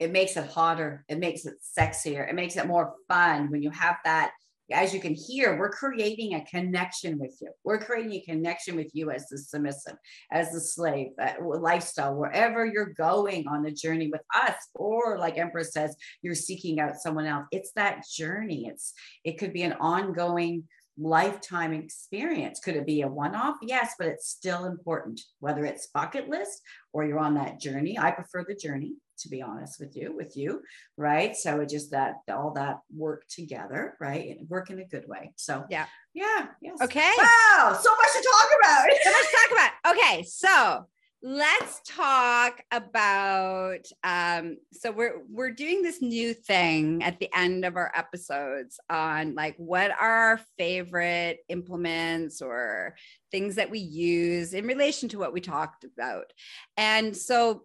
It 0.00 0.10
makes 0.10 0.36
it 0.36 0.50
hotter, 0.50 1.04
it 1.08 1.18
makes 1.18 1.46
it 1.46 1.54
sexier, 1.78 2.28
it 2.28 2.34
makes 2.34 2.56
it 2.56 2.66
more 2.66 2.94
fun 3.08 3.50
when 3.50 3.62
you 3.62 3.70
have 3.70 3.96
that 4.04 4.32
as 4.72 4.92
you 4.92 5.00
can 5.00 5.14
hear, 5.14 5.58
we're 5.58 5.70
creating 5.70 6.34
a 6.34 6.44
connection 6.44 7.18
with 7.18 7.36
you. 7.40 7.50
We're 7.64 7.78
creating 7.78 8.12
a 8.14 8.20
connection 8.20 8.76
with 8.76 8.90
you 8.94 9.10
as 9.10 9.28
the 9.28 9.38
submissive, 9.38 9.96
as 10.32 10.50
the 10.50 10.60
slave, 10.60 11.08
uh, 11.20 11.34
lifestyle, 11.40 12.16
wherever 12.16 12.66
you're 12.66 12.94
going 12.94 13.46
on 13.46 13.62
the 13.62 13.70
journey 13.70 14.08
with 14.10 14.22
us, 14.34 14.54
or 14.74 15.18
like 15.18 15.38
Empress 15.38 15.72
says, 15.72 15.94
you're 16.22 16.34
seeking 16.34 16.80
out 16.80 16.96
someone 16.96 17.26
else. 17.26 17.46
It's 17.52 17.72
that 17.72 18.04
journey. 18.10 18.66
It's 18.66 18.92
it 19.24 19.38
could 19.38 19.52
be 19.52 19.62
an 19.62 19.74
ongoing 19.74 20.64
lifetime 20.98 21.72
experience. 21.72 22.58
Could 22.58 22.76
it 22.76 22.86
be 22.86 23.02
a 23.02 23.08
one 23.08 23.34
off? 23.34 23.56
Yes, 23.62 23.94
but 23.98 24.08
it's 24.08 24.28
still 24.28 24.64
important, 24.64 25.20
whether 25.40 25.64
it's 25.64 25.88
bucket 25.88 26.28
list 26.28 26.62
or 26.92 27.04
you're 27.04 27.18
on 27.18 27.34
that 27.34 27.60
journey. 27.60 27.98
I 27.98 28.10
prefer 28.10 28.44
the 28.44 28.54
journey 28.54 28.94
to 29.18 29.28
be 29.28 29.42
honest 29.42 29.80
with 29.80 29.96
you, 29.96 30.14
with 30.14 30.36
you, 30.36 30.62
right? 30.96 31.36
So 31.36 31.60
it 31.60 31.68
just 31.68 31.90
that 31.90 32.16
all 32.28 32.52
that 32.54 32.80
work 32.94 33.26
together, 33.28 33.96
right? 34.00 34.36
And 34.36 34.48
work 34.48 34.70
in 34.70 34.80
a 34.80 34.84
good 34.84 35.06
way. 35.08 35.32
So 35.36 35.64
yeah, 35.70 35.86
yeah, 36.14 36.46
yes. 36.60 36.78
Okay. 36.82 37.12
Wow, 37.18 37.78
so 37.80 37.90
much 37.96 38.12
to 38.12 38.28
talk 38.30 38.48
about. 38.60 38.86
so 39.02 39.10
much 39.10 39.26
to 39.26 39.36
talk 39.36 39.52
about. 39.52 39.96
Okay, 39.96 40.22
so 40.22 40.86
let's 41.22 41.80
talk 41.84 42.62
about 42.70 43.80
um 44.04 44.56
so 44.70 44.92
we're 44.92 45.22
we're 45.30 45.50
doing 45.50 45.82
this 45.82 46.02
new 46.02 46.34
thing 46.34 47.02
at 47.02 47.18
the 47.18 47.28
end 47.34 47.64
of 47.64 47.74
our 47.74 47.90
episodes 47.96 48.78
on 48.90 49.34
like 49.34 49.56
what 49.56 49.90
are 49.90 49.98
our 49.98 50.40
favorite 50.58 51.38
implements 51.48 52.42
or 52.42 52.94
things 53.32 53.54
that 53.54 53.70
we 53.70 53.78
use 53.78 54.52
in 54.52 54.66
relation 54.66 55.08
to 55.08 55.18
what 55.18 55.32
we 55.32 55.40
talked 55.40 55.84
about 55.84 56.32
and 56.76 57.16
so 57.16 57.62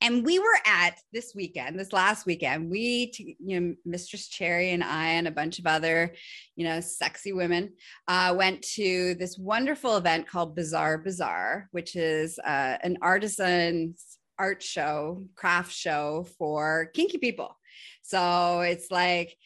and 0.00 0.24
we 0.24 0.38
were 0.38 0.58
at 0.64 1.00
this 1.12 1.32
weekend, 1.34 1.78
this 1.78 1.92
last 1.92 2.24
weekend, 2.24 2.70
we, 2.70 3.12
you 3.44 3.60
know, 3.60 3.74
Mistress 3.84 4.28
Cherry 4.28 4.70
and 4.70 4.84
I 4.84 5.06
and 5.06 5.26
a 5.26 5.32
bunch 5.32 5.58
of 5.58 5.66
other, 5.66 6.14
you 6.54 6.64
know, 6.64 6.80
sexy 6.80 7.32
women 7.32 7.72
uh, 8.06 8.34
went 8.36 8.62
to 8.74 9.14
this 9.14 9.36
wonderful 9.36 9.96
event 9.96 10.28
called 10.28 10.54
Bizarre 10.54 10.98
Bazaar, 10.98 11.68
which 11.72 11.96
is 11.96 12.38
uh, 12.38 12.78
an 12.82 12.98
artisan's 13.02 14.18
art 14.38 14.62
show, 14.62 15.24
craft 15.34 15.72
show 15.72 16.26
for 16.38 16.90
kinky 16.94 17.18
people. 17.18 17.56
So 18.02 18.60
it's 18.60 18.92
like, 18.92 19.36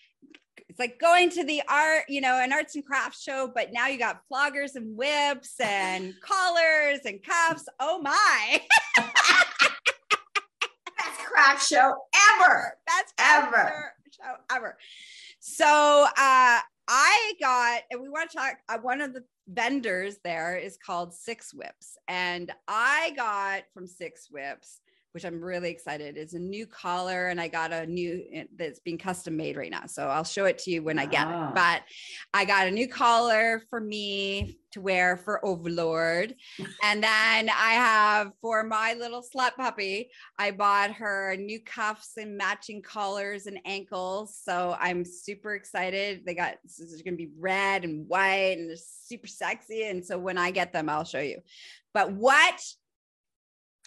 it's 0.68 0.78
like 0.78 0.98
going 0.98 1.30
to 1.30 1.44
the 1.44 1.62
art, 1.68 2.04
you 2.08 2.20
know, 2.20 2.38
an 2.38 2.52
arts 2.52 2.74
and 2.74 2.84
crafts 2.84 3.22
show, 3.22 3.50
but 3.54 3.72
now 3.72 3.88
you 3.88 3.98
got 3.98 4.20
floggers 4.30 4.74
and 4.74 4.96
whips 4.96 5.58
and 5.60 6.14
collars 6.22 7.00
and 7.06 7.22
cuffs. 7.22 7.64
Oh 7.80 8.00
my. 8.02 8.60
craft 11.32 11.66
show 11.66 11.94
ever. 12.40 12.76
Best 12.86 13.14
ever 13.18 13.92
show 14.10 14.54
ever. 14.54 14.76
So 15.40 15.64
uh, 15.64 16.60
I 16.88 17.32
got, 17.40 17.82
and 17.90 18.00
we 18.00 18.08
want 18.08 18.30
to 18.30 18.36
talk. 18.36 18.54
Uh, 18.68 18.78
one 18.78 19.00
of 19.00 19.12
the 19.12 19.24
vendors 19.48 20.18
there 20.24 20.56
is 20.56 20.76
called 20.76 21.12
Six 21.12 21.52
Whips, 21.54 21.96
and 22.08 22.52
I 22.68 23.12
got 23.16 23.62
from 23.72 23.86
Six 23.86 24.30
Whips 24.30 24.80
which 25.12 25.24
I'm 25.24 25.40
really 25.40 25.70
excited. 25.70 26.16
It's 26.16 26.32
a 26.32 26.38
new 26.38 26.66
collar, 26.66 27.28
and 27.28 27.40
I 27.40 27.48
got 27.48 27.72
a 27.72 27.86
new 27.86 28.24
eh, 28.32 28.44
that's 28.56 28.80
being 28.80 28.98
custom 28.98 29.36
made 29.36 29.56
right 29.56 29.70
now. 29.70 29.86
So 29.86 30.08
I'll 30.08 30.24
show 30.24 30.46
it 30.46 30.58
to 30.58 30.70
you 30.70 30.82
when 30.82 30.98
I 30.98 31.06
get 31.06 31.26
ah. 31.26 31.48
it. 31.48 31.54
But 31.54 31.82
I 32.32 32.44
got 32.44 32.66
a 32.66 32.70
new 32.70 32.88
collar 32.88 33.62
for 33.68 33.80
me 33.80 34.58
to 34.72 34.80
wear 34.80 35.18
for 35.18 35.44
Overlord, 35.44 36.34
and 36.82 37.02
then 37.02 37.50
I 37.50 37.72
have 37.74 38.32
for 38.40 38.64
my 38.64 38.94
little 38.94 39.22
slut 39.22 39.54
puppy. 39.54 40.10
I 40.38 40.50
bought 40.50 40.92
her 40.92 41.36
new 41.36 41.60
cuffs 41.60 42.12
and 42.16 42.36
matching 42.36 42.80
collars 42.80 43.46
and 43.46 43.58
ankles. 43.66 44.38
So 44.42 44.76
I'm 44.80 45.04
super 45.04 45.54
excited. 45.54 46.22
They 46.24 46.34
got 46.34 46.56
this 46.64 46.80
is 46.80 47.02
going 47.02 47.14
to 47.14 47.24
be 47.24 47.32
red 47.38 47.84
and 47.84 48.08
white 48.08 48.56
and 48.58 48.78
super 48.78 49.26
sexy. 49.26 49.84
And 49.84 50.04
so 50.04 50.18
when 50.18 50.38
I 50.38 50.50
get 50.50 50.72
them, 50.72 50.88
I'll 50.88 51.04
show 51.04 51.20
you. 51.20 51.40
But 51.92 52.12
what 52.12 52.62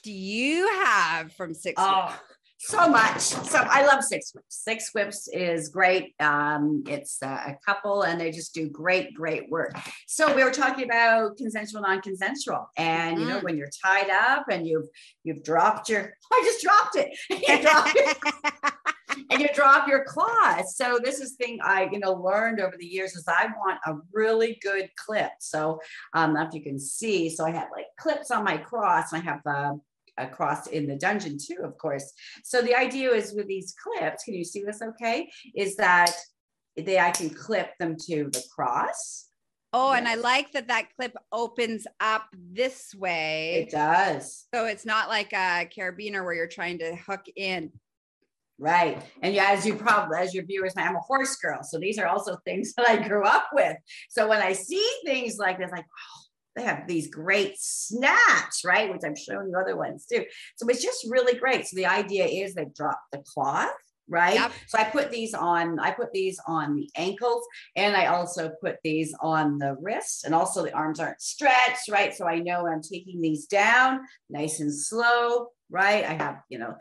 do 0.06 0.14
you 0.14 0.68
have 0.84 1.34
from 1.34 1.56
Six 1.56 1.82
oh, 1.84 2.06
Whips? 2.06 2.20
So 2.60 2.88
much. 2.88 3.22
So 3.22 3.58
I 3.60 3.88
love 3.88 4.04
Six 4.04 4.34
Whips. 4.36 4.64
Six 4.64 4.94
Whips 4.94 5.28
is 5.28 5.70
great. 5.70 6.14
Um, 6.20 6.84
it's 6.88 7.20
a 7.24 7.58
couple 7.66 8.04
and 8.04 8.22
they 8.22 8.30
just 8.30 8.54
do 8.54 8.70
great, 8.70 9.16
great 9.16 9.50
work. 9.50 9.76
So 10.06 10.34
we 10.36 10.44
were 10.44 10.52
talking 10.52 10.86
about 10.86 11.38
consensual, 11.38 11.82
non-consensual. 11.82 12.70
And 12.78 13.20
you 13.20 13.26
know, 13.26 13.38
mm-hmm. 13.38 13.46
when 13.46 13.58
you're 13.58 13.72
tied 13.84 14.12
up 14.12 14.46
and 14.52 14.68
you've 14.68 14.88
you've 15.24 15.44
dropped 15.44 15.90
your 15.90 16.14
I 16.32 16.42
just 16.46 16.64
dropped 16.64 16.96
it. 16.98 17.10
You 17.50 17.62
dropped 17.62 17.96
it. 17.96 18.18
and 19.32 19.42
you 19.42 19.48
drop 19.56 19.88
your 19.88 20.04
claws. 20.04 20.76
So 20.76 21.00
this 21.04 21.20
is 21.20 21.34
thing 21.34 21.58
I, 21.64 21.90
you 21.92 21.98
know, 21.98 22.14
learned 22.14 22.60
over 22.60 22.76
the 22.78 22.86
years 22.86 23.16
is 23.16 23.26
I 23.28 23.48
want 23.58 23.80
a 23.88 23.96
really 24.14 24.60
good 24.62 24.90
clip. 25.04 25.32
So 25.40 25.80
um, 26.14 26.38
if 26.38 26.54
you 26.54 26.62
can 26.62 26.80
see, 26.80 27.30
so 27.30 27.44
I 27.46 27.52
have 27.52 27.70
like 27.76 27.88
clips 27.98 28.30
on 28.30 28.44
my 28.44 28.58
cross. 28.58 29.12
and 29.12 29.22
I 29.22 29.26
have 29.26 29.42
the 29.44 29.80
across 30.18 30.68
in 30.68 30.88
the 30.88 30.96
dungeon 30.96 31.38
too, 31.38 31.58
of 31.64 31.78
course. 31.78 32.14
So 32.44 32.62
the 32.62 32.76
idea 32.76 33.12
is 33.12 33.34
with 33.34 33.48
these 33.48 33.74
clips, 33.74 34.24
can 34.24 34.34
you 34.34 34.44
see 34.44 34.64
this 34.64 34.82
okay? 34.82 35.30
Is 35.56 35.76
that 35.78 36.14
they 36.78 37.00
I 37.00 37.12
can 37.12 37.30
clip 37.30 37.78
them 37.80 37.96
to 38.08 38.30
the 38.32 38.44
cross. 38.54 39.28
Oh, 39.74 39.92
yes. 39.92 40.00
and 40.00 40.08
I 40.08 40.16
like 40.16 40.52
that 40.54 40.70
that 40.70 40.88
clip 40.96 41.16
opens 41.32 41.86
up 42.00 42.28
this 42.34 42.94
way. 42.96 43.66
It 43.68 43.72
does. 43.72 44.46
So 44.54 44.66
it's 44.66 44.86
not 44.86 45.10
like 45.10 45.34
a 45.34 45.70
carabiner 45.78 46.24
where 46.24 46.34
you're 46.34 46.48
trying 46.48 46.80
to 46.80 46.96
hook 46.96 47.26
in. 47.36 47.72
Right. 48.58 49.02
And 49.22 49.34
yeah, 49.34 49.48
as 49.50 49.66
you 49.66 49.76
probably, 49.76 50.18
as 50.18 50.34
your 50.34 50.46
viewers, 50.46 50.74
I'm 50.78 50.96
a 50.96 51.02
horse 51.02 51.36
girl. 51.36 51.62
So 51.64 51.78
these 51.78 52.00
are 52.00 52.08
also 52.08 52.38
things 52.46 52.74
that 52.78 52.88
I 52.88 53.06
grew 53.06 53.24
up 53.26 53.50
with. 53.54 53.76
So 54.10 54.30
when 54.30 54.42
I 54.42 54.54
see 54.54 54.86
things 55.06 55.38
like 55.38 55.58
this, 55.58 55.72
like, 55.72 55.86
oh, 55.86 56.25
they 56.56 56.64
have 56.64 56.88
these 56.88 57.08
great 57.08 57.56
snaps, 57.58 58.64
right? 58.66 58.92
Which 58.92 59.02
I'm 59.06 59.16
showing 59.16 59.50
you 59.50 59.58
other 59.58 59.76
ones 59.76 60.06
too. 60.06 60.26
So 60.56 60.68
it's 60.68 60.84
just 60.84 61.06
really 61.10 61.38
great. 61.38 61.68
So 61.68 61.76
the 61.76 61.86
idea 61.86 62.26
is 62.26 62.54
they 62.54 62.66
drop 62.76 63.00
the 63.12 63.24
cloth 63.34 63.72
right 64.08 64.36
yep. 64.36 64.52
so 64.68 64.78
i 64.78 64.84
put 64.84 65.10
these 65.10 65.34
on 65.34 65.80
i 65.80 65.90
put 65.90 66.12
these 66.14 66.40
on 66.48 66.76
the 66.76 66.88
ankles 66.96 67.44
and 67.76 67.96
i 67.96 68.06
also 68.06 68.52
put 68.62 68.78
these 68.84 69.16
on 69.20 69.58
the 69.58 69.76
wrists 69.82 70.26
and 70.26 70.36
also 70.36 70.64
the 70.64 70.74
arms 70.74 71.00
aren't 71.00 71.22
stretched 71.22 71.90
right 71.90 72.14
so 72.14 72.28
i 72.28 72.38
know 72.38 72.68
i'm 72.68 72.82
taking 72.82 73.20
these 73.20 73.48
down 73.48 74.00
nice 74.30 74.60
and 74.60 74.74
slow 74.74 75.48
right 75.70 76.04
i 76.06 76.14
have 76.14 76.42
you 76.50 76.60
know 76.60 76.76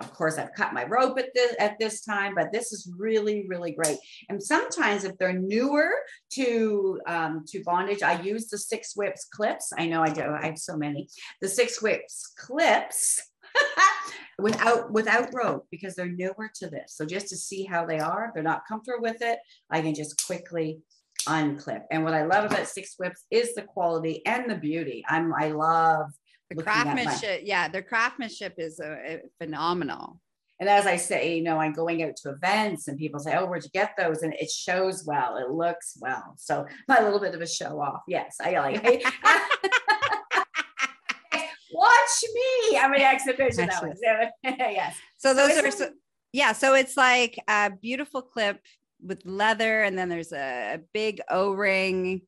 of 0.00 0.14
course, 0.14 0.38
I've 0.38 0.54
cut 0.54 0.72
my 0.72 0.84
rope 0.84 1.18
at 1.18 1.32
this 1.34 1.54
at 1.60 1.78
this 1.78 2.02
time, 2.02 2.34
but 2.34 2.52
this 2.52 2.72
is 2.72 2.90
really, 2.96 3.46
really 3.48 3.72
great. 3.72 3.98
And 4.28 4.42
sometimes, 4.42 5.04
if 5.04 5.16
they're 5.18 5.38
newer 5.38 5.90
to 6.34 7.00
um, 7.06 7.44
to 7.48 7.62
bondage, 7.64 8.02
I 8.02 8.20
use 8.22 8.48
the 8.48 8.58
six 8.58 8.96
whips 8.96 9.26
clips. 9.26 9.72
I 9.76 9.86
know 9.86 10.02
I 10.02 10.10
do. 10.10 10.22
I 10.22 10.46
have 10.46 10.58
so 10.58 10.76
many. 10.76 11.08
The 11.42 11.48
six 11.48 11.82
whips 11.82 12.32
clips 12.38 13.20
without 14.38 14.90
without 14.90 15.34
rope 15.34 15.66
because 15.70 15.94
they're 15.94 16.08
newer 16.08 16.50
to 16.56 16.68
this. 16.68 16.94
So 16.96 17.04
just 17.04 17.28
to 17.28 17.36
see 17.36 17.64
how 17.64 17.84
they 17.84 17.98
are, 17.98 18.32
they're 18.34 18.42
not 18.42 18.66
comfortable 18.66 19.02
with 19.02 19.20
it. 19.20 19.38
I 19.70 19.82
can 19.82 19.94
just 19.94 20.26
quickly 20.26 20.80
unclip. 21.28 21.82
And 21.90 22.04
what 22.04 22.14
I 22.14 22.24
love 22.24 22.50
about 22.50 22.66
six 22.66 22.94
whips 22.98 23.26
is 23.30 23.54
the 23.54 23.62
quality 23.62 24.24
and 24.24 24.50
the 24.50 24.56
beauty. 24.56 25.04
I'm 25.06 25.34
I 25.34 25.48
love 25.48 26.10
the 26.50 26.62
craftsmanship 26.62 27.42
yeah 27.44 27.68
their 27.68 27.82
craftsmanship 27.82 28.54
is 28.58 28.80
a, 28.80 28.92
a 28.92 29.20
phenomenal 29.38 30.20
and 30.60 30.68
as 30.68 30.86
I 30.86 30.96
say, 30.96 31.36
you 31.36 31.42
know, 31.42 31.56
I'm 31.56 31.72
going 31.72 32.02
out 32.02 32.16
to 32.16 32.30
events 32.30 32.86
and 32.86 32.98
people 32.98 33.18
say, 33.18 33.34
Oh, 33.34 33.46
where'd 33.46 33.64
you 33.64 33.70
get 33.70 33.94
those? 33.96 34.22
And 34.22 34.34
it 34.34 34.50
shows 34.50 35.06
well, 35.06 35.38
it 35.38 35.50
looks 35.50 35.96
well. 35.98 36.34
So 36.36 36.66
my 36.86 37.00
little 37.00 37.18
bit 37.18 37.34
of 37.34 37.40
a 37.40 37.46
show 37.46 37.80
off. 37.80 38.02
Yes, 38.06 38.36
I 38.42 38.50
like 38.58 38.84
Watch 41.72 42.24
me. 42.34 42.78
I'm 42.78 42.92
an 42.92 43.00
exhibition. 43.00 43.70
yes. 44.44 44.96
So 45.16 45.32
those 45.32 45.54
so 45.54 45.64
are 45.64 45.70
so, 45.70 45.88
yeah. 46.32 46.52
So 46.52 46.74
it's 46.74 46.94
like 46.96 47.38
a 47.48 47.70
beautiful 47.70 48.20
clip 48.20 48.60
with 49.02 49.24
leather, 49.24 49.82
and 49.82 49.96
then 49.96 50.10
there's 50.10 50.32
a, 50.32 50.74
a 50.74 50.80
big 50.92 51.22
O-ring. 51.30 52.20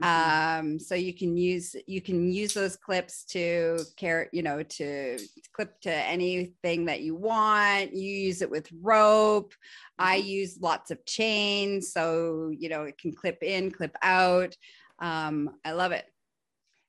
Um, 0.00 0.78
so 0.78 0.94
you 0.94 1.12
can 1.12 1.36
use 1.36 1.76
you 1.86 2.00
can 2.00 2.32
use 2.32 2.54
those 2.54 2.76
clips 2.76 3.24
to 3.26 3.78
care, 3.96 4.30
you 4.32 4.42
know, 4.42 4.62
to 4.62 5.18
clip 5.52 5.80
to 5.82 5.92
anything 5.92 6.86
that 6.86 7.02
you 7.02 7.14
want. 7.14 7.94
You 7.94 8.08
use 8.08 8.40
it 8.40 8.50
with 8.50 8.68
rope. 8.80 9.52
Mm-hmm. 9.52 10.10
I 10.10 10.14
use 10.16 10.58
lots 10.60 10.90
of 10.90 11.04
chains, 11.04 11.92
so 11.92 12.50
you 12.56 12.70
know 12.70 12.84
it 12.84 12.96
can 12.96 13.12
clip 13.12 13.42
in, 13.42 13.70
clip 13.70 13.94
out. 14.02 14.56
Um, 14.98 15.50
I 15.64 15.72
love 15.72 15.92
it. 15.92 16.06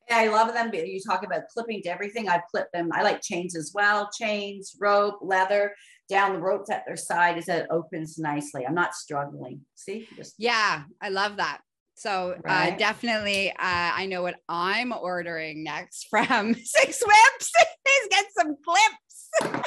Yeah, 0.10 0.18
I 0.18 0.28
love 0.28 0.54
them. 0.54 0.72
You 0.74 1.00
talk 1.02 1.26
about 1.26 1.48
clipping 1.54 1.82
to 1.84 1.90
everything. 1.90 2.30
I 2.30 2.42
clip 2.52 2.68
them. 2.74 2.90
I 2.94 3.04
like 3.04 3.22
chains 3.22 3.56
as 3.56 3.72
well. 3.74 4.10
Chains, 4.18 4.76
rope, 4.80 5.20
leather. 5.22 5.74
Down 6.10 6.34
the 6.34 6.40
ropes 6.40 6.70
at 6.70 6.84
their 6.86 6.98
side 6.98 7.38
is 7.38 7.46
that 7.46 7.64
it 7.64 7.68
opens 7.72 8.18
nicely. 8.18 8.66
I'm 8.68 8.76
not 8.76 8.94
struggling. 8.94 9.62
See? 9.76 10.08
Just- 10.18 10.36
yeah, 10.38 10.84
I 11.02 11.10
love 11.10 11.38
that. 11.38 11.62
So 11.96 12.32
uh, 12.32 12.42
right. 12.44 12.74
uh, 12.74 12.78
definitely, 12.78 13.52
uh, 13.52 13.56
I 13.60 14.06
know 14.08 14.22
what 14.22 14.36
I'm 14.50 14.92
ordering 14.92 15.64
next 15.64 16.08
from 16.10 16.54
Six 16.54 17.04
Whips. 17.06 17.52
Please 17.86 18.08
get 18.10 18.26
some 18.38 18.56
clips. 18.64 19.64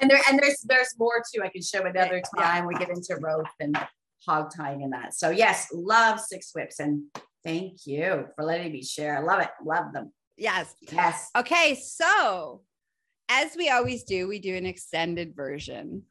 and 0.00 0.10
there 0.10 0.20
and 0.28 0.38
there's 0.38 0.60
there's 0.66 0.94
more 0.98 1.22
too. 1.32 1.42
I 1.42 1.48
can 1.48 1.62
show 1.62 1.84
another 1.84 2.22
time. 2.36 2.64
Yeah. 2.64 2.66
We 2.66 2.74
get 2.74 2.88
into 2.90 3.16
rope 3.20 3.46
and 3.60 3.78
hog 4.26 4.50
tying 4.56 4.82
and 4.82 4.92
that. 4.92 5.14
So 5.14 5.30
yes, 5.30 5.68
love 5.72 6.20
Six 6.20 6.52
Whips 6.54 6.80
and 6.80 7.04
thank 7.44 7.86
you 7.86 8.26
for 8.36 8.44
letting 8.44 8.72
me 8.72 8.82
share. 8.82 9.18
I 9.18 9.20
love 9.20 9.40
it. 9.40 9.50
Love 9.64 9.92
them. 9.92 10.12
Yes. 10.36 10.74
Yes. 10.90 11.30
Okay, 11.36 11.74
so 11.74 12.62
as 13.28 13.56
we 13.56 13.70
always 13.70 14.04
do, 14.04 14.28
we 14.28 14.38
do 14.38 14.56
an 14.56 14.66
extended 14.66 15.34
version 15.34 16.02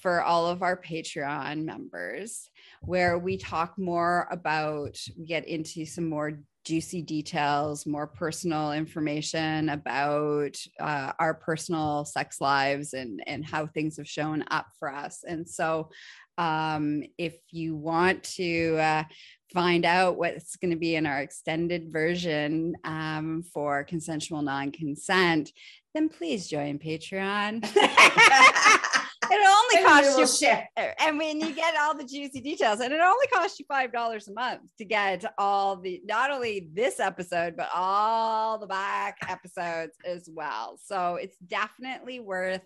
for 0.00 0.22
all 0.22 0.46
of 0.46 0.62
our 0.62 0.76
Patreon 0.80 1.64
members 1.64 2.50
where 2.86 3.18
we 3.18 3.36
talk 3.36 3.78
more 3.78 4.28
about, 4.30 4.98
we 5.18 5.26
get 5.26 5.46
into 5.46 5.86
some 5.86 6.08
more 6.08 6.40
juicy 6.64 7.02
details, 7.02 7.86
more 7.86 8.06
personal 8.06 8.72
information 8.72 9.68
about 9.68 10.56
uh, 10.80 11.12
our 11.18 11.34
personal 11.34 12.04
sex 12.04 12.40
lives 12.40 12.94
and, 12.94 13.22
and 13.26 13.44
how 13.44 13.66
things 13.66 13.98
have 13.98 14.08
shown 14.08 14.44
up 14.50 14.66
for 14.78 14.92
us. 14.92 15.24
And 15.26 15.48
so, 15.48 15.90
um, 16.36 17.04
if 17.16 17.36
you 17.50 17.76
want 17.76 18.24
to 18.24 18.76
uh, 18.78 19.04
find 19.52 19.84
out 19.84 20.16
what's 20.16 20.56
going 20.56 20.72
to 20.72 20.76
be 20.76 20.96
in 20.96 21.06
our 21.06 21.20
extended 21.20 21.92
version 21.92 22.74
um, 22.82 23.44
for 23.52 23.84
consensual 23.84 24.42
non-consent, 24.42 25.52
then 25.94 26.08
please 26.08 26.48
join 26.48 26.78
Patreon. 26.80 27.64
It'll 29.30 29.46
only 29.46 29.86
cost 29.86 30.18
you 30.18 30.26
ship. 30.26 30.64
and 30.76 31.18
when 31.18 31.40
you 31.40 31.52
get 31.52 31.74
all 31.80 31.96
the 31.96 32.04
juicy 32.04 32.40
details, 32.40 32.80
and 32.80 32.92
it 32.92 33.00
only 33.00 33.26
costs 33.32 33.58
you 33.58 33.66
five 33.66 33.92
dollars 33.92 34.28
a 34.28 34.32
month 34.32 34.70
to 34.78 34.84
get 34.84 35.24
all 35.38 35.76
the 35.76 36.00
not 36.04 36.30
only 36.30 36.68
this 36.72 37.00
episode, 37.00 37.56
but 37.56 37.68
all 37.74 38.58
the 38.58 38.66
back 38.66 39.18
episodes 39.28 39.96
as 40.04 40.28
well. 40.32 40.78
So 40.82 41.16
it's 41.16 41.36
definitely 41.38 42.20
worth 42.20 42.62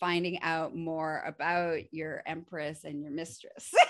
finding 0.00 0.40
out 0.42 0.74
more 0.74 1.22
about 1.24 1.78
your 1.92 2.22
empress 2.26 2.84
and 2.84 3.02
your 3.02 3.12
mistress. 3.12 3.70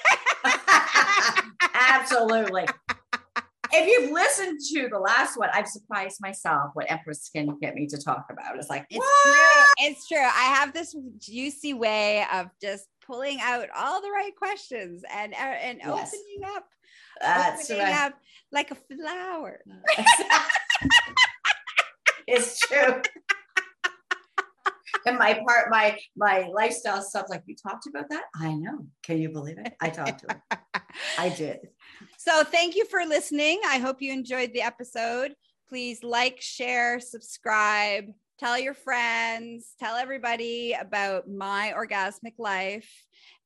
Absolutely. 1.74 2.66
If 3.74 3.88
you've 3.88 4.10
listened 4.10 4.60
to 4.74 4.88
the 4.90 4.98
last 4.98 5.38
one, 5.38 5.48
I've 5.54 5.66
surprised 5.66 6.18
myself 6.20 6.72
what 6.74 6.90
Empress 6.90 7.30
can 7.34 7.58
get 7.58 7.74
me 7.74 7.86
to 7.86 7.96
talk 7.96 8.26
about. 8.30 8.56
It's 8.58 8.68
like, 8.68 8.84
it's 8.90 8.98
what? 8.98 9.22
true. 9.24 9.86
It's 9.86 10.06
true. 10.08 10.18
I 10.18 10.54
have 10.54 10.74
this 10.74 10.94
juicy 11.18 11.72
way 11.72 12.26
of 12.32 12.48
just 12.60 12.88
pulling 13.06 13.38
out 13.40 13.68
all 13.74 14.02
the 14.02 14.10
right 14.10 14.34
questions 14.36 15.02
and 15.12 15.32
uh, 15.32 15.36
and 15.36 15.78
Yes. 15.84 16.14
opening 16.14 16.54
up, 16.56 16.66
That's 17.20 17.70
opening 17.70 17.86
right. 17.86 18.06
up 18.06 18.14
like 18.52 18.70
a 18.72 18.74
flower. 18.74 19.60
it's 22.26 22.60
true. 22.60 23.00
And 25.04 25.18
my 25.18 25.34
part, 25.46 25.70
my 25.70 25.98
my 26.16 26.46
lifestyle 26.52 27.02
stuff, 27.02 27.26
like 27.28 27.42
you 27.46 27.56
talked 27.56 27.86
about 27.88 28.08
that. 28.10 28.24
I 28.36 28.54
know. 28.54 28.86
Can 29.02 29.18
you 29.18 29.30
believe 29.30 29.58
it? 29.58 29.74
I 29.80 29.88
talked 29.88 30.20
to 30.28 30.34
her. 30.34 30.60
I 31.18 31.28
did. 31.30 31.68
So 32.24 32.44
thank 32.44 32.76
you 32.76 32.84
for 32.84 33.04
listening. 33.04 33.60
I 33.66 33.78
hope 33.78 34.00
you 34.00 34.12
enjoyed 34.12 34.52
the 34.52 34.62
episode. 34.62 35.34
Please 35.68 36.04
like, 36.04 36.40
share, 36.40 37.00
subscribe, 37.00 38.04
tell 38.38 38.56
your 38.56 38.74
friends, 38.74 39.74
tell 39.80 39.96
everybody 39.96 40.72
about 40.72 41.28
my 41.28 41.74
orgasmic 41.76 42.34
life. 42.38 42.88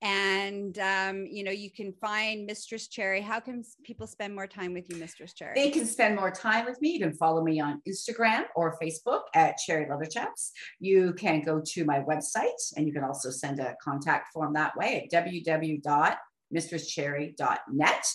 And 0.03 0.79
um, 0.79 1.25
you 1.25 1.43
know, 1.43 1.53
you 1.53 1.71
can 1.71 1.95
find 2.03 2.45
Mistress 2.45 2.89
Cherry. 2.89 3.23
How 3.23 3.41
can 3.41 3.65
people 3.83 4.07
spend 4.07 4.35
more 4.35 4.47
time 4.47 4.75
with 4.75 4.91
you, 4.91 4.99
Mistress 4.99 5.33
Cherry? 5.33 5.55
They 5.55 5.71
can 5.71 5.87
spend 5.87 6.15
more 6.15 6.31
time 6.31 6.67
with 6.67 6.79
me. 6.83 6.91
You 6.91 7.01
can 7.01 7.15
follow 7.15 7.43
me 7.43 7.59
on 7.59 7.81
Instagram 7.89 8.45
or 8.57 8.77
Facebook 8.79 9.23
at 9.35 9.57
Cherry 9.57 9.89
Leather 9.89 10.05
Chaps. 10.05 10.53
You 10.81 11.15
can 11.15 11.41
go 11.41 11.63
to 11.65 11.85
my 11.87 12.01
website 12.01 12.75
and 12.77 12.87
you 12.87 12.93
can 12.93 13.05
also 13.05 13.31
send 13.31 13.59
a 13.59 13.75
contact 13.83 14.35
form 14.35 14.53
that 14.53 14.77
way 14.77 15.09
at 15.11 16.19
www.mistresscherry.net. 16.55 18.07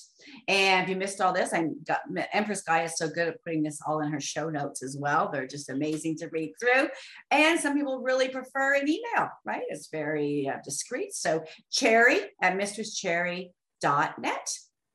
And 0.48 0.84
if 0.84 0.90
you 0.90 0.96
missed 0.96 1.20
all 1.20 1.34
this, 1.34 1.54
I 1.54 1.68
got 1.86 2.02
Empress 2.32 2.62
Gaia 2.62 2.86
is 2.86 2.98
so 2.98 3.08
good 3.10 3.28
at 3.28 3.44
putting 3.44 3.64
this 3.64 3.80
all 3.86 4.02
in 4.02 4.12
her 4.12 4.20
show 4.20 4.50
notes 4.50 4.84
as 4.84 4.96
well. 4.98 5.30
They're 5.32 5.48
just 5.48 5.70
amazing 5.70 6.18
to 6.18 6.30
read 6.30 6.54
through. 6.60 6.90
And 7.32 7.60
some 7.60 7.76
people 7.76 8.00
really 8.02 8.30
prefer 8.30 8.76
an 8.76 8.88
email, 8.88 9.30
right? 9.46 9.64
It's 9.70 9.90
very 9.90 10.48
uh, 10.48 10.60
discreet. 10.64 11.14
So 11.14 11.44
cherry 11.72 12.20
at 12.42 12.58
mistresscherry.net. 12.58 14.50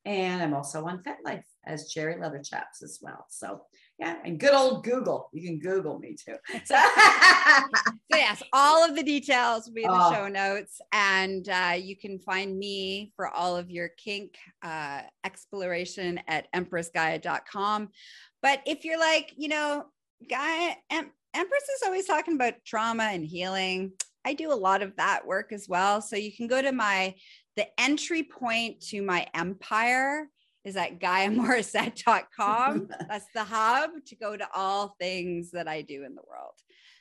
And 0.04 0.42
I'm 0.42 0.54
also 0.54 0.84
on 0.86 1.02
FetLife 1.02 1.42
as 1.66 1.90
Cherry 1.90 2.20
Leather 2.20 2.40
Chaps 2.42 2.82
as 2.82 3.00
well. 3.02 3.26
So 3.28 3.62
yeah, 3.98 4.16
and 4.24 4.38
good 4.38 4.52
old 4.54 4.84
Google. 4.84 5.30
You 5.32 5.42
can 5.48 5.58
Google 5.58 5.98
me 5.98 6.14
too. 6.14 6.36
So 6.64 6.76
So 8.12 8.18
yes, 8.18 8.42
all 8.52 8.84
of 8.88 8.94
the 8.94 9.02
details 9.02 9.66
will 9.66 9.74
be 9.74 9.84
in 9.84 9.90
the 9.90 9.96
Oh. 10.00 10.12
show 10.12 10.28
notes, 10.28 10.80
and 10.92 11.48
uh, 11.48 11.74
you 11.76 11.96
can 11.96 12.18
find 12.18 12.58
me 12.58 13.12
for 13.16 13.28
all 13.28 13.56
of 13.56 13.70
your 13.70 13.88
kink 13.96 14.36
uh, 14.62 15.02
exploration 15.24 16.20
at 16.28 16.46
empressgaia.com. 16.54 17.88
But 18.42 18.60
if 18.66 18.84
you're 18.84 19.00
like, 19.00 19.32
you 19.36 19.48
know, 19.48 19.86
Gaia, 20.28 20.74
em- 20.90 21.10
Empress 21.34 21.62
is 21.62 21.82
always 21.84 22.06
talking 22.06 22.34
about 22.34 22.54
trauma 22.64 23.04
and 23.04 23.24
healing. 23.24 23.92
I 24.24 24.34
do 24.34 24.52
a 24.52 24.54
lot 24.54 24.82
of 24.82 24.96
that 24.96 25.26
work 25.26 25.52
as 25.52 25.66
well. 25.68 26.00
So 26.00 26.16
you 26.16 26.34
can 26.34 26.46
go 26.46 26.60
to 26.62 26.72
my 26.72 27.14
the 27.56 27.66
entry 27.80 28.22
point 28.22 28.80
to 28.88 29.00
my 29.02 29.26
empire 29.34 30.28
is 30.66 30.76
at 30.76 30.98
GaiaMorissette.com. 30.98 32.88
That's 33.08 33.28
the 33.32 33.44
hub 33.44 33.90
to 34.06 34.16
go 34.16 34.36
to 34.36 34.46
all 34.52 34.96
things 35.00 35.52
that 35.52 35.68
I 35.68 35.80
do 35.80 36.04
in 36.04 36.16
the 36.16 36.22
world. 36.28 36.54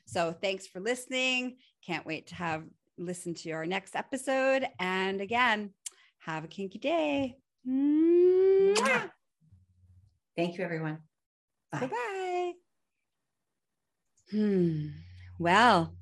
So 0.05 0.33
thanks 0.39 0.67
for 0.67 0.79
listening. 0.79 1.57
Can't 1.85 2.05
wait 2.05 2.27
to 2.27 2.35
have 2.35 2.63
listen 2.97 3.33
to 3.33 3.51
our 3.51 3.65
next 3.65 3.95
episode. 3.95 4.67
And 4.79 5.19
again, 5.19 5.71
have 6.19 6.43
a 6.43 6.47
kinky 6.47 6.77
day. 6.79 7.37
Mwah. 7.67 9.09
thank 10.37 10.57
you, 10.57 10.63
everyone. 10.63 10.99
Bye. 11.71 11.79
Bye-bye. 11.79 12.53
Hmm. 14.31 14.87
Well, 15.39 15.95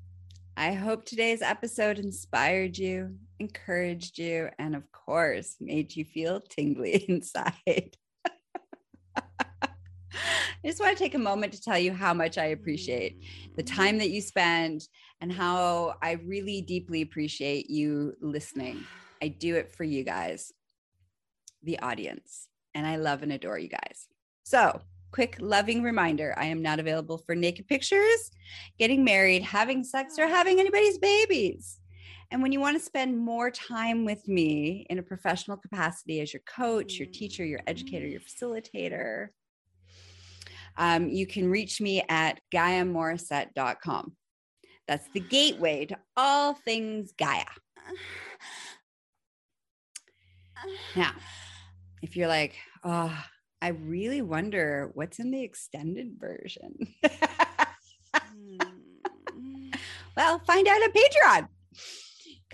I 0.56 0.72
hope 0.72 1.04
today's 1.04 1.42
episode 1.42 1.98
inspired 1.98 2.78
you, 2.78 3.16
encouraged 3.44 4.18
you, 4.18 4.48
and 4.58 4.74
of 4.74 4.90
course, 4.90 5.56
made 5.60 5.94
you 5.94 6.04
feel 6.04 6.40
tingly 6.40 7.04
inside. 7.08 7.96
I 9.16 10.68
just 10.68 10.80
want 10.80 10.96
to 10.96 11.02
take 11.02 11.14
a 11.14 11.18
moment 11.18 11.52
to 11.52 11.60
tell 11.60 11.78
you 11.78 11.92
how 11.92 12.14
much 12.14 12.38
I 12.38 12.46
appreciate 12.46 13.22
the 13.54 13.62
mm-hmm. 13.62 13.76
time 13.76 13.98
that 13.98 14.10
you 14.10 14.22
spend 14.22 14.88
and 15.20 15.30
how 15.30 15.96
I 16.02 16.12
really 16.12 16.62
deeply 16.62 17.02
appreciate 17.02 17.68
you 17.68 18.14
listening. 18.20 18.84
I 19.22 19.28
do 19.28 19.56
it 19.56 19.72
for 19.72 19.84
you 19.84 20.04
guys, 20.04 20.52
the 21.62 21.78
audience, 21.80 22.48
and 22.74 22.86
I 22.86 22.96
love 22.96 23.22
and 23.22 23.32
adore 23.32 23.58
you 23.58 23.68
guys. 23.68 24.08
So, 24.44 24.80
quick 25.12 25.36
loving 25.38 25.82
reminder 25.82 26.34
I 26.36 26.46
am 26.46 26.62
not 26.62 26.80
available 26.80 27.18
for 27.18 27.34
naked 27.34 27.68
pictures, 27.68 28.30
getting 28.78 29.04
married, 29.04 29.42
having 29.42 29.84
sex, 29.84 30.18
or 30.18 30.26
having 30.26 30.60
anybody's 30.60 30.98
babies. 30.98 31.78
And 32.30 32.42
when 32.42 32.52
you 32.52 32.60
want 32.60 32.76
to 32.76 32.84
spend 32.84 33.18
more 33.18 33.50
time 33.50 34.04
with 34.04 34.26
me 34.28 34.86
in 34.90 34.98
a 34.98 35.02
professional 35.02 35.56
capacity 35.56 36.20
as 36.20 36.32
your 36.32 36.42
coach, 36.46 36.98
your 36.98 37.08
teacher, 37.08 37.44
your 37.44 37.60
educator, 37.66 38.06
your 38.06 38.20
facilitator, 38.20 39.28
um, 40.76 41.08
you 41.08 41.26
can 41.26 41.48
reach 41.48 41.80
me 41.80 42.02
at 42.08 42.40
GaiaMorissette.com. 42.52 44.16
That's 44.88 45.08
the 45.14 45.20
gateway 45.20 45.86
to 45.86 45.96
all 46.16 46.54
things 46.54 47.12
Gaia. 47.16 47.44
Now, 50.96 51.12
if 52.02 52.16
you're 52.16 52.28
like, 52.28 52.54
oh, 52.82 53.16
I 53.62 53.68
really 53.68 54.20
wonder 54.22 54.90
what's 54.94 55.18
in 55.18 55.30
the 55.30 55.42
extended 55.42 56.16
version. 56.18 56.74
well, 60.16 60.38
find 60.40 60.68
out 60.68 60.82
at 60.82 60.94
Patreon. 60.94 61.48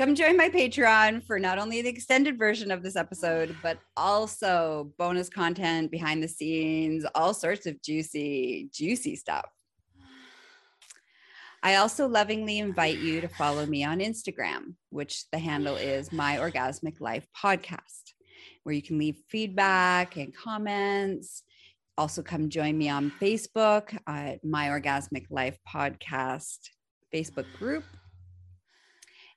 Come 0.00 0.14
join 0.14 0.34
my 0.34 0.48
Patreon 0.48 1.22
for 1.24 1.38
not 1.38 1.58
only 1.58 1.82
the 1.82 1.90
extended 1.90 2.38
version 2.38 2.70
of 2.70 2.82
this 2.82 2.96
episode, 2.96 3.54
but 3.62 3.76
also 3.98 4.94
bonus 4.96 5.28
content 5.28 5.90
behind 5.90 6.22
the 6.22 6.26
scenes, 6.26 7.04
all 7.14 7.34
sorts 7.34 7.66
of 7.66 7.82
juicy, 7.82 8.70
juicy 8.72 9.14
stuff. 9.14 9.44
I 11.62 11.74
also 11.74 12.08
lovingly 12.08 12.60
invite 12.60 12.96
you 12.96 13.20
to 13.20 13.28
follow 13.28 13.66
me 13.66 13.84
on 13.84 13.98
Instagram, 13.98 14.72
which 14.88 15.28
the 15.32 15.38
handle 15.38 15.76
is 15.76 16.12
My 16.12 16.38
Orgasmic 16.38 16.98
Life 17.02 17.26
Podcast, 17.36 18.14
where 18.62 18.74
you 18.74 18.80
can 18.80 18.96
leave 18.96 19.18
feedback 19.28 20.16
and 20.16 20.34
comments. 20.34 21.42
Also, 21.98 22.22
come 22.22 22.48
join 22.48 22.78
me 22.78 22.88
on 22.88 23.12
Facebook 23.20 23.94
at 24.06 24.42
My 24.42 24.68
Orgasmic 24.68 25.26
Life 25.28 25.58
Podcast 25.68 26.70
Facebook 27.12 27.52
group. 27.58 27.84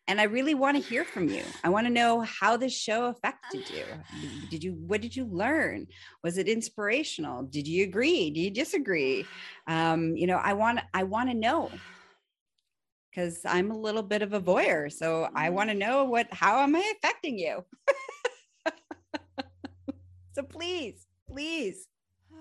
And 0.08 0.20
I 0.20 0.24
really 0.24 0.54
want 0.54 0.76
to 0.76 0.84
hear 0.84 1.06
from 1.06 1.30
you. 1.30 1.43
I 1.64 1.70
want 1.70 1.88
to 1.88 1.93
know 1.93 2.22
how 2.22 2.58
this 2.58 2.78
show 2.78 3.06
affected 3.06 3.70
you. 3.70 3.86
Did 4.49 4.64
you 4.64 4.74
what 4.74 5.01
did 5.01 5.16
you 5.16 5.26
learn? 5.26 5.88
Was 6.24 6.38
it 6.38 6.49
inspirational? 6.49 7.43
Did 7.43 7.68
you 7.68 7.86
agree? 7.86 8.30
Do 8.30 8.41
you 8.41 8.51
disagree? 8.51 9.26
Um, 9.68 10.18
you 10.18 10.28
know, 10.28 10.38
I 10.38 10.54
want 10.54 10.80
I 10.93 11.04
want 11.04 11.30
to 11.30 11.36
know 11.36 11.72
because 13.10 13.39
I'm 13.45 13.72
a 13.72 13.78
little 13.78 14.04
bit 14.04 14.22
of 14.22 14.34
a 14.34 14.41
voyeur. 14.41 14.91
So 14.91 15.30
I 15.36 15.49
want 15.51 15.70
to 15.70 15.76
know 15.76 16.04
what 16.04 16.28
how 16.32 16.60
am 16.60 16.76
I 16.76 16.93
affecting 16.97 17.39
you? 17.39 17.64
so 20.36 20.43
please, 20.43 21.08
please, 21.30 21.88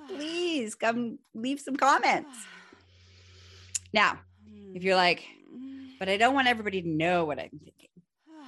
please 0.08 0.74
come 0.74 1.18
leave 1.34 1.60
some 1.60 1.76
comments. 1.76 2.36
Now, 3.94 4.20
if 4.74 4.82
you're 4.82 4.96
like, 4.96 5.22
but 5.98 6.08
I 6.08 6.16
don't 6.16 6.34
want 6.34 6.48
everybody 6.48 6.82
to 6.82 6.88
know 6.88 7.24
what 7.24 7.38
I'm 7.38 7.50
thinking, 7.50 7.88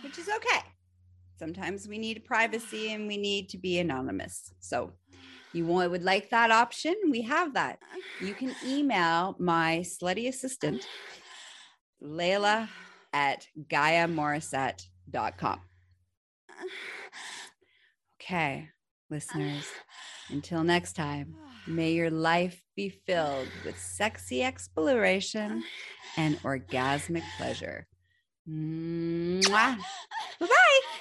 which 0.03 0.19
is 0.19 0.29
okay. 0.29 0.61
Sometimes 1.39 1.89
we 1.89 1.99
need 1.99 2.25
privacy 2.25 2.93
and 2.93 3.09
we 3.09 3.17
need 3.17 3.49
to 3.51 3.59
be 3.59 3.79
anonymous. 3.79 4.53
So 4.61 4.93
you 5.53 5.67
want, 5.67 5.91
would 5.91 6.05
like 6.05 6.31
that 6.31 6.51
option? 6.51 6.95
We 7.11 7.23
have 7.23 7.55
that. 7.55 7.79
You 8.21 8.35
can 8.35 8.55
email 8.67 9.37
my 9.39 9.85
slutty 9.85 10.29
assistant, 10.29 10.87
Layla 12.03 12.69
at 13.13 13.47
GaiaMorissette.com. 13.69 15.61
Okay, 18.21 18.69
listeners, 19.11 19.71
Until 20.31 20.65
next 20.65 20.95
time, 20.95 21.35
may 21.67 21.93
your 21.93 22.11
life 22.11 22.63
be 22.75 22.89
filled 22.89 23.49
with 23.65 23.79
sexy 23.79 24.43
exploration 24.43 25.63
and 26.17 26.41
orgasmic 26.43 27.25
pleasure. 27.37 27.87
Bye 30.41 30.47
bye. 30.47 31.01